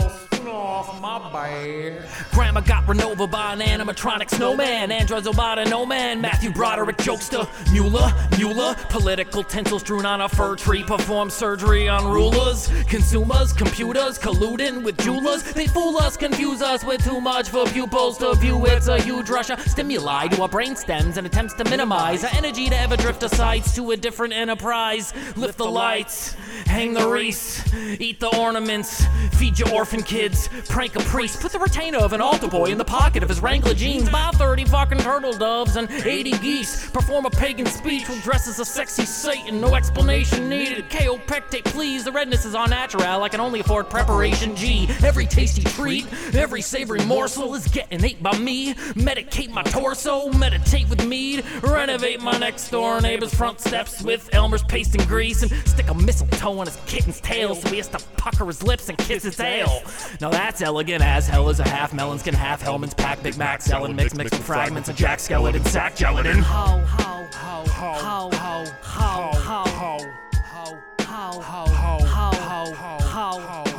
off 0.51 1.01
my 1.01 1.33
bed. 1.33 2.03
Grandma 2.33 2.61
got 2.61 2.87
run 2.87 3.01
over 3.03 3.27
by 3.27 3.53
an 3.53 3.61
animatronic 3.61 4.31
snowman. 4.31 4.91
Androids 4.91 5.27
Obata, 5.27 5.69
no 5.69 5.87
man. 5.87 6.21
Matthew 6.21 6.53
Broderick, 6.53 6.97
jokester. 6.99 7.47
Mueller, 7.73 8.13
Mueller. 8.39 8.75
Political 8.89 9.45
tinsels 9.45 9.83
strewn 9.83 10.05
on 10.07 10.21
a 10.21 10.29
fir 10.29 10.57
tree. 10.57 10.83
Perform 10.83 11.31
surgery 11.31 11.89
on 11.89 12.07
rulers. 12.07 12.69
Consumers, 12.89 13.53
computers, 13.53 14.19
colluding 14.19 14.85
with 14.85 14.97
jewelers. 14.99 15.43
They 15.53 15.67
fool 15.67 15.99
us, 15.99 16.17
confuse 16.17 16.63
us 16.63 16.85
with 16.85 17.05
too 17.05 17.21
much 17.21 17.49
for 17.49 17.67
pupils 17.67 18.19
to 18.19 18.35
view. 18.35 18.65
It's 18.67 18.89
a 18.89 19.01
huge 19.01 19.31
rush 19.31 19.51
of 19.51 19.61
stimuli 19.61 20.29
to 20.29 20.43
our 20.43 20.49
brain 20.49 20.77
stems 20.77 21.17
and 21.17 21.27
attempts 21.27 21.55
to 21.55 21.65
minimize 21.65 22.25
our 22.25 22.31
energy 22.35 22.69
to 22.69 22.79
ever 22.79 22.97
drift 22.97 23.23
aside 23.23 23.65
to 23.75 23.93
a 23.93 23.97
different 23.97 24.33
enterprise. 24.33 25.13
Lift 25.37 25.59
the 25.59 25.65
lights, 25.65 26.35
hang 26.67 26.93
the 26.93 27.07
wreaths, 27.09 27.73
eat 27.75 28.21
the 28.21 28.35
ornaments, 28.37 29.05
feed 29.33 29.59
your 29.65 29.75
orphan 29.75 30.03
kids, 30.03 30.49
prank 30.69 30.97
a 30.97 31.01
priest, 31.01 31.41
put 31.41 31.53
the 31.53 31.59
retainer 31.59 31.99
of 31.99 32.13
an 32.13 32.21
altar 32.21 32.49
boy 32.49 32.67
in 32.67 32.79
the 32.79 32.85
pocket 32.85 33.23
of 33.23 33.29
his 33.29 33.41
Wrangler 33.41 33.75
jeans, 33.75 34.09
buy 34.09 34.31
30 34.35 34.65
fucking 34.65 34.99
turtle 34.99 35.33
doves 35.33 35.77
and 35.77 35.91
80 35.91 36.33
geese, 36.39 36.91
perform 36.91 37.27
a 37.27 37.31
pagan 37.31 37.67
speech 37.67 38.09
with 38.09 38.23
dress 38.23 38.49
as 38.49 38.59
a 38.59 38.65
sexy 38.65 39.05
Satan, 39.05 39.61
no 39.61 39.75
explanation 39.75 40.49
needed. 40.49 40.89
Kaopectate, 40.91 41.65
please, 41.65 42.05
the 42.05 42.13
redness 42.13 42.45
is 42.45 42.55
all 42.55 42.67
natural, 42.67 43.23
I 43.23 43.29
can 43.29 43.41
only 43.41 43.61
afford 43.61 43.89
preparation 43.89 44.57
G. 44.57 44.89
Every 45.03 45.27
tasty 45.27 45.63
treat, 45.63 46.07
every 46.35 46.63
savory 46.63 47.05
morsel 47.05 47.55
is 47.55 47.69
getting 47.69 48.05
ate 48.05 48.23
by 48.23 48.37
me. 48.39 48.75
Medicate 48.95 49.51
my 49.51 49.63
torso, 49.65 50.29
meditate 50.31 50.89
with 50.89 51.07
mead, 51.07 51.45
renovate 51.63 52.21
my 52.21 52.37
next 52.39 52.71
door 52.71 53.01
neighbor's 53.01 53.35
front 53.35 53.61
steps 53.61 54.03
with 54.03 54.29
Elmer's 54.33 54.63
paste 54.65 54.95
and 54.95 55.07
grease, 55.07 55.43
and 55.43 55.53
stick 55.69 55.89
a 55.89 55.95
mistletoe 55.95 56.59
on 56.59 56.67
his 56.67 56.77
kitten's 56.87 57.21
tail 57.21 57.55
so 57.55 57.69
he 57.69 57.77
has 57.77 57.89
to 57.89 57.99
pucker 58.17 58.47
his 58.47 58.63
lips 58.63 58.89
and 58.89 58.99
kiss 58.99 59.23
his 59.23 59.37
tail. 59.53 59.83
Now 60.21 60.31
that's 60.31 60.63
elegant 60.63 61.03
as 61.03 61.27
hell 61.29 61.49
as 61.49 61.61
a 61.61 61.69
half 61.69 61.93
melons 61.93 62.23
can 62.23 62.35
half 62.35 62.63
Hellmann's 62.63 62.95
pack 62.95 63.23
Big 63.23 63.37
Mac 63.37 63.61
selling 63.61 63.95
mix 63.95 64.15
mixed 64.15 64.35
with 64.35 64.45
fragments 64.45 64.89
of 64.89 64.97
Jack 64.97 65.19
Skellington 65.19 65.67
sack 65.67 65.95
gelatin. 65.97 66.39
Ho 66.39 66.85
ho 66.87 67.27
ho 67.35 67.65
ho 67.67 67.93
ho 67.95 68.31
ho 68.33 68.67
ho 68.83 68.83
ho 68.83 69.23
ho 69.41 69.65
ho 69.65 70.09
ho 71.01 71.41
ho 71.41 71.67
ho 71.71 71.99
ho 72.07 72.35
ho 72.35 73.01
ho 73.03 73.65
ho 73.65 73.72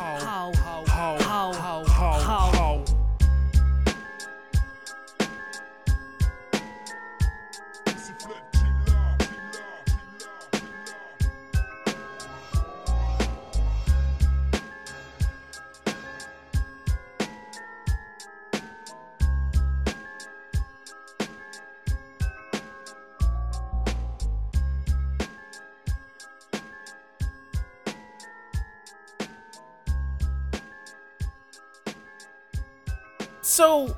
So, 33.54 33.96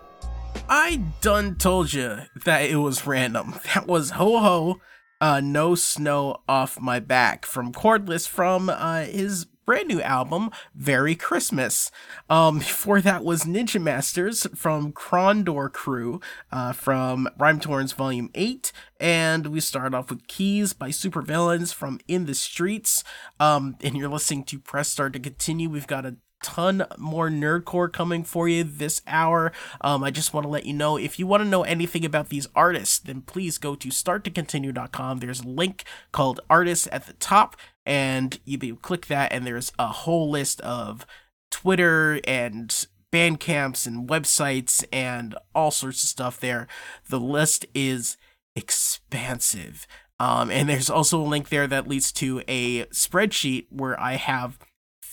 I 0.68 0.98
done 1.22 1.56
told 1.56 1.94
you 1.94 2.24
that 2.44 2.70
it 2.70 2.76
was 2.76 3.08
random. 3.08 3.56
That 3.74 3.88
was 3.88 4.10
Ho 4.10 4.40
Ho, 4.40 4.82
uh, 5.22 5.40
No 5.40 5.76
Snow 5.76 6.42
Off 6.46 6.82
My 6.82 7.00
Back 7.00 7.46
from 7.46 7.72
Cordless 7.72 8.28
from 8.28 8.70
uh, 8.70 9.06
his 9.06 9.46
brand 9.66 9.88
new 9.88 10.02
album, 10.02 10.52
Very 10.76 11.16
Christmas. 11.16 11.90
Um, 12.30 12.60
before 12.60 13.00
that 13.00 13.24
was 13.24 13.46
Ninja 13.46 13.82
Masters 13.82 14.46
from 14.56 14.92
Krondor 14.92 15.72
Crew 15.72 16.20
uh, 16.52 16.74
from 16.74 17.30
Rhyme 17.38 17.62
Torrents 17.62 17.94
Volume 17.94 18.32
8. 18.36 18.74
And 19.00 19.48
we 19.48 19.62
start 19.62 19.94
off 19.94 20.10
with 20.10 20.28
Keys 20.28 20.74
by 20.74 20.90
Supervillains 20.90 21.74
from 21.74 22.02
In 22.10 22.26
the 22.26 22.36
Streets. 22.36 23.06
Um, 23.40 23.78
and 23.82 23.96
you're 23.96 24.10
listening 24.10 24.44
to 24.46 24.60
Press 24.60 24.90
Start 24.90 25.14
to 25.14 25.20
continue. 25.20 25.70
We've 25.70 25.88
got 25.88 26.06
a 26.06 26.18
ton 26.46 26.86
more 27.00 27.30
nerdcore 27.30 27.92
coming 27.92 28.24
for 28.24 28.48
you 28.48 28.64
this 28.64 29.02
hour. 29.08 29.52
Um, 29.82 30.04
I 30.04 30.12
just 30.12 30.32
want 30.32 30.44
to 30.44 30.50
let 30.50 30.68
you 30.68 30.74
know 30.74 30.96
if 30.96 31.18
you 31.18 31.26
want 31.26 31.42
to 31.42 31.50
know 31.50 31.64
anything 31.64 32.06
about 32.06 32.30
these 32.30 32.48
artists, 32.56 33.00
then 33.00 33.22
please 33.22 33.58
go 33.58 33.74
to 33.76 33.90
starttocontinue.com. 33.90 35.18
There's 35.18 35.42
a 35.42 35.48
link 35.48 35.84
called 36.12 36.40
Artists 36.50 36.88
at 36.92 37.08
the 37.08 37.14
top, 37.14 37.58
and 37.86 38.40
you 38.46 38.76
click 38.76 39.08
that, 39.08 39.34
and 39.34 39.46
there's 39.46 39.72
a 39.80 39.88
whole 39.88 40.30
list 40.30 40.62
of 40.62 41.06
Twitter 41.50 42.20
and 42.26 42.86
Bandcamps 43.12 43.88
and 43.88 44.08
websites 44.08 44.86
and 44.94 45.36
all 45.56 45.72
sorts 45.72 46.04
of 46.04 46.10
stuff 46.10 46.40
there. 46.40 46.68
The 47.10 47.20
list 47.20 47.66
is 47.74 48.18
expansive. 48.56 49.88
Um, 50.20 50.50
and 50.50 50.70
there's 50.70 50.90
also 50.90 51.20
a 51.20 51.24
link 51.24 51.50
there 51.50 51.68
that 51.68 51.88
leads 51.88 52.12
to 52.14 52.42
a 52.48 52.86
spreadsheet 52.86 53.66
where 53.70 54.00
I 54.00 54.14
have 54.14 54.60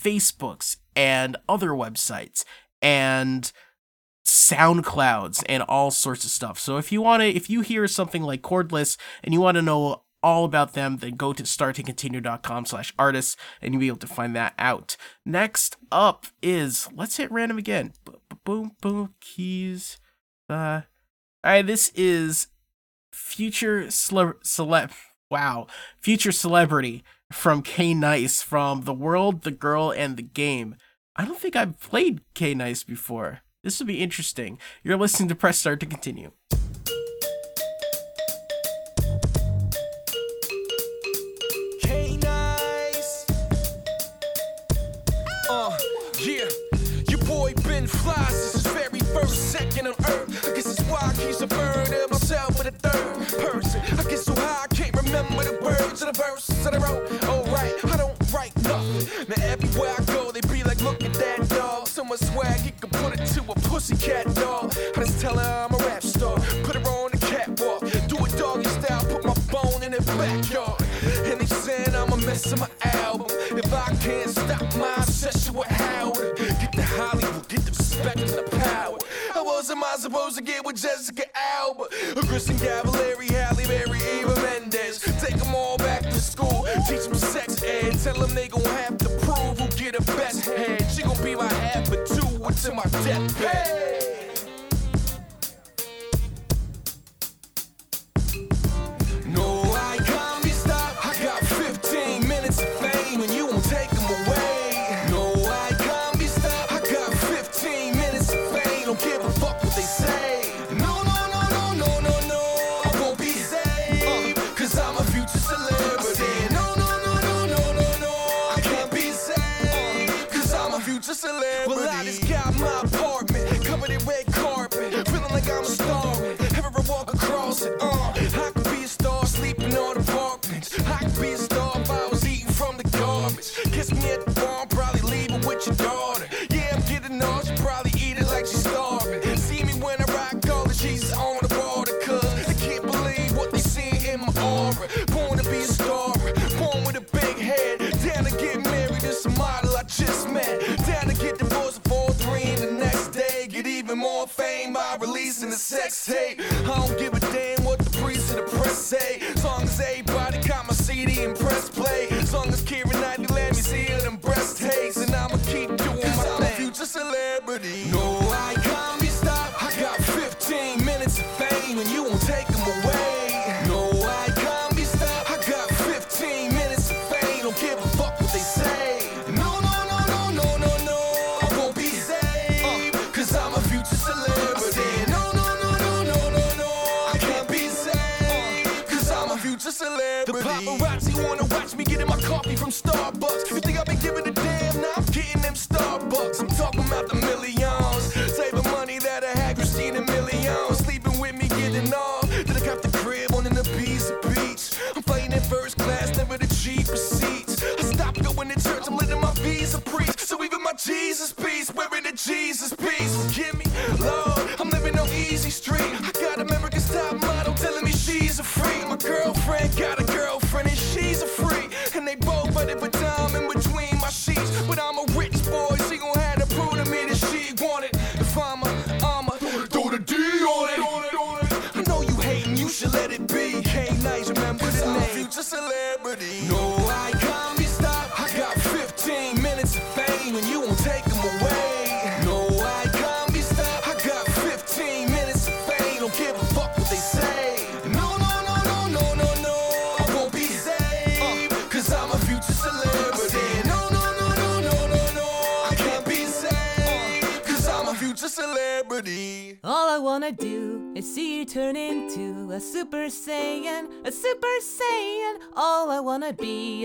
Facebooks 0.03 0.77
and 0.97 1.37
other 1.49 1.71
websites 1.71 2.45
and 2.81 3.53
SoundClouds 4.27 5.43
and 5.49 5.63
all 5.65 5.91
sorts 5.91 6.25
of 6.25 6.31
stuff. 6.31 6.59
So 6.59 6.77
if 6.77 6.93
you 6.93 7.03
want 7.03 7.23
to, 7.23 7.29
if 7.29 7.51
you 7.51 7.61
hear 7.61 7.87
something 7.89 8.23
like 8.23 8.43
Cordless 8.43 8.97
and 9.23 9.33
you 9.35 9.41
want 9.41 9.57
to 9.57 9.63
know 9.63 10.03
all 10.23 10.45
about 10.45 10.75
them, 10.75 10.99
then 10.99 11.17
go 11.17 11.33
to 11.33 11.43
starttocontinue.com 11.43 12.67
slash 12.67 12.95
artists 12.99 13.37
and 13.61 13.75
you'll 13.75 13.81
be 13.81 13.89
able 13.89 13.97
to 13.99 14.07
find 14.07 14.37
that 14.37 14.55
out. 14.59 14.97
Next 15.27 15.77
up 15.91 16.27
is, 16.43 16.89
let's 16.95 17.17
hit 17.17 17.31
random 17.33 17.59
again. 17.59 17.93
Boom, 18.45 18.73
boom, 18.81 19.15
keys. 19.21 19.99
Uh, 20.49 20.83
all 21.45 21.53
right, 21.53 21.67
this 21.67 21.91
is 21.95 22.49
future 23.13 23.91
cele- 23.91 24.35
celeb. 24.45 24.93
Wow, 25.31 25.67
future 25.99 26.33
celebrity 26.33 27.03
from 27.33 27.63
K 27.63 27.95
Nice 27.95 28.43
from 28.43 28.83
The 28.83 28.95
World, 28.95 29.43
The 29.43 29.51
Girl, 29.51 29.91
and 29.91 30.17
The 30.17 30.23
Game. 30.23 30.77
I 31.17 31.25
don't 31.25 31.39
think 31.39 31.57
I've 31.57 31.81
played 31.81 32.21
K 32.35 32.55
Nice 32.55 32.85
before. 32.85 33.41
This 33.63 33.79
will 33.79 33.87
be 33.87 34.01
interesting. 34.01 34.59
You're 34.83 34.97
listening 34.97 35.29
to 35.29 35.35
Press 35.35 35.59
Start 35.59 35.81
to 35.81 35.87
continue. 35.87 36.33
Uh, 45.51 45.77
yeah. 46.19 46.49
Your 47.09 47.19
boy 47.27 47.53
Ben 47.65 47.87
Flies. 47.87 48.29
This 48.29 48.55
is 48.55 48.67
very 48.67 49.01
first 49.01 49.53
second 49.53 49.87
on 49.87 49.95
earth. 50.09 50.89
Why 50.89 50.99
I 51.03 51.13
keep 51.15 52.11
myself 52.11 52.59
with 52.59 52.67
a 52.67 52.89
third. 52.89 53.62
Remember 55.13 55.45
the 55.45 55.59
words 55.63 56.01
of 56.03 56.13
the 56.13 56.23
verses 56.23 56.65
that 56.65 56.75
I 56.75 56.79
wrote. 56.79 57.05
Alright, 57.25 57.75
I 57.85 57.97
don't 57.97 58.17
write 58.33 58.57
nothing. 58.63 59.29
Now 59.29 59.45
everywhere 59.45 59.95
I 59.99 60.05
go, 60.05 60.33
they 60.33 60.41
be 60.41 60.63
like, 60.63 60.81
look 60.81 61.05
at 61.05 61.13
that 61.15 61.49
dog. 61.51 61.87
So 61.87 62.03
much 62.05 62.21
swag, 62.21 62.65
you 62.65 62.73
can 62.81 62.89
put 62.89 63.21
it 63.21 63.27
to 63.27 63.41
a 63.43 63.55
pussycat 63.69 64.35
dog. 64.35 64.75
I 64.97 65.01
just 65.01 65.21
tell 65.21 65.37
her 65.37 65.69
I'm 65.69 65.75
a 65.75 65.85
rap 65.85 66.03
star. 66.03 66.37
Put 66.65 66.77
her 66.77 66.89
on 66.89 67.11
the 67.13 67.19
catwalk. 67.19 67.81
Do 68.09 68.17
a 68.25 68.29
doggy 68.39 68.69
style, 68.81 69.05
put 69.05 69.25
my 69.25 69.35
bone 69.53 69.83
in 69.83 69.93
her 69.93 70.01
backyard. 70.17 70.81
And 71.29 71.41
they 71.41 71.47
saying 71.47 71.95
I'm 71.95 72.13
a 72.13 72.17
mess 72.17 72.51
of 72.53 72.61
my 72.61 72.71
album. 72.83 73.27
If 73.31 73.73
I 73.73 73.95
can't 74.01 74.31
stop 74.31 74.65
my 74.77 74.95
obsession 74.97 75.55
with 75.55 75.69
Howard, 75.69 76.37
get 76.39 76.73
the 76.73 76.83
Hollywood, 76.83 77.49
get 77.49 77.65
the 77.67 77.71
respect 77.71 78.21
and 78.21 78.31
the 78.31 78.52
else 79.63 79.71
am 79.71 79.85
I 79.85 79.95
supposed 79.97 80.37
to 80.37 80.43
get 80.43 80.65
with 80.65 80.77
Jessica 80.77 81.23
Alba? 81.61 81.85
Kristin 82.27 82.57
Cavallari, 82.57 83.31
Halle 83.31 83.65
Berry, 83.67 83.99
Eva 84.19 84.35
Mendes. 84.43 85.01
Take 85.21 85.37
them 85.37 85.55
all 85.55 85.77
back 85.79 86.03
to 86.03 86.21
school, 86.21 86.67
teach 86.89 87.05
them 87.05 87.15
sex 87.15 87.63
ed. 87.63 87.93
Tell 88.03 88.15
them 88.15 88.35
they 88.35 88.49
gon' 88.49 88.65
have 88.65 88.99
to 88.99 89.09
prove 89.21 89.59
who 89.61 89.69
get 89.77 89.97
the 89.97 90.03
best 90.17 90.47
head. 90.47 90.85
She 90.91 91.03
gon' 91.03 91.23
be 91.23 91.37
my 91.37 91.49
for 91.85 92.05
two 92.05 92.45
until 92.45 92.75
my 92.75 92.83
deathbed. 93.05 94.03
No, 94.19 94.32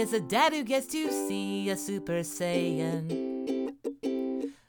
is 0.08 0.14
a 0.14 0.22
dad 0.22 0.54
who 0.54 0.64
gets 0.64 0.88
to 0.88 1.12
see 1.12 1.70
a 1.70 1.76
Super 1.76 2.22
Saiyan. 2.24 3.74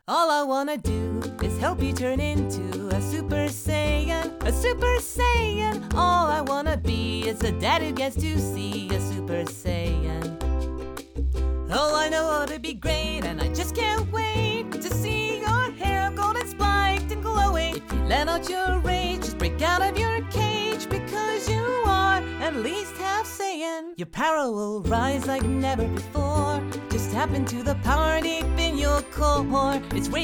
All 0.09 0.31
I 0.33 0.43
wanna 0.43 0.77
do 0.79 1.23
is 1.45 1.57
help 1.61 1.81
you 1.81 1.93
turn 1.93 2.19
into 2.19 2.89
a 2.89 3.01
Super 3.01 3.47
Saiyan, 3.47 4.43
a 4.43 4.53
Super 4.53 4.97
Saiyan. 4.99 5.95
All 5.95 6.27
I 6.27 6.41
wanna 6.41 6.77
be 6.77 7.29
is 7.29 7.41
a 7.45 7.53
dad 7.53 7.83
who 7.83 7.93
gets 7.93 8.17
to 8.17 8.37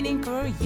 core. 0.04 0.44
It's 0.44 0.63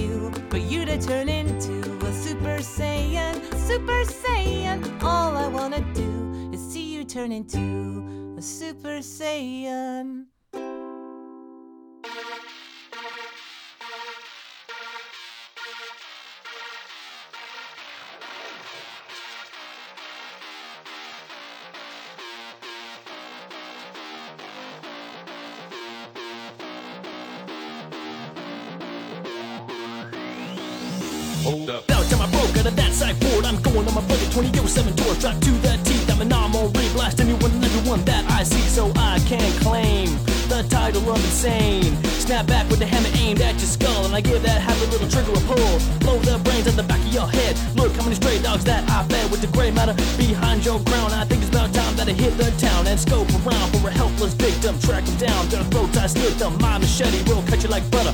Hold 31.43 31.69
up. 31.69 31.87
Now 31.87 32.01
time 32.03 32.21
I 32.21 32.29
broke 32.31 32.57
out 32.57 32.65
of 32.65 32.75
that 32.75 32.91
side 32.91 33.19
board. 33.19 33.45
I'm 33.45 33.61
going 33.61 33.87
on 33.87 33.93
my 33.93 34.01
budget 34.07 34.31
2007 34.31 34.95
tour. 34.95 35.15
Strapped 35.15 35.41
to 35.43 35.51
the 35.63 35.79
teeth. 35.83 36.09
I'm 36.11 36.21
an 36.21 36.33
armor 36.33 36.67
blast 36.93 37.21
anyone 37.21 37.51
and 37.51 37.63
everyone 37.63 38.03
that 38.05 38.29
I 38.29 38.43
see. 38.43 38.61
So 38.67 38.91
I 38.95 39.19
can 39.25 39.51
claim 39.63 40.09
the 40.51 40.65
title 40.69 41.07
of 41.09 41.15
insane. 41.15 41.95
Snap 42.19 42.45
back 42.47 42.69
with 42.69 42.79
the 42.79 42.85
hammer 42.85 43.09
aimed 43.15 43.41
at 43.41 43.55
your 43.55 43.71
skull. 43.71 44.05
And 44.05 44.13
I 44.13 44.21
give 44.21 44.43
that 44.43 44.61
happy 44.61 44.85
little 44.91 45.07
trigger 45.07 45.31
a 45.31 45.41
pull. 45.47 45.73
Blow 46.03 46.19
the 46.19 46.37
brains 46.43 46.67
at 46.67 46.75
the 46.75 46.83
back 46.83 46.99
of 46.99 47.13
your 47.13 47.27
head. 47.27 47.55
Look 47.75 47.95
how 47.95 48.03
many 48.03 48.15
stray 48.15 48.41
dogs 48.41 48.65
that 48.65 48.83
I 48.89 49.07
fed 49.07 49.31
with 49.31 49.41
the 49.41 49.47
gray 49.47 49.71
matter 49.71 49.95
behind 50.17 50.65
your 50.65 50.79
crown. 50.83 51.11
I 51.13 51.23
think 51.23 51.41
it's 51.41 51.49
about 51.49 51.73
time 51.73 51.95
that 51.95 52.09
I 52.09 52.13
hit 52.13 52.35
the 52.37 52.51
town 52.59 52.87
and 52.87 52.99
scope 52.99 53.29
around 53.39 53.71
for 53.71 53.87
a 53.87 53.91
helpless 53.91 54.33
victim. 54.33 54.77
Track 54.79 55.05
them 55.05 55.17
down, 55.17 55.47
their 55.47 55.63
throats 55.71 55.97
I 55.97 56.07
slit 56.07 56.37
them. 56.37 56.57
My 56.59 56.77
machete 56.77 57.23
will 57.29 57.43
cut 57.43 57.63
you 57.63 57.69
like 57.69 57.89
butter. 57.89 58.13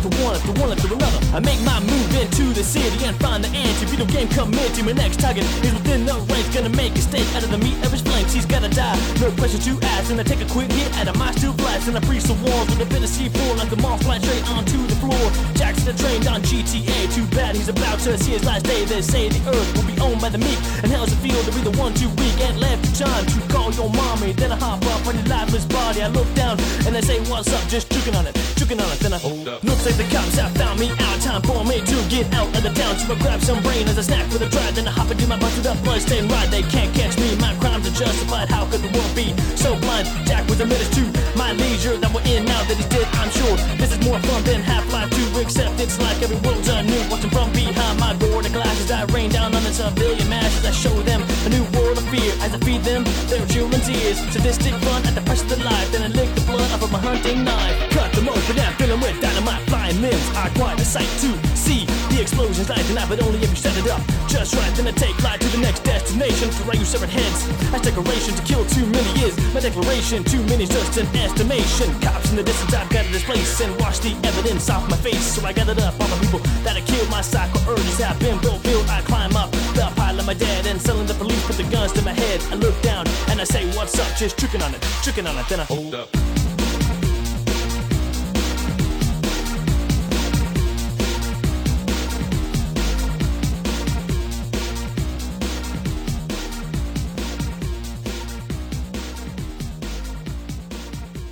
To 0.00 0.08
one, 0.24 0.40
to 0.40 0.52
one, 0.56 0.74
to 0.74 0.94
another. 0.94 1.20
I 1.36 1.40
make 1.40 1.60
my 1.60 1.78
move 1.80 2.08
into 2.16 2.56
the 2.56 2.64
city 2.64 3.04
and 3.04 3.14
find 3.20 3.44
the 3.44 3.52
answer. 3.52 3.84
Video 3.84 4.06
game 4.06 4.28
committee. 4.28 4.80
My 4.82 4.92
next 4.92 5.20
target 5.20 5.44
is 5.60 5.74
within 5.74 6.06
the 6.06 6.16
range. 6.32 6.48
Gonna 6.54 6.72
make 6.72 6.96
a 6.96 7.02
steak 7.04 7.28
out 7.36 7.44
of 7.44 7.50
the 7.50 7.58
meat 7.58 7.76
of 7.84 7.92
his 7.92 8.00
flanks. 8.00 8.32
He's 8.32 8.46
gotta 8.46 8.70
die. 8.70 8.96
No 9.20 9.30
pressure 9.32 9.60
to 9.60 9.72
ask. 9.92 10.10
And 10.10 10.18
I 10.18 10.22
take 10.24 10.40
a 10.40 10.48
quick 10.48 10.72
hit 10.72 10.88
at 10.96 11.08
a 11.08 11.12
my 11.18 11.32
steel 11.32 11.52
blast. 11.52 11.86
And 11.88 11.98
I 11.98 12.00
breach 12.00 12.24
the 12.24 12.32
walls 12.48 12.72
with 12.72 12.80
a 12.80 12.88
bit 12.88 13.04
of 13.04 13.10
C4 13.12 13.58
like 13.58 13.68
the 13.68 13.76
moth 13.76 14.02
flying 14.02 14.22
straight 14.22 14.40
onto 14.48 14.80
the 14.88 14.96
floor. 15.04 15.20
Jackson 15.52 15.94
trained 15.94 16.26
on 16.26 16.40
GTA. 16.40 17.12
Too 17.12 17.26
bad 17.36 17.54
he's 17.54 17.68
about 17.68 18.00
to 18.00 18.16
see 18.16 18.32
his 18.32 18.44
last 18.44 18.64
day. 18.64 18.86
They 18.86 19.02
say 19.02 19.28
the 19.28 19.42
earth 19.52 19.68
will 19.76 19.84
be 19.84 20.00
owned 20.00 20.22
by 20.22 20.30
the 20.30 20.38
meek. 20.40 20.56
And 20.80 20.88
hell's 20.88 21.12
a 21.12 21.16
field 21.20 21.44
to 21.44 21.52
be 21.52 21.60
the 21.60 21.76
one 21.76 21.92
too 21.92 22.08
weak. 22.16 22.40
And 22.40 22.58
left 22.58 22.88
time 22.96 23.26
to 23.26 23.38
call 23.52 23.70
your 23.76 23.90
mommy. 23.90 24.32
Then 24.32 24.50
I 24.50 24.56
hop 24.56 24.80
up 24.96 25.06
on 25.06 25.12
your 25.12 25.28
lifeless 25.28 25.66
body. 25.66 26.00
I 26.00 26.08
look 26.08 26.32
down 26.32 26.56
and 26.88 26.96
I 26.96 27.02
say, 27.04 27.20
What's 27.28 27.52
up? 27.52 27.60
Just 27.68 27.92
chugging 27.92 28.16
on 28.16 28.26
it, 28.26 28.32
chugging 28.56 28.80
on 28.80 28.88
it. 28.92 28.98
Then 29.04 29.12
I 29.12 29.18
hold 29.18 29.46
up. 29.46 29.60
The 29.96 30.04
cops 30.14 30.36
have 30.36 30.52
found 30.56 30.78
me 30.78 30.90
out. 30.90 31.20
Time 31.20 31.42
for 31.42 31.64
me 31.64 31.80
to 31.80 31.96
get 32.08 32.32
out 32.34 32.48
of 32.56 32.62
the 32.62 32.70
town. 32.70 32.96
So 32.98 33.14
I 33.14 33.18
grab 33.18 33.40
some 33.40 33.62
brain 33.62 33.86
as 33.88 33.98
a 33.98 34.02
snack 34.02 34.26
for 34.30 34.38
the 34.38 34.48
drive. 34.48 34.74
Then 34.74 34.88
I 34.88 34.90
hop 34.90 35.10
into 35.10 35.26
my 35.26 35.38
busted 35.38 35.66
up 35.66 35.78
bloodstained 35.82 36.30
ride. 36.30 36.50
They 36.50 36.62
can't 36.62 36.92
catch 36.94 37.16
me. 37.18 37.36
My 37.36 37.54
crimes 37.60 37.86
are 37.88 37.96
justified. 37.96 38.48
How 38.48 38.64
could 38.66 38.80
the 38.80 38.92
world 38.96 39.14
be 39.14 39.34
so 39.56 39.76
blind? 39.80 40.06
Jack 40.26 40.48
was 40.48 40.60
a 40.60 40.66
menace 40.66 40.90
to 40.96 41.04
my 41.36 41.52
leisure. 41.52 41.96
That 41.96 42.12
we're 42.12 42.24
in 42.24 42.44
now 42.44 42.62
that 42.64 42.76
he's 42.76 42.88
dead. 42.88 43.06
I'm 43.20 43.30
sure 43.30 43.56
this 43.76 43.92
is 43.92 44.00
more 44.04 44.18
fun 44.20 44.44
than 44.44 44.60
Half 44.60 44.90
Life 44.92 45.10
2. 45.10 45.40
Except 45.40 45.80
it's 45.80 45.98
like 46.00 46.20
every 46.22 46.40
world's 46.44 46.68
anew. 46.68 47.02
Watching 47.10 47.30
from 47.30 47.52
behind 47.52 48.00
my 48.00 48.14
door. 48.16 48.42
The 48.42 48.50
glasses 48.50 48.90
I 48.90 49.04
rain 49.12 49.30
down 49.30 49.54
on 49.54 49.62
the 49.62 49.72
civilian 49.72 50.28
masses. 50.28 50.64
I 50.64 50.72
show 50.72 50.94
them 51.02 51.22
a 51.46 51.48
new 51.48 51.64
world 51.76 51.98
of 51.98 52.06
fear 52.08 52.32
as 52.44 52.54
I 52.54 52.58
feed 52.58 52.82
them 52.82 53.04
their 53.28 53.44
children's 53.46 53.88
ears. 53.88 54.18
Sadistic 54.32 54.74
fun 54.86 55.04
at 55.06 55.14
the 55.14 55.22
price 55.22 55.42
of 55.42 55.48
the 55.48 55.60
life. 55.64 55.90
Then 55.92 56.02
I 56.02 56.08
lick 56.08 56.34
the 56.34 56.42
blood 56.42 56.70
off 56.72 56.82
of 56.82 56.92
my 56.92 57.00
hunting 57.00 57.44
knife. 57.44 57.76
Cut 57.90 58.09
them 58.20 58.28
open 58.28 58.58
and 58.58 58.74
fill 58.76 58.88
them 58.88 59.00
with 59.00 59.20
dynamite. 59.20 59.62
Flying 59.68 60.00
limbs 60.00 60.28
are 60.36 60.50
quite 60.50 60.78
a 60.78 60.84
sight 60.84 61.08
to 61.24 61.30
see. 61.56 61.86
The 62.12 62.20
explosions 62.20 62.68
lighting 62.68 62.96
up, 62.98 63.08
but 63.08 63.22
only 63.22 63.38
if 63.40 63.50
you 63.50 63.56
set 63.56 63.76
it 63.76 63.88
up 63.88 64.02
just 64.28 64.54
right. 64.54 64.72
Then 64.76 64.86
I 64.88 64.92
take 64.92 65.16
flight 65.16 65.40
to 65.40 65.48
the 65.48 65.58
next 65.58 65.80
destination 65.80 66.50
to 66.50 66.62
right 66.64 66.78
you 66.78 66.84
severed 66.84 67.08
heads. 67.08 67.48
As 67.72 67.80
decoration 67.80 68.34
to 68.34 68.42
kill 68.42 68.64
too 68.66 68.86
many 68.86 69.10
is 69.24 69.34
my 69.54 69.60
declaration. 69.60 70.24
Too 70.24 70.42
many's 70.44 70.68
just 70.68 70.96
an 70.98 71.06
estimation. 71.16 71.88
Cops 72.00 72.30
in 72.30 72.36
the 72.36 72.42
distance, 72.42 72.74
I've 72.74 72.90
got 72.90 73.04
to 73.04 73.12
displace 73.12 73.60
and 73.60 73.72
wash 73.80 73.98
the 74.00 74.12
evidence 74.24 74.68
off 74.68 74.88
my 74.90 74.96
face. 74.96 75.34
So 75.34 75.46
I 75.46 75.52
gathered 75.52 75.80
up 75.80 75.98
all 76.00 76.08
the 76.08 76.20
people 76.20 76.40
that 76.64 76.76
I 76.76 76.82
killed. 76.82 77.08
My 77.10 77.22
psycho 77.22 77.58
urges 77.72 77.98
have 77.98 78.18
been 78.20 78.38
fulfilled. 78.40 78.86
I 78.88 79.00
climb 79.02 79.34
up 79.36 79.50
the 79.74 79.90
pile 79.96 80.18
of 80.18 80.26
my 80.26 80.34
dead 80.34 80.66
and 80.66 80.80
selling 80.80 81.06
the 81.06 81.14
police 81.14 81.42
put 81.46 81.56
the 81.56 81.64
guns 81.64 81.92
to 81.92 82.02
my 82.02 82.12
head. 82.12 82.40
I 82.52 82.56
look 82.56 82.80
down 82.82 83.06
and 83.28 83.40
I 83.40 83.44
say, 83.44 83.64
What's 83.76 83.98
up? 83.98 84.16
Just 84.16 84.38
tricking 84.38 84.62
on 84.62 84.74
it, 84.74 84.82
tricking 85.02 85.26
on 85.26 85.38
it. 85.38 85.46
Then 85.48 85.60
I 85.60 85.64
hold 85.64 85.94
up. 85.94 86.08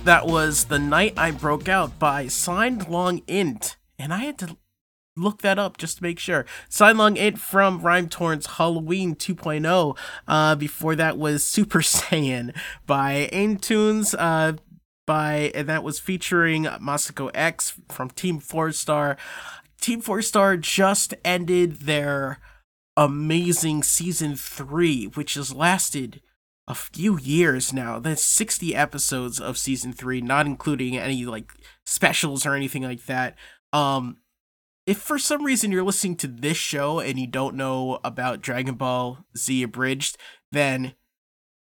That 0.09 0.25
was 0.25 0.65
The 0.65 0.79
Night 0.79 1.13
I 1.17 1.29
Broke 1.29 1.69
Out 1.69 1.99
by 1.99 2.25
Signed 2.25 2.89
Long 2.89 3.21
Int. 3.27 3.77
And 3.99 4.11
I 4.11 4.23
had 4.23 4.39
to 4.39 4.57
look 5.15 5.43
that 5.43 5.59
up 5.59 5.77
just 5.77 5.97
to 5.97 6.03
make 6.03 6.17
sure. 6.17 6.47
Signed 6.67 6.97
Long 6.97 7.15
Int 7.15 7.37
from 7.37 7.83
Rhyme 7.83 8.09
Torrent's 8.09 8.47
Halloween 8.57 9.13
2.0. 9.13 9.95
Uh, 10.27 10.55
before 10.55 10.95
that 10.95 11.19
was 11.19 11.43
Super 11.43 11.79
Saiyan 11.81 12.57
by 12.87 13.29
Aintunes. 13.31 14.15
Uh, 14.17 14.53
by 15.05 15.51
and 15.53 15.69
that 15.69 15.83
was 15.83 15.99
featuring 15.99 16.63
Masako 16.63 17.29
X 17.35 17.79
from 17.89 18.09
Team 18.09 18.39
Four 18.39 18.71
Star. 18.71 19.15
Team 19.79 20.01
Four 20.01 20.23
Star 20.23 20.57
just 20.57 21.13
ended 21.23 21.81
their 21.81 22.39
amazing 22.97 23.83
season 23.83 24.35
three, 24.35 25.05
which 25.05 25.35
has 25.35 25.53
lasted 25.53 26.19
a 26.69 26.75
few 26.75 27.17
years 27.17 27.73
now. 27.73 27.99
That's 27.99 28.21
60 28.21 28.75
episodes 28.75 29.39
of 29.39 29.57
season 29.57 29.91
3, 29.91 30.21
not 30.21 30.45
including 30.45 30.95
any 30.95 31.25
like 31.25 31.51
specials 31.85 32.45
or 32.45 32.53
anything 32.53 32.83
like 32.83 33.05
that. 33.07 33.35
Um 33.73 34.17
if 34.85 34.99
for 34.99 35.19
some 35.19 35.43
reason 35.43 35.71
you're 35.71 35.83
listening 35.83 36.15
to 36.17 36.27
this 36.27 36.57
show 36.57 36.99
and 36.99 37.19
you 37.19 37.27
don't 37.27 37.55
know 37.55 37.99
about 38.03 38.41
Dragon 38.41 38.75
Ball 38.75 39.25
Z 39.37 39.61
Abridged, 39.61 40.17
then 40.51 40.93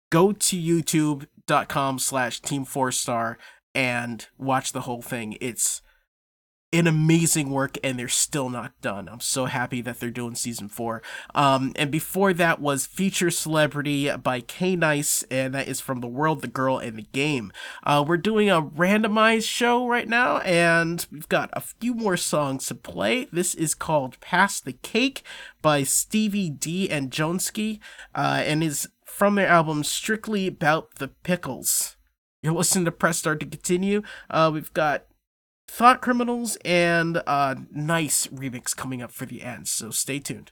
go 0.09 0.31
to 0.31 0.57
youtube.com 0.57 1.99
slash 1.99 2.41
team 2.41 2.65
four 2.65 2.91
star 2.91 3.37
and 3.75 4.27
watch 4.37 4.71
the 4.71 4.81
whole 4.81 5.01
thing. 5.01 5.37
It's 5.41 5.81
an 6.71 6.85
amazing 6.85 7.49
work 7.49 7.77
and 7.83 7.97
they're 7.97 8.07
still 8.07 8.47
not 8.47 8.79
done. 8.79 9.09
I'm 9.09 9.21
so 9.21 9.45
happy 9.45 9.81
that 9.81 9.99
they're 9.99 10.11
doing 10.11 10.35
season 10.35 10.69
four. 10.69 11.01
Um, 11.33 11.73
and 11.75 11.89
before 11.89 12.31
that 12.33 12.61
was 12.61 12.85
Feature 12.85 13.31
Celebrity 13.31 14.15
by 14.17 14.41
K 14.41 14.75
Nice, 14.75 15.23
and 15.31 15.53
that 15.55 15.67
is 15.67 15.81
from 15.81 16.01
The 16.01 16.07
World, 16.07 16.41
The 16.41 16.47
Girl, 16.47 16.77
and 16.77 16.97
The 16.97 17.07
Game. 17.11 17.51
Uh, 17.83 18.05
we're 18.07 18.17
doing 18.17 18.51
a 18.51 18.61
randomized 18.61 19.49
show 19.49 19.87
right 19.87 20.07
now, 20.07 20.37
and 20.39 21.07
we've 21.11 21.29
got 21.29 21.49
a 21.53 21.61
few 21.61 21.95
more 21.95 22.17
songs 22.17 22.67
to 22.67 22.75
play. 22.75 23.27
This 23.31 23.55
is 23.55 23.73
called 23.73 24.19
Pass 24.19 24.61
the 24.61 24.73
Cake 24.73 25.23
by 25.63 25.81
Stevie 25.81 26.51
D 26.51 26.87
and 26.89 27.09
Jonesky, 27.09 27.79
uh, 28.13 28.43
and 28.45 28.63
is 28.63 28.87
from 29.05 29.35
their 29.35 29.47
album 29.47 29.83
Strictly 29.83 30.45
About 30.45 30.95
the 30.95 31.07
Pickles. 31.07 31.95
You're 32.43 32.53
listening 32.53 32.85
to 32.85 32.91
Press 32.91 33.17
Start 33.17 33.39
to 33.41 33.45
continue. 33.47 34.01
Uh, 34.29 34.51
we've 34.53 34.71
got 34.71 35.05
Thought 35.69 36.01
Criminals 36.01 36.57
and 36.65 37.17
a 37.25 37.55
nice 37.71 38.27
remix 38.27 38.75
coming 38.75 39.01
up 39.01 39.11
for 39.11 39.25
the 39.25 39.43
end, 39.43 39.69
so 39.69 39.91
stay 39.91 40.19
tuned. 40.19 40.51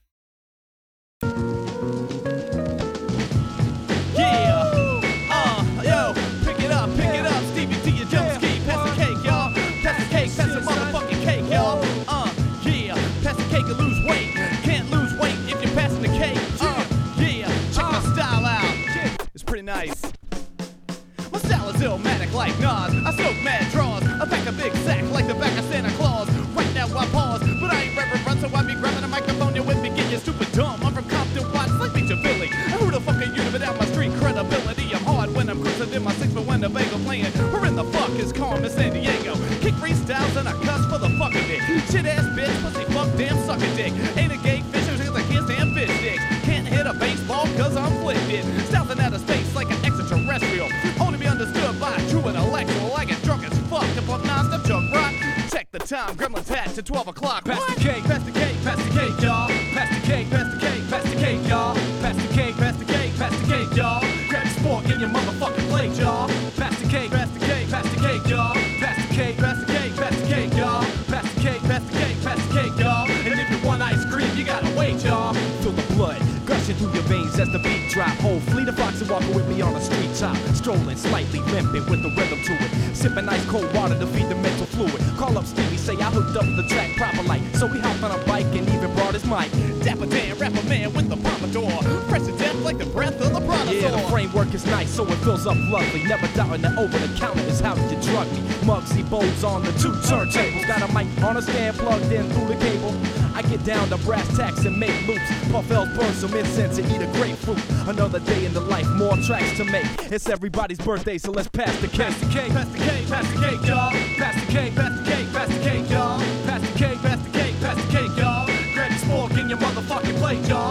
It's 110.18 110.30
everybody's 110.30 110.80
birthday, 110.80 111.20
so 111.20 111.32
let's 111.32 111.48
pass 111.48 111.80
the 111.80 111.88
cake. 111.88 112.08
Pass 112.08 112.20
the 112.20 112.26
cake, 112.26 112.52
pass 112.52 112.68
the 112.72 112.80
cake, 112.80 113.08
pass 113.08 113.32
the 113.32 113.40
cake, 113.40 113.68
y'all. 113.68 113.92
Pass 114.18 114.46
the 114.46 114.52
cake, 114.52 114.74
pass 114.74 114.98
the 114.98 115.12
cake, 115.12 115.32
pass 115.32 115.48
the 115.48 115.60
cake, 115.62 115.90
y'all. 115.92 116.20
Pass 116.48 116.62
the 116.62 116.80
cake, 116.80 116.98
pass 117.04 117.24
the 117.24 117.38
cake, 117.38 117.56
pass 117.62 117.86
the 117.86 117.92
cake, 117.92 118.18
y'all. 118.18 118.48
Grab 118.74 118.90
your 118.90 119.00
spork 119.00 119.40
in 119.40 119.48
your 119.48 119.60
motherfucking 119.60 120.18
plate, 120.18 120.44
y'all. 120.50 120.67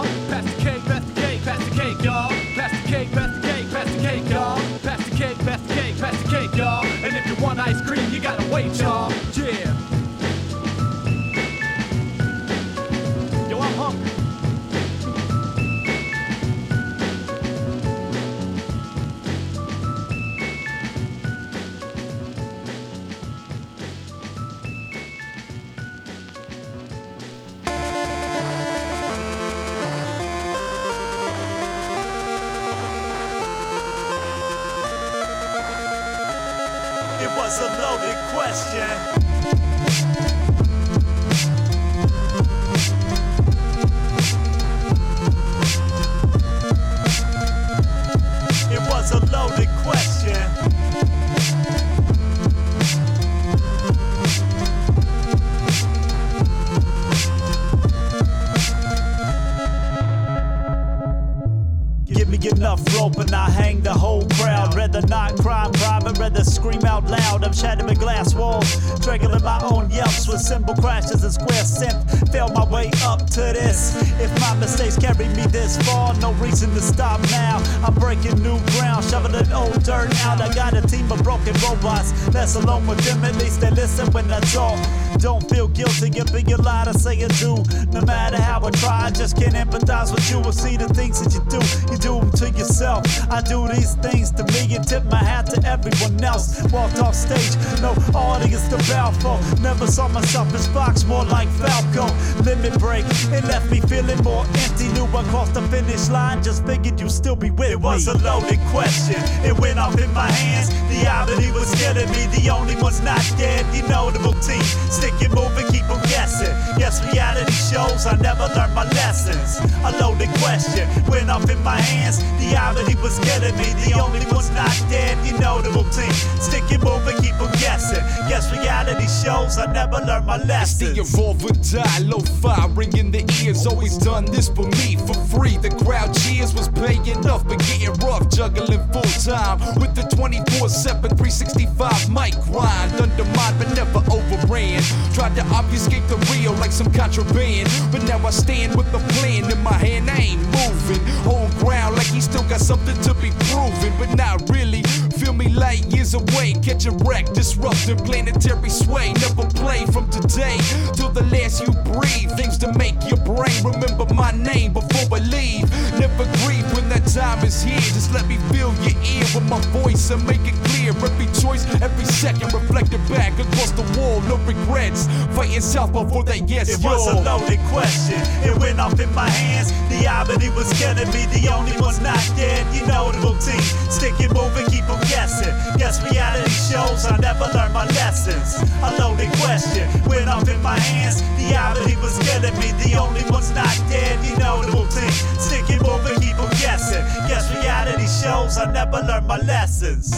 Don't 85.26 85.50
feel 85.50 85.66
guilty 85.66 86.06
if 86.06 86.48
you 86.48 86.56
lie 86.58 86.84
to 86.84 86.94
say 86.96 87.16
you 87.18 87.26
do. 87.26 87.56
No 87.90 88.00
matter 88.02 88.40
how 88.40 88.64
I 88.64 88.70
try, 88.70 89.06
I 89.06 89.10
just 89.10 89.36
can't 89.36 89.54
empathize 89.54 90.14
with 90.14 90.30
you 90.30 90.38
or 90.38 90.52
see 90.52 90.76
the 90.76 90.86
things 90.94 91.18
that 91.18 91.34
you 91.34 91.42
do. 91.50 91.58
You 91.90 91.98
do 91.98 92.20
them 92.20 92.30
to 92.38 92.56
yourself. 92.56 93.02
I 93.28 93.42
do 93.42 93.66
these 93.66 93.96
things 93.96 94.30
to 94.38 94.44
me 94.44 94.76
and 94.76 94.86
tip 94.86 95.02
my 95.06 95.18
hat 95.18 95.45
to 95.56 95.68
everyone 95.68 96.22
else. 96.22 96.60
Walked 96.72 96.98
off 96.98 97.14
stage, 97.14 97.56
no 97.80 97.92
audience 98.14 98.68
to 98.68 98.76
bow 98.90 99.10
for. 99.20 99.38
Never 99.60 99.86
saw 99.86 100.08
myself 100.08 100.52
as 100.54 100.66
Fox, 100.68 101.04
more 101.04 101.24
like 101.24 101.48
Falco. 101.60 102.06
Limit 102.42 102.78
break, 102.78 103.04
it 103.32 103.44
left 103.44 103.70
me 103.70 103.80
feeling 103.80 104.22
more 104.22 104.44
empty. 104.64 104.88
Knew 104.94 105.06
I 105.06 105.24
crossed 105.30 105.54
the 105.54 105.62
finish 105.62 106.08
line, 106.08 106.42
just 106.42 106.64
figured 106.64 107.00
you'd 107.00 107.10
still 107.10 107.36
be 107.36 107.50
with 107.50 107.60
me. 107.60 107.72
It 107.72 107.80
was 107.80 108.06
a 108.08 108.16
loaded 108.18 108.60
question, 108.70 109.20
it 109.44 109.58
went 109.58 109.78
off 109.78 109.98
in 110.00 110.12
my 110.12 110.30
hands. 110.30 110.68
The 110.90 111.06
irony 111.06 111.50
was 111.52 111.74
killing 111.74 112.10
me, 112.10 112.26
the 112.36 112.50
only 112.50 112.76
one's 112.76 113.00
not 113.00 113.24
dead. 113.36 113.64
You 113.74 113.86
know 113.88 114.10
the 114.10 114.20
routine, 114.20 114.62
stick 114.90 115.14
it 115.20 115.32
moving, 115.32 115.66
keep 115.72 115.86
them 115.86 116.00
guessing. 116.08 116.54
Yes, 116.78 117.02
reality 117.12 117.52
shows, 117.52 118.06
I 118.06 118.16
never 118.16 118.46
learned 118.54 118.74
my 118.74 118.84
lessons. 118.90 119.58
A 119.84 119.92
loaded 120.00 120.30
question 120.42 120.88
went 121.08 121.30
off 121.30 121.48
in 121.50 121.62
my 121.62 121.80
hands. 121.80 122.18
The 122.40 122.56
irony 122.56 122.94
was 122.96 123.18
killing 123.20 123.56
me, 123.56 123.68
the 123.84 123.98
only 123.98 124.20
one's 124.32 124.50
not 124.50 124.74
dead. 124.90 125.16
You 125.26 125.38
know 125.38 125.45
the 125.46 125.70
routine, 125.70 126.12
stick 126.40 126.64
it 126.70 126.82
moving, 126.82 127.16
keep 127.22 127.36
them 127.38 127.50
guessing. 127.62 128.02
Yes, 128.28 128.50
reality 128.50 129.06
shows, 129.06 129.58
I 129.58 129.70
never 129.72 130.04
learned 130.04 130.26
my 130.26 130.38
lessons. 130.38 130.98
It's 130.98 131.12
the 131.12 131.18
evolve 131.18 131.44
or 131.44 131.54
die, 131.62 131.98
low 132.00 132.20
fi 132.42 132.66
ring 132.74 132.96
in 132.96 133.10
the 133.10 133.22
ears. 133.42 133.66
Always 133.66 133.96
done 133.98 134.24
this 134.26 134.48
for 134.48 134.66
me 134.66 134.96
for 135.06 135.14
free. 135.30 135.56
The 135.56 135.70
crowd 135.84 136.14
cheers 136.14 136.54
was 136.54 136.68
paying 136.68 137.06
enough, 137.06 137.46
but 137.46 137.58
getting 137.60 137.94
rough, 138.06 138.28
juggling 138.30 138.82
full 138.92 139.10
time 139.22 139.58
with 139.80 139.94
the 139.94 140.02
24 140.14 140.68
7 140.68 141.02
365 141.16 142.10
mic 142.10 142.34
grind. 142.50 142.92
Undermined 143.00 143.58
but 143.58 143.70
never 143.74 144.02
overran. 144.10 144.82
Tried 145.14 145.34
to 145.36 145.44
obfuscate 145.54 146.06
the 146.08 146.16
real 146.32 146.52
like 146.54 146.72
some 146.72 146.90
contraband, 146.92 147.70
but 147.92 148.02
now 148.04 148.18
I 148.26 148.30
stand 148.30 148.76
with 148.76 148.88
a 148.94 149.00
plan 149.14 149.50
in 149.50 149.62
my 149.62 149.74
hand. 149.74 150.10
I 150.10 150.34
ain't 150.34 150.42
moving. 150.50 151.04
Hold 151.22 151.50
ground 151.58 151.96
like 151.96 152.06
he 152.06 152.20
still 152.20 152.44
got 152.44 152.60
something 152.60 152.98
to 153.02 153.14
be 153.14 153.30
proven, 153.50 153.92
but 153.98 154.14
not 154.16 154.48
really. 154.50 154.82
Feel 155.18 155.32
me 155.36 155.48
light 155.48 155.84
years 155.86 156.14
away, 156.14 156.54
catch 156.62 156.86
a 156.86 156.90
wreck, 157.04 157.26
disrupting 157.32 157.98
planetary 157.98 158.70
sway. 158.70 159.12
Never 159.14 159.46
play 159.50 159.84
from 159.86 160.08
today 160.10 160.56
till 160.94 161.10
the 161.10 161.24
last 161.32 161.60
you 161.60 161.72
breathe. 161.92 162.30
Things 162.36 162.56
to 162.58 162.72
make 162.78 162.96
your 163.08 163.20
brain 163.20 163.56
remember 163.64 164.06
my 164.14 164.30
name 164.32 164.72
before 164.72 165.18
I 165.18 165.20
leave. 165.20 165.70
Never 165.98 166.24
grieve 166.44 166.66
when 166.74 166.88
that 166.88 167.06
time 167.06 167.44
is 167.44 167.62
here. 167.62 167.80
Just 167.80 168.12
let 168.12 168.26
me 168.26 168.36
fill 168.52 168.72
your 168.84 168.96
ear 169.14 169.26
with 169.34 169.48
my 169.48 169.60
voice 169.82 170.10
and 170.10 170.24
make 170.26 170.44
it 170.44 170.54
clear. 170.68 170.90
Every 170.90 171.26
choice, 171.40 171.64
every 171.82 172.04
second 172.04 172.52
reflected 172.52 173.00
back 173.08 173.38
across 173.38 173.72
the 173.72 173.84
wall. 173.98 174.20
No 174.22 174.36
regrets. 174.46 175.06
Fighting 175.34 175.60
south 175.60 175.92
before 175.92 176.24
that 176.24 176.48
yes, 176.48 176.68
It 176.68 176.84
was 176.84 177.06
a 177.06 177.20
loaded 177.20 177.60
question. 177.68 178.20
It 178.42 178.56
went 178.58 178.80
off 178.80 178.98
in 179.00 179.12
my 179.14 179.28
hands. 179.28 179.72
The 179.90 180.06
irony 180.06 180.50
was 180.50 180.72
killing 180.78 181.08
me. 181.12 181.26
The 181.34 181.52
only 181.52 181.78
one's 181.80 182.00
not 182.00 182.20
dead. 182.36 182.62
You 182.74 182.86
know 182.86 183.12
the 183.12 183.18
routine. 183.18 183.62
Stick 183.90 184.14
it 184.20 184.32
moving, 184.32 184.66
keep 184.66 184.86
them 184.86 185.00
guessing. 185.16 185.54
Yes, 185.80 185.96
reality 186.04 186.50
shows. 186.68 187.06
I 187.06 187.16
never 187.16 187.48
learned 187.56 187.72
my 187.72 187.86
lessons. 187.96 188.60
A 188.84 188.90
loaded 189.00 189.32
question 189.40 189.88
went 190.04 190.28
off 190.28 190.46
in 190.48 190.60
my 190.60 190.78
hands. 190.78 191.22
The 191.40 191.56
irony 191.56 191.96
was 192.04 192.18
killing 192.26 192.56
me. 192.60 192.68
The 192.84 193.00
only 193.00 193.24
one's 193.30 193.50
not 193.52 193.76
dead. 193.88 194.22
You 194.22 194.36
know 194.36 194.60
the 194.60 194.72
routine. 194.76 195.16
Stick 195.40 195.70
it 195.70 195.80
moving, 195.80 196.20
keep 196.20 196.36
them 196.36 196.52
guessing. 196.60 197.04
Yes, 197.30 197.48
reality 197.56 198.08
shows 198.20 198.58
I 198.58 198.70
never 198.70 199.00
learned 199.08 199.26
my 199.26 199.38
lessons. 199.38 200.12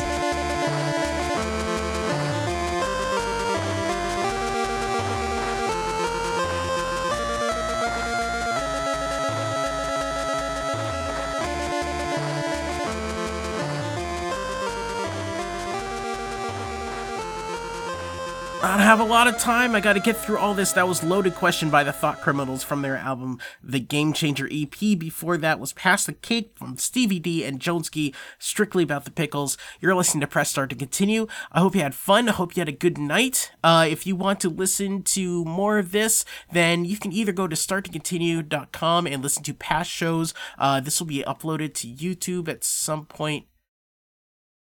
Don't 18.68 18.80
have 18.80 19.00
a 19.00 19.04
lot 19.04 19.26
of 19.26 19.38
time. 19.38 19.74
I 19.74 19.80
got 19.80 19.94
to 19.94 20.00
get 20.00 20.14
through 20.14 20.36
all 20.36 20.52
this. 20.52 20.72
That 20.72 20.86
was 20.86 21.02
Loaded 21.02 21.34
Question 21.34 21.70
by 21.70 21.82
the 21.84 21.90
Thought 21.90 22.20
Criminals 22.20 22.62
from 22.62 22.82
their 22.82 22.98
album 22.98 23.38
The 23.64 23.80
Game 23.80 24.12
Changer 24.12 24.46
EP. 24.52 24.78
Before 24.98 25.38
that 25.38 25.58
was 25.58 25.72
Pass 25.72 26.04
the 26.04 26.12
Cake 26.12 26.52
from 26.54 26.76
Stevie 26.76 27.18
D 27.18 27.44
and 27.44 27.60
Joneski, 27.60 28.14
strictly 28.38 28.82
about 28.82 29.06
the 29.06 29.10
pickles. 29.10 29.56
You're 29.80 29.94
listening 29.94 30.20
to 30.20 30.26
Press 30.26 30.50
Start 30.50 30.68
to 30.68 30.76
continue. 30.76 31.26
I 31.50 31.60
hope 31.60 31.76
you 31.76 31.80
had 31.80 31.94
fun. 31.94 32.28
I 32.28 32.32
hope 32.32 32.56
you 32.56 32.60
had 32.60 32.68
a 32.68 32.72
good 32.72 32.98
night. 32.98 33.50
Uh, 33.64 33.86
if 33.88 34.06
you 34.06 34.14
want 34.14 34.38
to 34.40 34.50
listen 34.50 35.02
to 35.04 35.46
more 35.46 35.78
of 35.78 35.90
this, 35.90 36.26
then 36.52 36.84
you 36.84 36.98
can 36.98 37.10
either 37.10 37.32
go 37.32 37.48
to 37.48 37.56
starttocontinue.com 37.56 39.06
and 39.06 39.22
listen 39.22 39.42
to 39.44 39.54
past 39.54 39.90
shows. 39.90 40.34
Uh, 40.58 40.78
this 40.78 41.00
will 41.00 41.06
be 41.06 41.24
uploaded 41.26 41.72
to 41.72 41.88
YouTube 41.88 42.50
at 42.50 42.64
some 42.64 43.06
point 43.06 43.46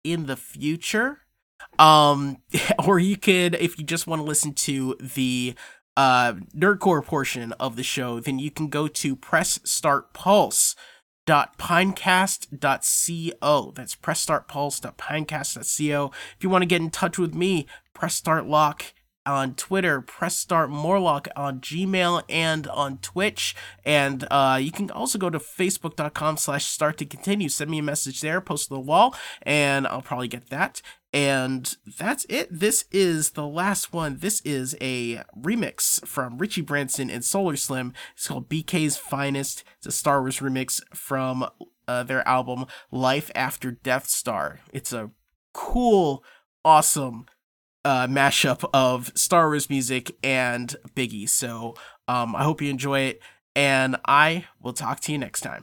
in 0.03 0.25
the 0.25 0.35
future 0.35 1.22
um 1.79 2.37
or 2.85 2.99
you 2.99 3.17
could 3.17 3.55
if 3.55 3.77
you 3.77 3.83
just 3.83 4.07
want 4.07 4.21
to 4.21 4.25
listen 4.25 4.53
to 4.53 4.95
the 4.99 5.53
uh 5.97 6.33
nerdcore 6.55 7.03
portion 7.03 7.51
of 7.53 7.75
the 7.75 7.83
show 7.83 8.19
then 8.19 8.39
you 8.39 8.49
can 8.49 8.67
go 8.67 8.87
to 8.87 9.15
press 9.15 9.59
start 9.63 10.13
pulse 10.13 10.75
that's 11.25 11.55
pressstartpulse.pinecast.co 13.95 16.11
if 16.35 16.43
you 16.43 16.49
want 16.49 16.61
to 16.61 16.67
get 16.67 16.81
in 16.81 16.89
touch 16.89 17.17
with 17.17 17.33
me 17.33 17.65
press 17.93 18.15
start 18.15 18.45
lock 18.45 18.93
on 19.25 19.55
Twitter, 19.55 20.01
press 20.01 20.37
start 20.37 20.69
on 20.69 21.59
Gmail 21.59 22.23
and 22.29 22.67
on 22.67 22.97
Twitch. 22.97 23.55
And 23.85 24.27
uh, 24.29 24.59
you 24.61 24.71
can 24.71 24.91
also 24.91 25.17
go 25.17 25.29
to 25.29 25.39
facebook.com 25.39 26.37
slash 26.37 26.65
start 26.65 26.97
to 26.97 27.05
continue. 27.05 27.49
Send 27.49 27.71
me 27.71 27.79
a 27.79 27.83
message 27.83 28.21
there, 28.21 28.41
post 28.41 28.67
to 28.67 28.75
the 28.75 28.79
wall, 28.79 29.15
and 29.41 29.87
I'll 29.87 30.01
probably 30.01 30.27
get 30.27 30.49
that. 30.49 30.81
And 31.13 31.75
that's 31.99 32.25
it. 32.27 32.47
This 32.51 32.85
is 32.91 33.31
the 33.31 33.45
last 33.45 33.93
one. 33.93 34.17
This 34.17 34.41
is 34.41 34.75
a 34.81 35.21
remix 35.39 36.05
from 36.07 36.39
Richie 36.39 36.61
Branson 36.61 37.11
and 37.11 37.23
Solar 37.23 37.55
Slim. 37.55 37.93
It's 38.15 38.27
called 38.27 38.49
BK's 38.49 38.97
Finest. 38.97 39.63
It's 39.77 39.85
a 39.85 39.91
Star 39.91 40.21
Wars 40.21 40.39
remix 40.39 40.81
from 40.93 41.47
uh, 41.87 42.03
their 42.03 42.27
album 42.27 42.65
Life 42.89 43.29
After 43.35 43.69
Death 43.69 44.07
Star. 44.07 44.59
It's 44.71 44.91
a 44.91 45.11
cool, 45.53 46.23
awesome 46.65 47.27
uh, 47.85 48.07
mashup 48.07 48.67
of 48.73 49.11
Star 49.15 49.47
Wars 49.49 49.69
music 49.69 50.15
and 50.23 50.75
Biggie. 50.95 51.29
So 51.29 51.75
um, 52.07 52.35
I 52.35 52.43
hope 52.43 52.59
you 52.59 52.71
enjoy 52.71 53.01
it, 53.01 53.21
and 53.55 53.97
I 54.05 54.45
will 54.59 54.73
talk 54.73 54.99
to 55.01 55.11
you 55.11 55.19
next 55.19 55.41
time. 55.41 55.61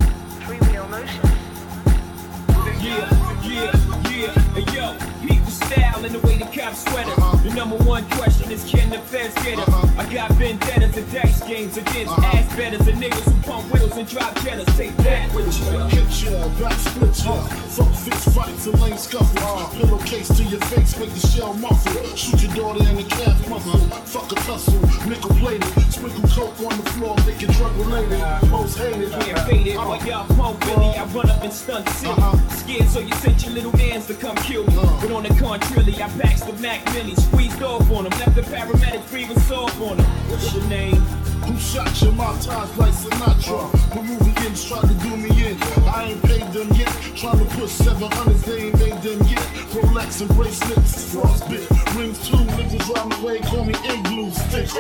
Style 5.71 6.05
and 6.05 6.15
the 6.15 6.19
way 6.27 6.37
the 6.37 6.45
cops 6.47 6.85
sweater. 6.85 7.11
Uh-huh. 7.11 7.37
The 7.43 7.55
number 7.55 7.77
one 7.85 8.05
question 8.11 8.51
is 8.51 8.65
can 8.65 8.91
the 8.91 8.99
feds 8.99 9.35
get 9.45 9.59
it? 9.59 9.69
Uh-huh. 9.69 10.03
I 10.03 10.13
got 10.13 10.31
vendettas 10.33 10.97
and 10.97 11.13
dice 11.13 11.41
games 11.47 11.77
against 11.77 12.13
uh-huh. 12.13 12.37
ass 12.37 12.57
betters 12.57 12.87
and 12.87 12.99
niggas 13.01 13.25
who 13.31 13.43
pump 13.43 13.73
wheels 13.73 13.97
and 13.97 14.09
drop 14.09 14.35
cheddar. 14.43 14.65
Take 14.77 14.97
that 14.99 15.33
with 15.35 15.47
you. 15.59 15.79
Hit 15.95 16.11
ya, 16.23 16.49
back 16.61 16.79
split 16.79 17.25
ya. 17.25 17.35
Fuck 17.77 17.95
fist 17.95 18.35
fights 18.35 18.67
and 18.67 18.81
lane 18.81 18.99
scuffles. 18.99 19.75
Pillowcase 19.77 20.29
to 20.37 20.45
your 20.45 20.61
face, 20.73 20.99
make 20.99 21.11
the 21.11 21.27
shell 21.27 21.55
muffle. 21.55 22.17
Shoot 22.17 22.43
your 22.43 22.55
daughter 22.55 22.83
in 22.89 22.97
the 22.97 23.05
calf 23.05 23.49
muscle. 23.49 23.81
Fuck 24.11 24.33
a 24.33 24.35
tussle, 24.47 24.81
nickel 25.09 25.31
plated. 25.37 25.71
Sprinkle 25.93 26.29
coke 26.31 26.59
on 26.61 26.77
the 26.81 26.91
floor, 26.97 27.17
make 27.27 27.43
it 27.43 27.51
drug 27.51 27.75
related. 27.77 28.19
Most 28.51 28.79
hated. 28.79 29.11
Yeah, 29.11 29.45
faded 29.47 29.77
while 29.77 30.05
y'all 30.07 30.27
pump 30.35 30.61
Billy. 30.61 30.97
I 30.97 31.05
run 31.15 31.31
up 31.31 31.45
in 31.45 31.51
stunt 31.51 31.89
city. 31.91 32.21
Scared, 32.51 32.89
so 32.89 33.01
you 33.01 33.15
sent 33.17 33.45
your 33.45 33.55
little 33.55 33.73
mans 33.77 34.07
to 34.07 34.15
come 34.15 34.37
kill 34.37 34.65
me. 34.67 34.75
But 35.01 35.11
on 35.13 35.23
the 35.23 35.35
contrary, 35.41 35.60
I 36.01 36.09
packed 36.19 36.47
the 36.47 36.55
Mac 36.63 36.83
Millie, 36.95 37.15
squeezed 37.15 37.63
off 37.63 37.91
on 37.91 38.07
him, 38.07 38.19
left 38.19 38.35
the 38.35 38.41
paramedics 38.41 39.11
breathing 39.11 39.39
soft 39.41 39.79
on 39.83 39.99
him. 39.99 40.05
What's 40.31 40.55
your 40.55 40.65
name? 40.65 40.97
Who 41.45 41.59
shot 41.59 42.01
your 42.01 42.13
My 42.13 42.33
ties 42.41 42.77
like 42.79 42.93
Sinatra. 42.93 43.71
Peruvians 43.91 44.65
tried 44.65 44.89
to 44.89 44.95
do 44.95 45.17
me 45.17 45.29
in. 45.47 45.63
I 45.89 46.11
ain't 46.11 46.23
paid 46.23 46.47
them 46.53 46.69
yet. 46.73 46.89
Trying 47.17 47.39
to 47.39 47.45
push 47.57 47.73
700s, 47.73 48.45
they 48.45 48.63
ain't 48.65 48.79
made 48.79 49.03
them 49.03 49.21
yet. 49.29 49.43
Rolex 49.73 50.21
and 50.23 50.31
bracelets, 50.37 51.15
frostbit. 51.15 51.69
Rings 51.97 52.19
too, 52.27 52.37
niggas 52.37 52.95
round 52.95 53.13
the 53.13 53.27
way, 53.27 53.39
call 53.41 53.65
me 53.65 53.75
igloo. 53.85 54.31
Stick. 54.31 54.73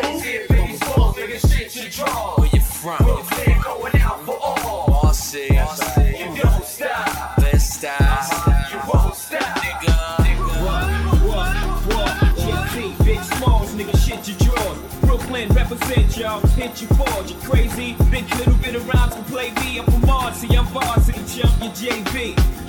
Where 0.48 0.66
you 0.66 0.78
from? 0.78 1.12
When 2.96 3.16
you 3.18 3.24
say 3.24 3.58
going 3.62 3.96
out 4.00 4.24
for 4.24 4.38
all. 4.40 4.94
All 5.02 5.12
see. 5.12 5.50
Represent 15.90 16.16
y'all, 16.18 16.40
hit 16.50 16.80
you 16.80 16.86
forge, 16.88 17.32
you 17.32 17.36
crazy. 17.38 17.96
Big 18.12 18.28
little 18.36 18.54
bit 18.54 18.76
of 18.76 18.86
rhymes 18.86 19.12
can 19.12 19.24
play 19.24 19.50
me. 19.54 19.80
I'm 19.80 19.86
from 19.86 20.06
Marcy, 20.06 20.56
I'm 20.56 20.64
varsity 20.66 21.18
champion 21.26 21.72
JB. 21.72 22.60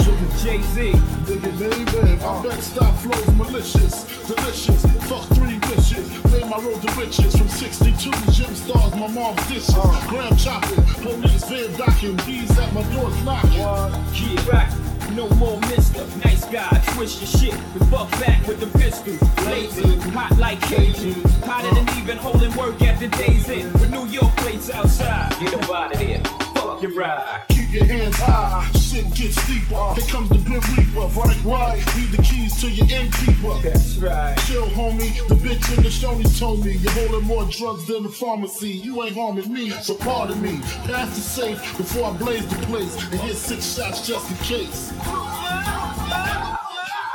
Jay 0.42 0.60
Z. 0.74 0.90
It, 0.90 1.42
baby. 1.60 2.16
My 2.18 2.42
backstop 2.42 2.96
flows 2.98 3.28
malicious, 3.36 4.06
delicious. 4.26 4.84
Fuck 5.08 5.28
three 5.36 5.60
wishes. 5.70 6.10
Made 6.32 6.50
my 6.50 6.58
road 6.58 6.82
to 6.82 7.00
riches 7.00 7.38
from 7.38 7.48
62 7.48 8.10
gem 8.32 8.56
stars. 8.56 8.96
My 8.96 9.08
mom's 9.08 9.48
dishes. 9.48 9.76
Uh. 9.76 10.04
Graham 10.08 10.36
chopping. 10.36 10.84
Police 11.04 11.44
van 11.44 11.78
docking. 11.78 12.16
Bees 12.26 12.58
at 12.58 12.74
my 12.74 12.82
door 12.94 13.12
knocking. 13.24 13.52
Yeah, 13.52 14.52
right. 14.52 14.91
No 15.16 15.28
more 15.32 15.60
mister, 15.62 16.06
nice 16.24 16.46
guy, 16.46 16.70
twist 16.94 17.20
your 17.20 17.52
shit. 17.52 17.60
We 17.74 17.86
buck 17.88 18.10
back 18.12 18.48
with 18.48 18.62
the 18.62 18.80
pistol. 18.80 19.14
Blazing, 19.44 20.00
hot 20.12 20.38
like 20.38 20.62
Cajun. 20.62 21.22
Hotter 21.44 21.76
than 21.76 21.98
even 21.98 22.18
holding 22.18 22.56
work 22.56 22.82
at 22.82 22.98
the 23.00 23.10
day's 23.10 23.50
end. 23.50 23.74
With 23.74 23.92
New 23.92 24.06
York 24.06 24.34
plates 24.38 24.70
outside. 24.70 25.36
Get 25.40 25.54
up 25.54 25.70
out 25.70 25.94
of 25.94 26.00
here. 26.00 26.24
Fuck 26.56 26.82
your 26.82 26.94
ride. 26.94 27.61
Keep 27.72 27.88
your 27.88 28.00
hands 28.00 28.18
high, 28.18 28.70
shit 28.74 29.06
gets 29.16 29.42
steeper. 29.44 29.94
Here 29.96 30.08
comes 30.12 30.28
the 30.28 30.40
Grim 30.40 30.60
Reaper, 30.76 31.08
right, 31.18 31.44
right. 31.46 31.96
Need 31.96 32.12
the 32.12 32.22
keys 32.22 32.60
to 32.60 32.70
your 32.70 32.86
innkeeper. 32.92 33.62
That's 33.64 33.96
right. 33.96 34.38
Chill, 34.40 34.66
homie. 34.68 35.16
The 35.30 35.36
bitch 35.36 35.78
in 35.78 35.84
the 35.84 35.90
Shoney's 35.90 36.38
told 36.38 36.66
me 36.66 36.74
you're 36.74 36.92
holding 36.92 37.26
more 37.26 37.46
drugs 37.46 37.88
than 37.88 38.04
the 38.04 38.10
pharmacy. 38.10 38.72
You 38.72 39.02
ain't 39.04 39.16
harming 39.16 39.54
me, 39.54 39.70
so 39.70 39.96
pardon 39.96 40.42
me. 40.42 40.60
Pass 40.84 41.16
the 41.16 41.22
safe 41.22 41.78
before 41.78 42.10
I 42.10 42.18
blaze 42.18 42.46
the 42.46 42.58
place 42.66 42.94
and 43.06 43.22
hit 43.22 43.38
six 43.38 43.74
shots 43.74 44.06
just 44.06 44.30
in 44.30 44.38
case. 44.38 44.92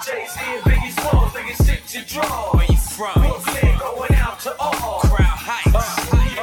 Jay-Z 0.07 0.41
and 0.41 0.63
Biggie 0.63 0.93
Smalls, 0.99 1.33
nigga, 1.33 1.67
shit 1.67 1.95
you 1.95 2.03
draw. 2.07 2.53
Where 2.53 2.65
you 2.65 2.77
from? 2.79 3.13
Brooklyn, 3.13 3.79
going 3.79 4.15
out 4.15 4.41
to 4.41 4.57
all. 4.59 5.01
Crown 5.01 5.37
Heights. 5.37 6.13
You 6.33 6.36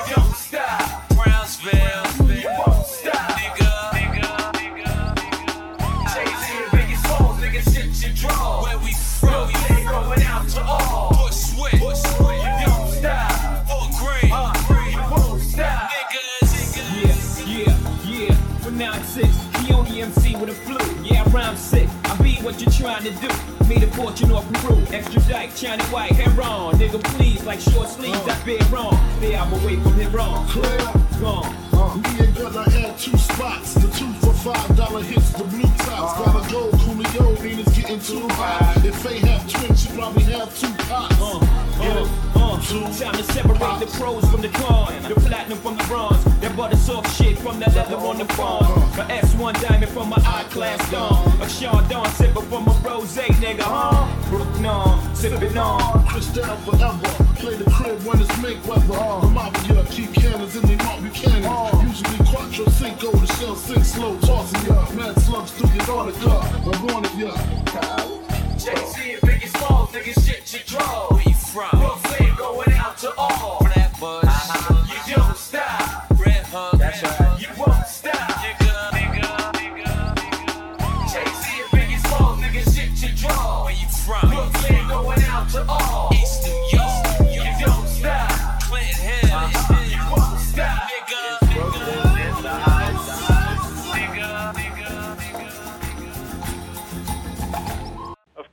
what 22.44 22.60
you're 22.60 22.72
trying 22.72 23.04
to 23.04 23.12
do. 23.12 23.28
Me 23.68 23.78
the 23.80 23.88
fortune 23.96 24.32
or 24.32 24.44
Peru. 24.44 24.84
Extra 24.92 25.22
dyke, 25.22 25.52
shiny 25.56 25.84
white, 25.86 26.12
hair 26.12 26.30
on. 26.42 26.74
Nigga, 26.76 27.02
please, 27.16 27.44
like 27.46 27.60
short 27.60 27.88
sleeves, 27.88 28.20
I 28.28 28.38
bear 28.46 28.60
wrong. 28.70 29.00
Stay 29.18 29.36
out 29.36 29.50
my 29.50 29.66
way 29.66 29.78
from 29.78 29.94
here 29.94 30.10
wrong. 30.10 30.46
Clear. 30.48 30.78
Gone. 31.22 31.56
Me 32.02 32.10
and 32.20 32.36
Gunna 32.36 32.70
had 32.70 32.98
two 32.98 33.18
spots. 33.18 33.76
The 33.76 33.88
two 33.98 34.12
for 34.14 34.34
five 34.34 34.76
dollar 34.76 35.02
hits, 35.02 35.32
the 35.32 35.44
blue 35.46 35.62
tops. 35.78 36.20
Gotta 36.20 36.52
go, 36.52 36.70
Coolio, 36.72 37.42
mean 37.42 37.60
it's 37.60 37.78
getting 37.78 38.00
too 38.00 38.28
hot. 38.30 38.84
If 38.84 39.02
they 39.04 39.20
have 39.20 39.50
twins, 39.50 39.84
she 39.84 39.90
probably 39.98 40.24
have 40.24 40.58
two 40.60 40.74
pots. 40.86 41.16
Uh, 41.20 41.63
uh, 41.86 42.60
time 42.94 43.14
to 43.14 43.24
separate 43.24 43.80
the 43.80 43.88
pros 43.98 44.24
from 44.30 44.42
the 44.42 44.50
cons, 44.50 45.08
the 45.08 45.16
platinum 45.16 45.58
from 45.60 45.78
the 45.78 45.84
bronze, 45.86 46.24
that 46.40 46.56
butter 46.56 46.78
soft 46.78 47.16
shit 47.16 47.38
from 47.40 47.60
the 47.60 47.70
leather 47.72 47.96
on 47.98 48.18
the 48.18 48.26
farm, 48.34 48.66
a 49.00 49.04
S1 49.22 49.62
diamond 49.62 49.92
from 49.92 50.10
my 50.10 50.18
I-class 50.26 50.90
gone, 50.92 51.42
A 51.42 51.50
Sean 51.50 51.88
Dawn 51.90 52.10
sipping 52.12 52.44
from 52.44 52.68
a 52.68 52.72
rose, 52.84 53.16
nigga, 53.18 53.62
huh? 53.62 54.30
Brooklyn 54.30 54.66
on, 54.66 55.16
sipping 55.16 55.58
on. 55.58 56.06
Cristal 56.08 56.56
forever. 56.66 57.34
Play 57.36 57.56
the 57.56 57.70
crib 57.70 58.02
when 58.06 58.22
it's 58.22 58.42
make 58.42 58.66
weather. 58.66 58.88
The 58.88 59.28
mafia 59.28 59.84
keep 59.90 60.14
cannons 60.14 60.56
in 60.56 60.62
the 60.62 60.76
Mark 60.84 61.02
Buchanan. 61.02 61.88
Usually 61.88 62.18
quattro 62.30 62.66
cinco, 62.70 63.12
the 63.12 63.28
shell 63.36 63.56
sink 63.56 63.86
slow, 63.86 64.18
tossing 64.20 64.66
ya. 64.68 64.90
Mad 64.92 65.20
slugs 65.22 65.52
through 65.52 65.70
your 65.74 65.92
autograph. 65.92 66.68
I'm 66.68 66.90
on 66.96 67.06
it, 67.06 67.16
ya. 67.16 68.33
Jay-Z 68.58 69.14
and 69.14 69.22
Biggie 69.22 69.58
Smalls, 69.58 69.90
nigga, 69.92 70.14
shit 70.26 70.54
you 70.54 70.60
draw. 70.66 71.08
Where 71.10 71.24
you 71.24 71.34
from? 71.34 71.80
Brooklyn 71.80 72.36
going 72.38 72.74
out 72.74 72.98
to 73.00 73.14
all. 73.18 73.60
Flatbush. 73.60 74.24
Uh-huh. 74.24 75.10
You 75.10 75.16
don't 75.16 75.36
stop. 75.38 76.10
Red 76.20 76.46
Hook. 76.48 76.80
That's 76.80 77.04
right. 77.04 77.23